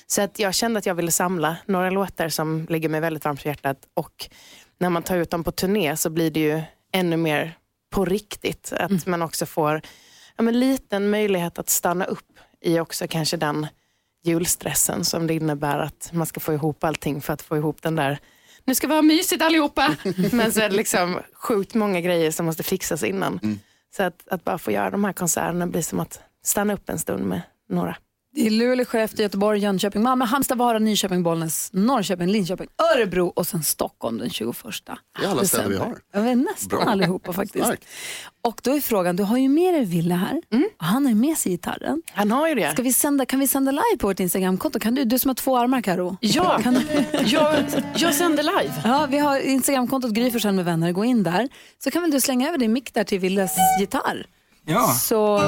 Så 0.07 0.21
att 0.21 0.39
jag 0.39 0.53
kände 0.53 0.77
att 0.77 0.85
jag 0.85 0.95
ville 0.95 1.11
samla 1.11 1.57
några 1.65 1.89
låtar 1.89 2.29
som 2.29 2.65
ligger 2.69 2.89
mig 2.89 3.01
väldigt 3.01 3.25
varmt 3.25 3.45
om 3.45 3.49
hjärtat 3.49 3.77
och 3.93 4.29
när 4.77 4.89
man 4.89 5.03
tar 5.03 5.17
ut 5.17 5.29
dem 5.29 5.43
på 5.43 5.51
turné 5.51 5.97
så 5.97 6.09
blir 6.09 6.31
det 6.31 6.39
ju 6.39 6.61
ännu 6.91 7.17
mer 7.17 7.57
på 7.89 8.05
riktigt. 8.05 8.73
Att 8.73 9.05
man 9.05 9.21
också 9.21 9.45
får 9.45 9.81
ja, 10.35 10.43
men 10.43 10.59
liten 10.59 11.09
möjlighet 11.09 11.59
att 11.59 11.69
stanna 11.69 12.05
upp 12.05 12.39
i 12.61 12.79
också 12.79 13.07
kanske 13.07 13.37
den 13.37 13.67
julstressen 14.23 15.05
som 15.05 15.27
det 15.27 15.33
innebär 15.33 15.79
att 15.79 16.09
man 16.13 16.27
ska 16.27 16.39
få 16.39 16.53
ihop 16.53 16.83
allting 16.83 17.21
för 17.21 17.33
att 17.33 17.41
få 17.41 17.57
ihop 17.57 17.81
den 17.81 17.95
där 17.95 18.19
nu 18.67 18.75
ska 18.75 18.87
vi 18.87 18.93
ha 18.93 19.01
mysigt 19.01 19.41
allihopa. 19.41 19.95
Men 20.31 20.51
så 20.51 20.61
är 20.61 20.69
det 20.69 20.75
liksom 20.75 21.19
sjukt 21.33 21.73
många 21.73 22.01
grejer 22.01 22.31
som 22.31 22.45
måste 22.45 22.63
fixas 22.63 23.03
innan. 23.03 23.39
Så 23.95 24.03
att, 24.03 24.27
att 24.27 24.43
bara 24.43 24.57
få 24.57 24.71
göra 24.71 24.89
de 24.89 25.03
här 25.03 25.13
konserterna 25.13 25.67
blir 25.67 25.81
som 25.81 25.99
att 25.99 26.19
stanna 26.43 26.73
upp 26.73 26.89
en 26.89 26.99
stund 26.99 27.25
med 27.25 27.41
några. 27.69 27.97
Det 28.37 28.47
är 28.47 28.51
Luleå, 28.51 28.85
Skellefteå, 28.85 29.23
Göteborg, 29.23 29.59
Jönköping, 29.59 30.03
Malmö, 30.03 30.25
Halmstad, 30.25 30.57
Vara, 30.57 30.79
Nyköping, 30.79 31.23
Bollnäs, 31.23 31.69
Norrköping, 31.73 32.27
Linköping, 32.27 32.67
Örebro 32.95 33.27
och 33.27 33.47
sen 33.47 33.63
Stockholm 33.63 34.17
den 34.17 34.29
21. 34.29 34.55
Det 35.15 35.25
är 35.25 35.29
alla 35.29 35.45
städer 35.45 35.69
vi 35.69 35.77
har. 35.77 35.97
Ja, 36.13 36.21
vi 36.21 36.29
är 36.29 36.35
nästan 36.35 36.79
Bra. 36.79 36.91
allihopa 36.91 37.33
faktiskt. 37.33 37.65
Starkt. 37.65 37.85
Och 38.41 38.61
då 38.63 38.71
är 38.71 38.81
frågan, 38.81 39.15
du 39.15 39.23
har 39.23 39.37
ju 39.37 39.49
med 39.49 39.73
dig 39.73 39.85
Ville 39.85 40.15
här 40.15 40.41
och 40.79 40.85
han 40.85 41.05
har 41.05 41.11
ju 41.11 41.15
med 41.15 41.37
sig 41.37 41.51
gitarren. 41.51 42.01
Han 42.13 42.31
har 42.31 42.47
ju 42.47 42.55
det. 42.55 42.71
Ska 42.71 42.81
vi 42.81 42.93
sända, 42.93 43.25
kan 43.25 43.39
vi 43.39 43.47
sända 43.47 43.71
live 43.71 43.97
på 43.99 44.07
vårt 44.07 44.19
Instagramkonto? 44.19 44.79
Kan 44.79 44.95
du, 44.95 45.03
du 45.03 45.19
som 45.19 45.29
har 45.29 45.35
två 45.35 45.57
armar 45.57 45.81
Karo. 45.81 46.17
Ja, 46.21 46.59
kan, 46.63 46.81
jag, 47.25 47.55
jag 47.95 48.13
sänder 48.13 48.43
live. 48.43 48.73
Ja, 48.83 49.07
vi 49.11 49.17
har 49.17 49.39
Instagramkontot 49.39 50.11
Gry 50.11 50.51
med 50.51 50.65
vänner. 50.65 50.91
Gå 50.91 51.05
in 51.05 51.23
där. 51.23 51.49
Så 51.83 51.91
kan 51.91 52.01
väl 52.01 52.11
du 52.11 52.21
slänga 52.21 52.47
över 52.47 52.57
din 52.57 52.73
mick 52.73 52.93
där 52.93 53.03
till 53.03 53.19
Willes 53.19 53.51
gitarr. 53.79 54.25
Ja. 54.67 54.87
Så 54.93 55.41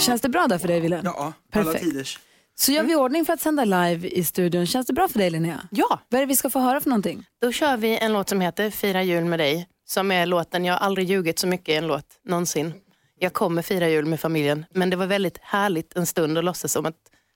känns 0.00 0.20
det 0.20 0.28
bra 0.28 0.46
där 0.48 0.58
för 0.58 0.68
dig 0.68 0.80
Wille? 0.80 1.00
Ja, 1.04 1.32
alla 1.52 1.64
Perfekt. 1.64 1.84
tiders. 1.84 2.18
Så 2.54 2.72
gör 2.72 2.82
vi 2.82 2.92
i 2.92 2.96
ordning 2.96 3.24
för 3.24 3.32
att 3.32 3.40
sända 3.40 3.64
live 3.64 4.08
i 4.08 4.24
studion. 4.24 4.66
Känns 4.66 4.86
det 4.86 4.92
bra 4.92 5.08
för 5.08 5.18
dig 5.18 5.30
Linnea? 5.30 5.60
Ja. 5.70 6.00
Vad 6.08 6.18
är 6.18 6.22
det 6.22 6.26
vi 6.28 6.36
ska 6.36 6.50
få 6.50 6.58
höra 6.58 6.80
för 6.80 6.88
någonting? 6.90 7.24
Då 7.42 7.52
kör 7.52 7.76
vi 7.76 7.98
en 7.98 8.12
låt 8.12 8.28
som 8.28 8.40
heter 8.40 8.70
Fira 8.70 9.02
jul 9.02 9.24
med 9.24 9.38
dig. 9.38 9.68
Som 9.88 10.10
är 10.12 10.26
låten, 10.26 10.64
jag 10.64 10.74
har 10.74 10.80
aldrig 10.80 11.10
ljugit 11.10 11.38
så 11.38 11.46
mycket 11.46 11.68
i 11.68 11.74
en 11.74 11.86
låt 11.86 12.04
någonsin. 12.24 12.74
Jag 13.18 13.32
kommer 13.32 13.62
fira 13.62 13.88
jul 13.88 14.04
med 14.06 14.20
familjen. 14.20 14.64
Men 14.74 14.90
det 14.90 14.96
var 14.96 15.06
väldigt 15.06 15.38
härligt 15.42 15.96
en 15.96 16.06
stund 16.06 16.38
att 16.38 16.44
låtsas 16.44 16.72
som 16.72 16.86
att 16.86 16.94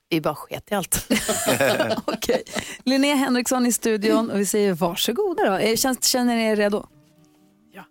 vi 0.09 0.21
bara 0.21 0.35
sket 0.35 0.73
i 0.73 0.75
allt. 0.75 1.07
Okej. 2.07 2.43
Linnea 2.85 3.15
Henriksson 3.15 3.67
i 3.67 3.73
studion 3.73 4.31
och 4.31 4.41
vi 4.41 4.47
säger 4.47 4.73
varsågoda 4.75 5.51
då. 5.51 5.57
Eh, 5.57 5.77
Känns, 5.77 6.05
känner 6.05 6.37
ni 6.37 6.43
er 6.43 6.57
redo? 6.57 6.87
Jul. 7.75 7.85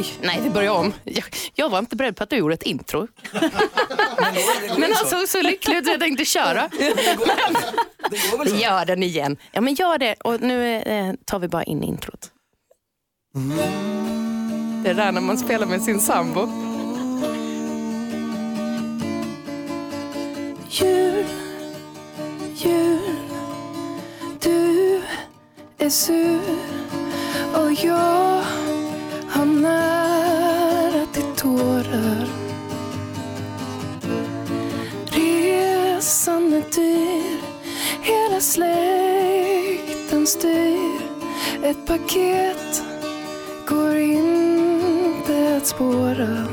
Oj, 0.00 0.14
nej 0.22 0.40
vi 0.42 0.50
börjar 0.50 0.72
om. 0.72 0.92
Jag, 1.04 1.24
jag 1.54 1.70
var 1.70 1.78
inte 1.78 1.96
beredd 1.96 2.16
på 2.16 2.22
att 2.22 2.30
du 2.30 2.36
gjorde 2.36 2.54
ett 2.54 2.62
intro. 2.62 3.08
Men 4.78 4.92
han 4.92 5.06
såg 5.06 5.28
så 5.28 5.42
lycklig 5.42 5.76
ut 5.76 5.84
så 5.84 5.90
jag 5.90 6.00
tänkte 6.00 6.24
köra. 6.24 6.70
Men, 8.38 8.58
gör 8.58 8.84
den 8.84 9.02
igen. 9.02 9.36
Ja 9.52 9.60
men 9.60 9.74
gör 9.74 9.98
det. 9.98 10.14
Och 10.14 10.40
nu 10.40 10.74
eh, 10.76 11.14
tar 11.24 11.38
vi 11.38 11.48
bara 11.48 11.62
in 11.62 11.82
introt. 11.82 12.30
Det 14.84 14.90
är 14.90 14.94
där 14.94 15.12
när 15.12 15.20
man 15.20 15.38
spelar 15.38 15.66
med 15.66 15.82
sin 15.82 16.00
sambo. 16.00 16.48
Jul, 20.70 21.24
jul, 22.54 23.00
du 24.40 25.02
är 25.78 25.90
sur 25.90 26.40
och 27.54 27.72
jag 27.72 28.44
har 29.30 29.44
släkten 38.40 40.26
styr. 40.26 41.00
Ett 41.64 41.86
paket 41.86 42.84
går 43.68 43.96
inte 43.96 45.56
att 45.56 45.66
spåra. 45.66 46.46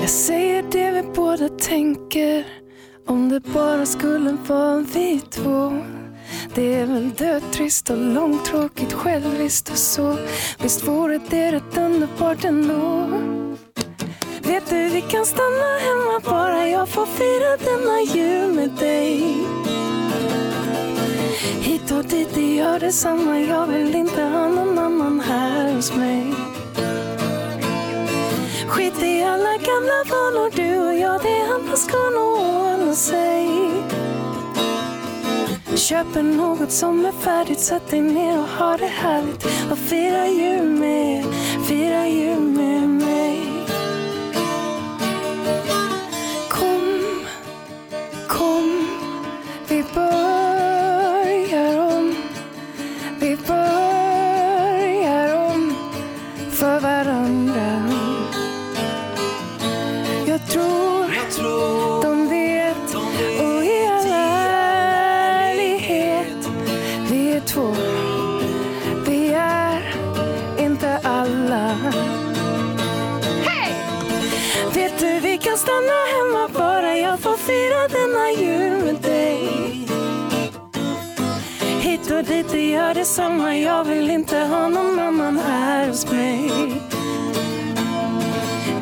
Jag 0.00 0.10
säger 0.10 0.62
det 0.62 0.90
vi 0.90 1.02
båda 1.02 1.48
tänker 1.48 2.46
Om 3.06 3.28
det 3.28 3.40
bara 3.40 3.86
skulle 3.86 4.36
vara 4.46 4.84
vi 4.94 5.20
två 5.30 5.72
Det 6.54 6.74
är 6.74 6.86
väl 6.86 7.10
dödtrist 7.10 7.90
och 7.90 7.96
långtråkigt 7.96 8.92
själviskt 8.92 9.70
och 9.70 9.78
så 9.78 10.18
Visst 10.62 10.88
vore 10.88 11.20
det 11.30 11.52
rätt 11.52 11.78
underbart 11.78 12.44
ändå 12.44 13.08
du, 14.70 14.88
vi 14.88 15.00
kan 15.00 15.26
stanna 15.26 15.78
hemma 15.78 16.20
bara. 16.24 16.68
Jag 16.68 16.88
får 16.88 17.06
fira 17.06 17.56
denna 17.56 18.00
jul 18.00 18.52
med 18.52 18.70
dig. 18.70 19.36
Hit 21.60 21.90
och 21.90 22.04
dit, 22.04 22.28
det 22.34 22.54
gör 22.54 22.80
detsamma. 22.80 23.40
Jag 23.40 23.66
vill 23.66 23.94
inte 23.94 24.22
ha 24.22 24.48
någon 24.48 24.78
annan 24.78 25.20
här 25.20 25.74
hos 25.74 25.94
mig. 25.94 26.34
Skit 28.68 29.02
i 29.02 29.22
alla 29.22 29.56
gamla 29.56 29.98
vanor 30.10 30.50
Du 30.56 30.78
och 30.78 30.94
jag, 30.94 31.22
det 31.22 31.54
andra 31.54 31.76
ska 31.76 31.96
nog 31.96 32.38
ordna 32.38 32.94
sig. 32.94 33.50
Köper 35.76 36.22
något 36.22 36.70
som 36.70 37.06
är 37.06 37.12
färdigt 37.12 37.60
Sätt 37.60 37.90
dig 37.90 38.00
ner 38.00 38.38
och 38.38 38.48
ha 38.48 38.76
det 38.76 38.86
härligt. 38.86 39.44
Och 39.70 39.78
fira 39.78 40.28
jul 40.28 40.70
med, 40.70 41.24
fira 41.68 42.08
jul 42.08 42.40
med 42.40 42.55
vi 75.36 75.42
kan 75.42 75.58
stanna 75.58 75.98
hemma 76.16 76.48
bara 76.48 76.98
jag 76.98 77.20
får 77.20 77.36
fira 77.36 77.88
denna 77.88 78.30
jul 78.30 78.84
med 78.84 78.94
dig. 79.02 79.48
Hit 81.80 82.10
och 82.10 82.24
dit, 82.24 82.48
det 82.50 82.70
gör 82.70 82.94
detsamma. 82.94 83.56
Jag 83.56 83.84
vill 83.84 84.10
inte 84.10 84.38
ha 84.38 84.68
någon 84.68 84.98
annan 84.98 85.38
här 85.38 85.88
hos 85.88 86.10
mig. 86.10 86.50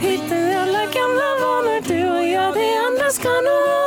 Hit 0.01 0.23
nu 0.31 0.55
alla 0.55 0.85
gamla 0.85 1.29
vanor 1.41 1.81
Du 1.89 2.11
och 2.11 2.29
jag, 2.29 2.55
det 2.55 2.77
andra 2.87 3.11
ska 3.11 3.29
nog 3.29 3.84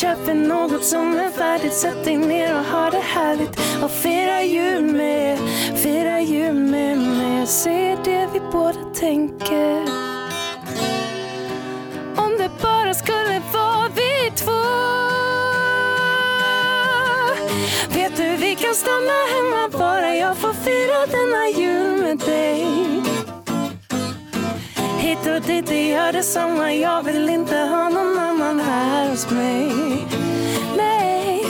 Köper 0.00 0.34
något 0.34 0.84
som 0.84 1.18
är 1.18 1.30
färdigt 1.30 1.72
Sätt 1.72 2.04
dig 2.04 2.16
ner 2.16 2.58
och 2.58 2.64
ha 2.64 2.90
det 2.90 2.98
härligt. 2.98 3.60
Och 3.82 3.90
fira 3.90 4.42
jul 4.42 4.82
med, 4.82 5.38
fira 5.76 6.20
jul 6.20 6.54
med 6.54 6.98
mig. 6.98 7.38
Jag 7.38 7.48
säger 7.48 7.98
det 8.04 8.28
vi 8.32 8.40
båda 8.52 8.78
tänker. 8.94 9.80
Om 12.16 12.36
det 12.38 12.50
bara 12.62 12.94
skulle 12.94 13.42
vara 13.52 13.88
vi 13.94 14.30
två. 14.34 14.52
Vet 17.88 18.16
du, 18.16 18.36
vi 18.36 18.54
kan 18.54 18.74
stanna 18.74 19.18
hemma 19.34 19.78
bara. 19.78 20.16
Jag 20.16 20.36
får 20.36 20.52
fira 20.52 21.06
denna 21.06 21.48
jul 21.48 22.02
med 22.02 22.18
dig. 22.18 22.95
Hit 25.06 25.26
och 25.26 25.40
dit, 25.40 25.66
det 25.66 25.88
gör 25.88 26.12
detsamma. 26.12 26.72
Jag 26.72 27.02
vill 27.02 27.28
inte 27.28 27.56
ha 27.56 27.88
någon 27.88 28.18
annan 28.18 28.60
här 28.60 29.10
hos 29.10 29.30
mig. 29.30 29.72
Nej, 30.76 31.44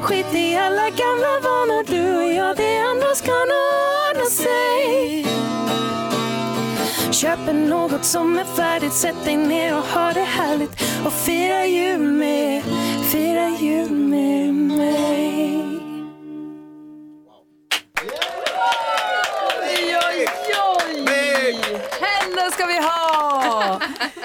skit 0.00 0.34
i 0.34 0.56
alla 0.56 0.90
gamla 0.90 1.40
vanor. 1.42 1.84
Du 1.86 2.16
och 2.16 2.32
jag, 2.32 2.56
det 2.56 2.80
andra 2.80 3.14
ska 3.14 3.32
nog 3.32 3.66
ordna 4.10 4.24
sig. 4.24 5.26
Köper 7.12 7.52
något 7.52 8.04
som 8.04 8.38
är 8.38 8.44
färdigt. 8.44 8.92
Sätt 8.92 9.24
dig 9.24 9.36
ner 9.36 9.78
och 9.78 9.84
ha 9.84 10.12
det 10.12 10.20
härligt. 10.20 10.82
Och 11.06 11.12
fira 11.12 11.66
jul 11.66 12.12
med, 12.12 12.62
fira 13.12 13.48
jul 13.48 13.90
med 13.90 14.54
mig. 14.54 15.23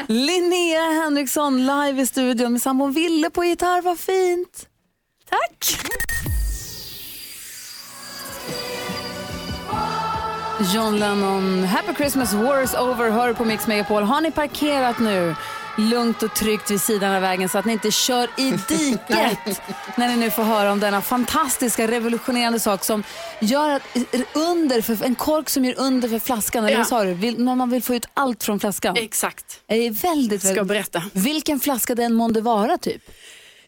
Linnea 0.08 1.04
Henriksson 1.04 1.66
live 1.66 2.02
i 2.02 2.06
studion 2.06 2.52
med 2.52 2.62
sambon 2.62 2.92
Ville 2.92 3.30
på 3.30 3.44
gitarr. 3.44 3.82
Vad 3.82 4.00
fint! 4.00 4.68
Tack! 5.30 5.80
John 10.74 11.00
Lennon, 11.00 11.64
Happy 11.64 11.94
Christmas, 11.94 12.34
War 12.34 12.64
is 12.64 12.74
over, 12.74 13.10
hör 13.10 13.34
på 13.34 13.46
Mix 13.46 13.68
Megapol. 13.68 14.04
Har 14.04 14.22
ni 14.22 14.32
parkerat 14.32 15.00
nu 15.00 15.36
lugnt 15.78 16.24
och 16.24 16.34
tryggt 16.34 16.72
vid 16.72 16.82
sidan 16.82 17.16
av 17.16 17.22
vägen 17.22 17.50
så 17.50 17.58
att 17.58 17.66
ni 17.66 17.74
inte 17.74 17.92
kör 17.92 18.30
i 18.38 18.52
diket 18.68 19.62
när 19.96 20.08
ni 20.08 20.16
nu 20.16 20.32
får 20.32 20.44
höra 20.44 20.72
om 20.72 20.80
denna 20.80 21.02
fantastiska 21.02 21.88
revolutionerande 21.88 22.60
sak 22.60 22.84
som 22.84 23.04
gör 23.40 23.70
att 23.70 23.82
under 24.34 24.82
för, 24.82 25.04
en 25.06 25.16
kork 25.16 25.50
som 25.50 25.66
gör 25.66 25.80
under 25.80 26.10
för 26.10 26.20
flaskan, 26.20 26.66
eller 26.66 26.78
Ja. 26.78 26.86
sa 26.86 27.04
du? 27.04 27.14
Vill, 27.14 27.40
man 27.40 27.70
vill 27.70 27.84
få 27.84 27.96
ut 27.96 28.06
allt 28.14 28.44
från 28.44 28.60
flaskan. 28.60 28.96
Exakt. 28.98 29.60
Det 29.68 29.76
är 29.76 29.92
väldigt, 29.92 30.42
Ska 30.42 30.48
väldigt... 30.50 30.68
berätta. 30.68 31.04
Vilken 31.14 31.60
flaska 31.60 31.96
den 31.96 32.14
månde 32.14 32.42
vara 32.42 32.78
typ? 32.78 33.02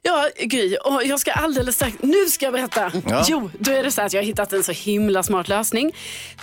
Ja, 0.03 0.29
Gry, 0.39 0.75
och 0.77 1.03
jag 1.05 1.19
ska 1.19 1.31
alldeles 1.31 1.75
strax, 1.75 1.95
nu 2.01 2.25
ska 2.25 2.45
jag 2.45 2.53
berätta. 2.53 2.91
Ja. 3.09 3.25
Jo, 3.27 3.51
då 3.59 3.71
är 3.71 3.83
det 3.83 3.91
så 3.91 4.01
att 4.01 4.13
jag 4.13 4.21
har 4.21 4.25
hittat 4.25 4.53
en 4.53 4.63
så 4.63 4.71
himla 4.71 5.23
smart 5.23 5.47
lösning. 5.47 5.91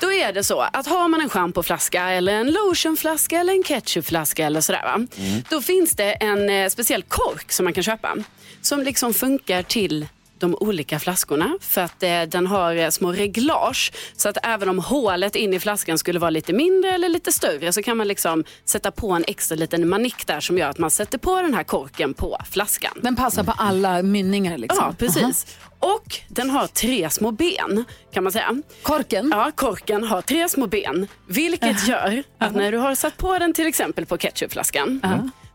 Då 0.01 0.13
är 0.13 0.33
det 0.33 0.45
så 0.45 0.61
att 0.73 0.87
har 0.87 1.09
man 1.09 1.21
en 1.21 1.29
schampoflaska 1.29 2.11
eller 2.11 2.33
en 2.33 2.53
lotionflaska 2.53 3.39
eller 3.39 3.53
en 3.53 3.65
ketchupflaska 3.65 4.47
eller 4.47 4.61
sådär 4.61 4.83
va. 4.83 5.07
Då 5.51 5.63
finns 5.63 5.93
det 5.97 6.13
en 6.13 6.51
eh, 6.51 6.69
speciell 6.69 7.03
kork 7.03 7.53
som 7.53 7.65
man 7.65 7.73
kan 7.73 7.83
köpa. 7.83 8.17
Som 8.63 8.83
liksom 8.83 9.15
funkar 9.15 9.63
till 9.63 10.07
de 10.41 10.55
olika 10.55 10.99
flaskorna 10.99 11.59
för 11.61 11.81
att 11.81 12.03
eh, 12.03 12.23
den 12.23 12.47
har 12.47 12.75
eh, 12.77 12.89
små 12.91 13.13
reglage 13.13 13.93
så 14.17 14.29
att 14.29 14.39
även 14.43 14.69
om 14.69 14.79
hålet 14.79 15.37
in 15.37 15.55
i 15.55 15.61
flaskan 15.61 15.99
skulle 15.99 16.19
vara 16.19 16.31
lite 16.31 16.53
mindre 16.53 16.91
eller 16.91 17.09
lite 17.09 17.33
större 17.33 17.73
så 17.73 17.83
kan 17.83 17.97
man 17.97 18.09
liksom 18.09 18.45
sätta 18.65 18.91
på 18.91 19.11
en 19.11 19.25
extra 19.27 19.57
liten 19.57 19.89
manick 19.89 20.27
där 20.27 20.41
som 20.41 20.59
gör 20.59 20.69
att 20.69 20.79
man 20.79 20.91
sätter 20.91 21.19
på 21.19 21.43
den 21.43 21.55
här 21.55 21.65
korken 21.65 22.15
på 22.15 22.39
flaskan. 22.51 22.93
Den 23.03 23.17
passar 23.17 23.45
på 23.45 23.53
alla 23.57 24.03
mynningar 24.03 24.59
liksom. 24.59 24.85
Ja, 24.85 24.95
precis. 24.99 25.59
Och 25.81 26.21
den 26.29 26.51
har 26.51 26.67
tre 26.67 27.11
små 27.11 27.31
ben 27.31 27.85
kan 28.13 28.23
man 28.23 28.33
säga. 28.33 28.63
Korken? 28.83 29.29
Ja, 29.35 29.51
korken 29.55 30.05
har 30.05 30.23
tre 30.23 30.49
små 30.49 30.67
ben. 30.67 31.07
Vilket 31.27 31.89
gör 31.89 32.23
att 32.39 32.55
när 32.55 32.73
du 32.73 32.79
har 32.79 32.95
satt 32.95 33.17
på 33.17 33.39
den 33.39 33.53
till 33.53 33.67
exempel 33.67 34.07
på 34.07 34.19
ketchupflaskan 34.19 35.01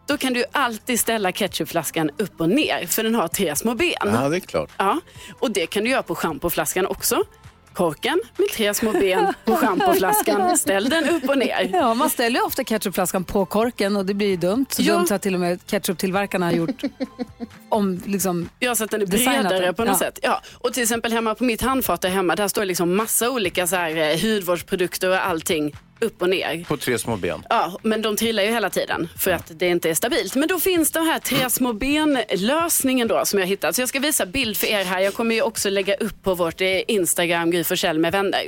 då 0.07 0.17
kan 0.17 0.33
du 0.33 0.43
alltid 0.51 0.99
ställa 0.99 1.31
ketchupflaskan 1.31 2.09
upp 2.17 2.41
och 2.41 2.49
ner 2.49 2.85
för 2.87 3.03
den 3.03 3.15
har 3.15 3.27
tre 3.27 3.55
små 3.55 3.75
ben. 3.75 3.93
Ja, 4.01 4.29
det 4.29 4.35
är 4.37 4.39
klart. 4.39 4.69
Ja, 4.77 4.99
och 5.39 5.51
det 5.51 5.67
kan 5.67 5.83
du 5.83 5.89
göra 5.89 6.03
på 6.03 6.15
schampoflaskan 6.15 6.85
också. 6.87 7.23
Korken 7.73 8.21
med 8.37 8.47
tre 8.49 8.73
små 8.73 8.91
ben 8.91 9.33
på 9.45 9.55
schampoflaskan. 9.55 10.57
Ställ 10.57 10.89
den 10.89 11.09
upp 11.09 11.29
och 11.29 11.37
ner. 11.37 11.69
Ja, 11.73 11.93
man 11.93 12.09
ställer 12.09 12.39
ju 12.39 12.45
ofta 12.45 12.63
ketchupflaskan 12.63 13.23
på 13.23 13.45
korken 13.45 13.95
och 13.95 14.05
det 14.05 14.13
blir 14.13 14.27
ju 14.27 14.35
dumt. 14.37 14.65
Så 14.69 14.81
Ja. 14.81 14.93
dumt 14.93 15.07
så 15.07 15.13
att 15.13 15.21
till 15.21 15.33
och 15.33 15.39
med 15.39 15.59
ketchuptillverkarna 15.67 16.45
har 16.45 16.53
gjort 16.53 16.81
om 17.69 18.01
liksom 18.05 18.49
Ja, 18.59 18.75
så 18.75 18.83
att 18.83 18.91
den 18.91 19.01
är 19.01 19.05
bredare 19.05 19.59
den. 19.59 19.75
på 19.75 19.81
något 19.85 19.91
Ja. 20.01 20.07
sätt. 20.07 20.19
Ja. 20.21 20.41
Och 20.53 20.73
till 20.73 20.83
exempel 20.83 21.13
hemma 21.13 21.35
på 21.35 21.43
mitt 21.43 21.61
handfat 21.61 22.01
där 22.01 22.09
hemma, 22.09 22.35
där 22.35 22.47
står 22.47 22.65
liksom 22.65 22.95
massa 22.95 23.29
olika 23.29 23.67
så 23.67 23.75
här, 23.75 23.95
eh, 23.95 24.21
hudvårdsprodukter 24.21 25.09
och 25.09 25.27
allting 25.27 25.75
upp 26.03 26.21
och 26.21 26.29
ner. 26.29 26.63
På 26.67 26.77
tre 26.77 26.99
små 26.99 27.17
ben. 27.17 27.43
Ja, 27.49 27.79
men 27.83 28.01
de 28.01 28.15
trillar 28.15 28.43
ju 28.43 28.49
hela 28.49 28.69
tiden 28.69 29.09
för 29.17 29.31
att 29.31 29.51
det 29.59 29.67
inte 29.67 29.89
är 29.89 29.93
stabilt. 29.93 30.35
Men 30.35 30.47
då 30.47 30.59
finns 30.59 30.91
den 30.91 31.05
här 31.05 31.19
tre 31.19 31.49
små 31.49 31.73
ben-lösningen 31.73 33.07
då 33.07 33.25
som 33.25 33.39
jag 33.39 33.47
hittat. 33.47 33.75
Så 33.75 33.81
jag 33.81 33.89
ska 33.89 33.99
visa 33.99 34.25
bild 34.25 34.57
för 34.57 34.67
er 34.67 34.83
här. 34.83 34.99
Jag 34.99 35.13
kommer 35.13 35.35
ju 35.35 35.41
också 35.41 35.69
lägga 35.69 35.95
upp 35.95 36.23
på 36.23 36.35
vårt 36.35 36.61
eh, 36.61 36.81
Instagram, 36.87 37.51
Gry 37.51 37.63
med 37.93 38.11
vänner. 38.11 38.43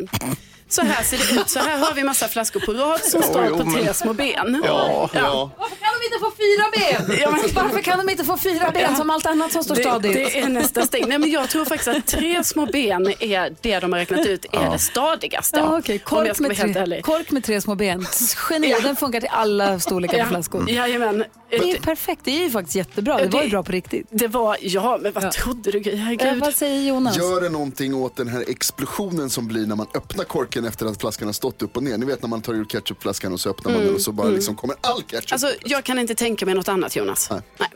Så 0.69 0.81
här 0.81 1.03
ser 1.03 1.17
det 1.17 1.41
ut. 1.41 1.49
Så 1.49 1.59
här 1.59 1.77
har 1.77 1.93
vi 1.93 2.03
massa 2.03 2.27
flaskor 2.27 2.59
på 2.59 2.73
rad 2.73 2.99
som 2.99 3.21
står 3.21 3.47
på 3.49 3.55
oh, 3.55 3.73
tre 3.73 3.83
men- 3.83 3.93
små 3.93 4.13
ben. 4.13 4.61
Ja, 4.65 5.09
ja. 5.13 5.51
Varför 5.57 5.75
kan 5.75 5.89
de 5.99 6.05
inte 6.05 6.19
få 6.19 6.31
fyra 6.37 6.65
ben? 7.07 7.17
Ja, 7.21 7.31
men- 7.31 7.63
Varför 7.63 7.81
kan 7.81 7.97
de 7.97 8.09
inte 8.09 8.23
få 8.23 8.37
fyra 8.37 8.71
ben 8.73 8.95
som 8.95 9.09
allt 9.09 9.25
annat 9.25 9.51
som 9.51 9.63
står 9.63 9.75
det, 9.75 9.81
stadigt? 9.81 10.13
det 10.13 10.39
är 10.39 10.49
nästa 10.49 10.85
steg. 10.85 11.07
Nej, 11.07 11.19
men 11.19 11.31
jag 11.31 11.49
tror 11.49 11.65
faktiskt 11.65 11.87
att 11.87 12.07
tre 12.07 12.43
små 12.43 12.65
ben 12.65 13.13
är 13.19 13.55
det 13.61 13.79
de 13.79 13.93
har 13.93 13.99
räknat 13.99 14.25
ut 14.25 14.45
är 14.51 14.71
det 14.71 14.79
stadigaste. 14.79 15.59
Ja, 15.59 15.81
jag 15.85 16.03
kork, 16.03 16.39
med 16.39 16.57
tre, 16.57 17.01
kork 17.01 17.31
med 17.31 17.43
tre 17.43 17.61
små 17.61 17.75
ben. 17.75 18.07
Geni, 18.49 18.75
den 18.83 18.95
funkar 18.95 19.19
till 19.19 19.29
alla 19.31 19.79
storlekar 19.79 20.23
på 20.23 20.29
flaskor. 20.29 20.69
Jajamän. 20.69 21.23
Det 21.49 21.71
är 21.71 21.79
perfekt, 21.79 22.21
det 22.23 22.31
är 22.31 22.43
ju 22.43 22.49
faktiskt 22.49 22.75
jättebra. 22.75 23.17
Det 23.17 23.27
var 23.27 23.43
ju 23.43 23.49
bra 23.49 23.63
på 23.63 23.71
riktigt. 23.71 24.07
Det 24.09 24.27
var, 24.27 24.57
ja 24.61 24.99
men 25.01 25.13
vad 25.13 25.31
trodde 25.31 25.71
du? 25.71 25.95
Herregud. 25.95 26.27
Eh, 26.27 26.35
vad 26.35 26.53
säger 26.55 26.81
Jonas? 26.89 27.17
Gör 27.17 27.41
det 27.41 27.49
någonting 27.49 27.95
åt 27.95 28.15
den 28.15 28.27
här 28.27 28.45
explosionen 28.47 29.29
som 29.29 29.47
blir 29.47 29.65
när 29.65 29.75
man 29.75 29.87
öppnar 29.93 30.23
korken 30.23 30.64
efter 30.65 30.85
att 30.85 31.01
flaskan 31.01 31.27
har 31.27 31.33
stått 31.33 31.61
upp 31.61 31.77
och 31.77 31.83
ner. 31.83 31.97
Ni 31.97 32.05
vet 32.05 32.21
när 32.21 32.29
man 32.29 32.41
tar 32.41 32.53
ur 32.53 32.65
ketchupflaskan 32.65 33.33
och 33.33 33.39
så 33.39 33.49
öppnar 33.49 33.71
man 33.71 33.75
Mm, 33.75 33.85
den 33.87 33.95
och 33.95 34.01
så 34.01 34.11
bara 34.11 34.23
mm. 34.23 34.35
liksom 34.35 34.55
kommer 34.55 34.75
all 34.81 35.01
ketchup. 35.01 35.31
Alltså, 35.31 35.51
jag 35.65 35.83
kan 35.83 35.99
inte 35.99 36.15
tänka 36.15 36.45
mig 36.45 36.55
något 36.55 36.67
annat 36.67 36.95
Jonas. 36.95 37.29
Nej. 37.29 37.69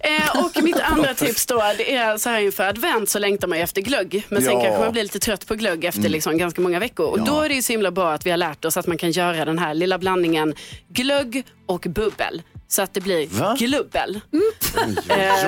Eh, 0.00 0.44
och 0.44 0.62
mitt 0.62 0.80
andra 0.82 1.14
tips 1.14 1.46
då, 1.46 1.56
det 1.78 1.94
är 1.94 2.18
så 2.18 2.28
här 2.28 2.40
inför 2.40 2.64
advent 2.64 3.08
så 3.10 3.18
längtar 3.18 3.48
man 3.48 3.58
ju 3.58 3.64
efter 3.64 3.82
glögg. 3.82 4.26
Men 4.28 4.42
sen 4.42 4.52
Ja. 4.52 4.62
kanske 4.64 4.82
man 4.84 4.92
blir 4.92 5.02
lite 5.02 5.18
trött 5.18 5.46
på 5.46 5.54
glögg 5.54 5.84
efter 5.84 6.00
Mm. 6.00 6.12
liksom 6.12 6.38
ganska 6.38 6.60
många 6.60 6.78
veckor. 6.78 7.06
Och 7.06 7.24
då 7.24 7.40
är 7.40 7.48
det 7.48 7.54
ju 7.54 7.62
så 7.62 7.72
himla 7.72 7.90
bra 7.90 8.12
att 8.12 8.26
vi 8.26 8.30
har 8.30 8.36
lärt 8.38 8.64
oss 8.64 8.76
att 8.76 8.86
man 8.86 8.98
kan 8.98 9.10
göra 9.10 9.44
den 9.44 9.58
här 9.58 9.74
lilla 9.74 9.98
blandningen 9.98 10.54
glögg 10.88 11.44
och 11.72 11.86
bubbel. 11.90 12.42
Så 12.68 12.82
att 12.82 12.94
det 12.94 13.00
blir 13.00 13.26
Va? 13.26 13.56
glubbel. 13.58 14.20
oj, 14.32 14.96
Eh, 15.08 15.44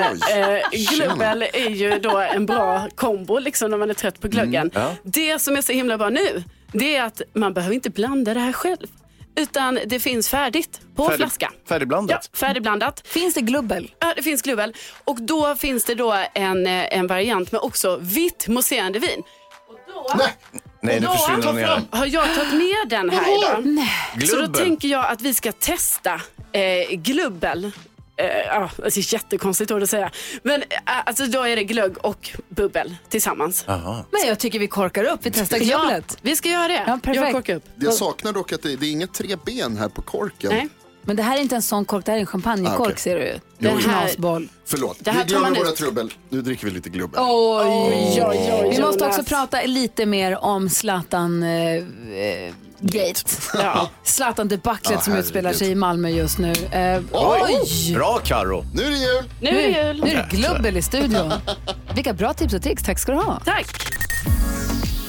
eh, 0.53 0.61
Tjena. 0.71 1.05
glubbel 1.05 1.41
är 1.53 1.69
ju 1.69 1.99
då 1.99 2.17
en 2.17 2.45
bra 2.45 2.87
kombo 2.95 3.39
liksom 3.39 3.71
när 3.71 3.77
man 3.77 3.89
är 3.89 3.93
trött 3.93 4.19
på 4.21 4.27
glöggen. 4.27 4.71
Mm, 4.75 4.87
ja. 4.87 4.95
Det 5.03 5.39
som 5.39 5.55
är 5.57 5.61
så 5.61 5.71
himla 5.71 5.97
bra 5.97 6.09
nu, 6.09 6.43
det 6.71 6.95
är 6.95 7.03
att 7.03 7.21
man 7.33 7.53
behöver 7.53 7.75
inte 7.75 7.89
blanda 7.89 8.33
det 8.33 8.39
här 8.39 8.53
själv. 8.53 8.87
Utan 9.37 9.79
det 9.85 9.99
finns 9.99 10.29
färdigt 10.29 10.81
på 10.95 11.03
Färdig- 11.09 11.15
flaska. 11.17 11.51
Färdigblandat. 11.69 12.29
Ja, 12.33 12.37
färdigblandat. 12.37 13.01
Finns 13.07 13.33
det 13.33 13.41
glubbel? 13.41 13.91
Ja, 13.99 14.13
det 14.15 14.23
finns 14.23 14.41
glubbel. 14.41 14.73
Och 15.03 15.21
då 15.21 15.55
finns 15.55 15.85
det 15.85 15.95
då 15.95 16.23
en, 16.33 16.67
eh, 16.67 16.97
en 16.97 17.07
variant 17.07 17.51
med 17.51 17.61
också 17.61 17.97
vitt 18.01 18.47
mousserande 18.47 18.99
vin. 18.99 19.23
Nej, 20.17 20.27
nu 20.85 20.99
Då 20.99 21.11
försvinner 21.11 21.47
hon 21.47 21.55
ner. 21.55 21.81
har 21.91 22.05
jag 22.05 22.35
tagit 22.35 22.53
med 22.53 22.89
den 22.89 23.09
här 23.09 23.37
idag. 23.37 24.27
Så 24.27 24.41
då 24.41 24.47
tänker 24.47 24.87
jag 24.87 25.05
att 25.05 25.21
vi 25.21 25.33
ska 25.33 25.51
testa 25.51 26.21
eh, 26.51 26.95
glubbel. 26.97 27.71
Eh, 28.17 28.25
ja, 28.27 28.69
det 28.77 28.97
är 28.97 29.13
jättekonstigt 29.13 29.71
ord 29.71 29.83
att 29.83 29.89
säga. 29.89 30.11
Men 30.43 30.61
eh, 30.61 30.67
alltså, 31.05 31.25
då 31.25 31.43
är 31.43 31.55
det 31.55 31.63
glögg 31.63 31.97
och 32.05 32.29
bubbel 32.49 32.95
tillsammans. 33.09 33.65
Men 34.11 34.27
jag 34.27 34.39
tycker 34.39 34.59
vi 34.59 34.67
korkar 34.67 35.03
upp, 35.03 35.19
vi 35.23 35.31
testar 35.31 35.57
Ja, 35.61 36.01
vi 36.21 36.35
ska 36.35 36.49
göra 36.49 36.67
det. 36.67 36.83
Ja, 36.87 36.99
perfekt. 37.03 37.23
Jag 37.23 37.31
korkar 37.31 37.55
upp. 37.55 37.63
Jag 37.75 37.93
saknar 37.93 38.33
dock 38.33 38.53
att 38.53 38.61
det, 38.61 38.75
det 38.75 38.85
är 38.85 38.91
inga 38.91 39.07
tre 39.07 39.35
ben 39.45 39.77
här 39.77 39.89
på 39.89 40.01
korken. 40.01 40.51
Nej. 40.51 40.67
Men 41.05 41.15
det 41.15 41.23
här 41.23 41.37
är 41.37 41.41
inte 41.41 41.55
en 41.55 41.61
sån 41.61 41.85
kork, 41.85 42.05
det 42.05 42.11
här 42.11 42.17
är 42.17 42.21
en 42.21 42.27
champagnekork 42.27 42.79
Ah, 42.79 42.83
okej. 42.83 42.97
ser 42.97 43.15
du 43.19 43.39
Det 43.59 43.67
är 43.67 43.71
en 43.71 43.77
knasboll. 43.81 44.47
Förlåt, 44.65 44.97
Det 44.99 45.11
här 45.11 45.23
vi 45.23 45.29
glömmer 45.29 45.49
våra 45.55 45.69
ut. 45.69 45.75
trubbel. 45.75 46.13
Nu 46.29 46.41
dricker 46.41 46.65
vi 46.65 46.71
lite 46.73 46.89
glubbel. 46.89 47.19
Oj, 47.23 48.23
oj, 48.27 48.51
oj, 48.61 48.69
Vi 48.75 48.81
måste 48.81 49.05
också 49.07 49.23
prata 49.23 49.61
lite 49.65 50.05
mer 50.05 50.37
om 50.43 50.69
Zlatan 50.69 51.43
eh, 51.43 51.49
eh, 51.75 51.83
Gate. 52.79 53.21
Ja. 53.53 53.89
Zlatan-debaclet 54.03 54.91
Ja, 54.93 55.01
som 55.01 55.15
utspelar 55.15 55.53
sig 55.53 55.69
i 55.71 55.75
Malmö 55.75 56.09
just 56.09 56.37
nu. 56.37 56.51
Eh, 56.51 57.01
Oj! 57.11 57.41
oj! 57.61 57.93
Bra 57.93 58.19
Karo. 58.23 58.65
Nu 58.73 58.83
är 58.83 58.89
det 58.89 58.97
jul! 58.97 59.23
Nu 59.41 59.49
är 59.49 59.53
det 59.53 59.87
jul. 59.87 60.01
Nu 60.03 60.09
är 60.11 60.15
det 60.31 60.37
glubbel 60.37 60.77
i 60.77 60.81
studion. 60.81 61.33
Vilka 61.95 62.13
bra 62.13 62.33
tips 62.33 62.53
och 62.53 62.61
tricks. 62.63 62.83
Tack 62.83 62.99
ska 62.99 63.11
du 63.11 63.17
ha. 63.17 63.39
Tack. 63.45 63.65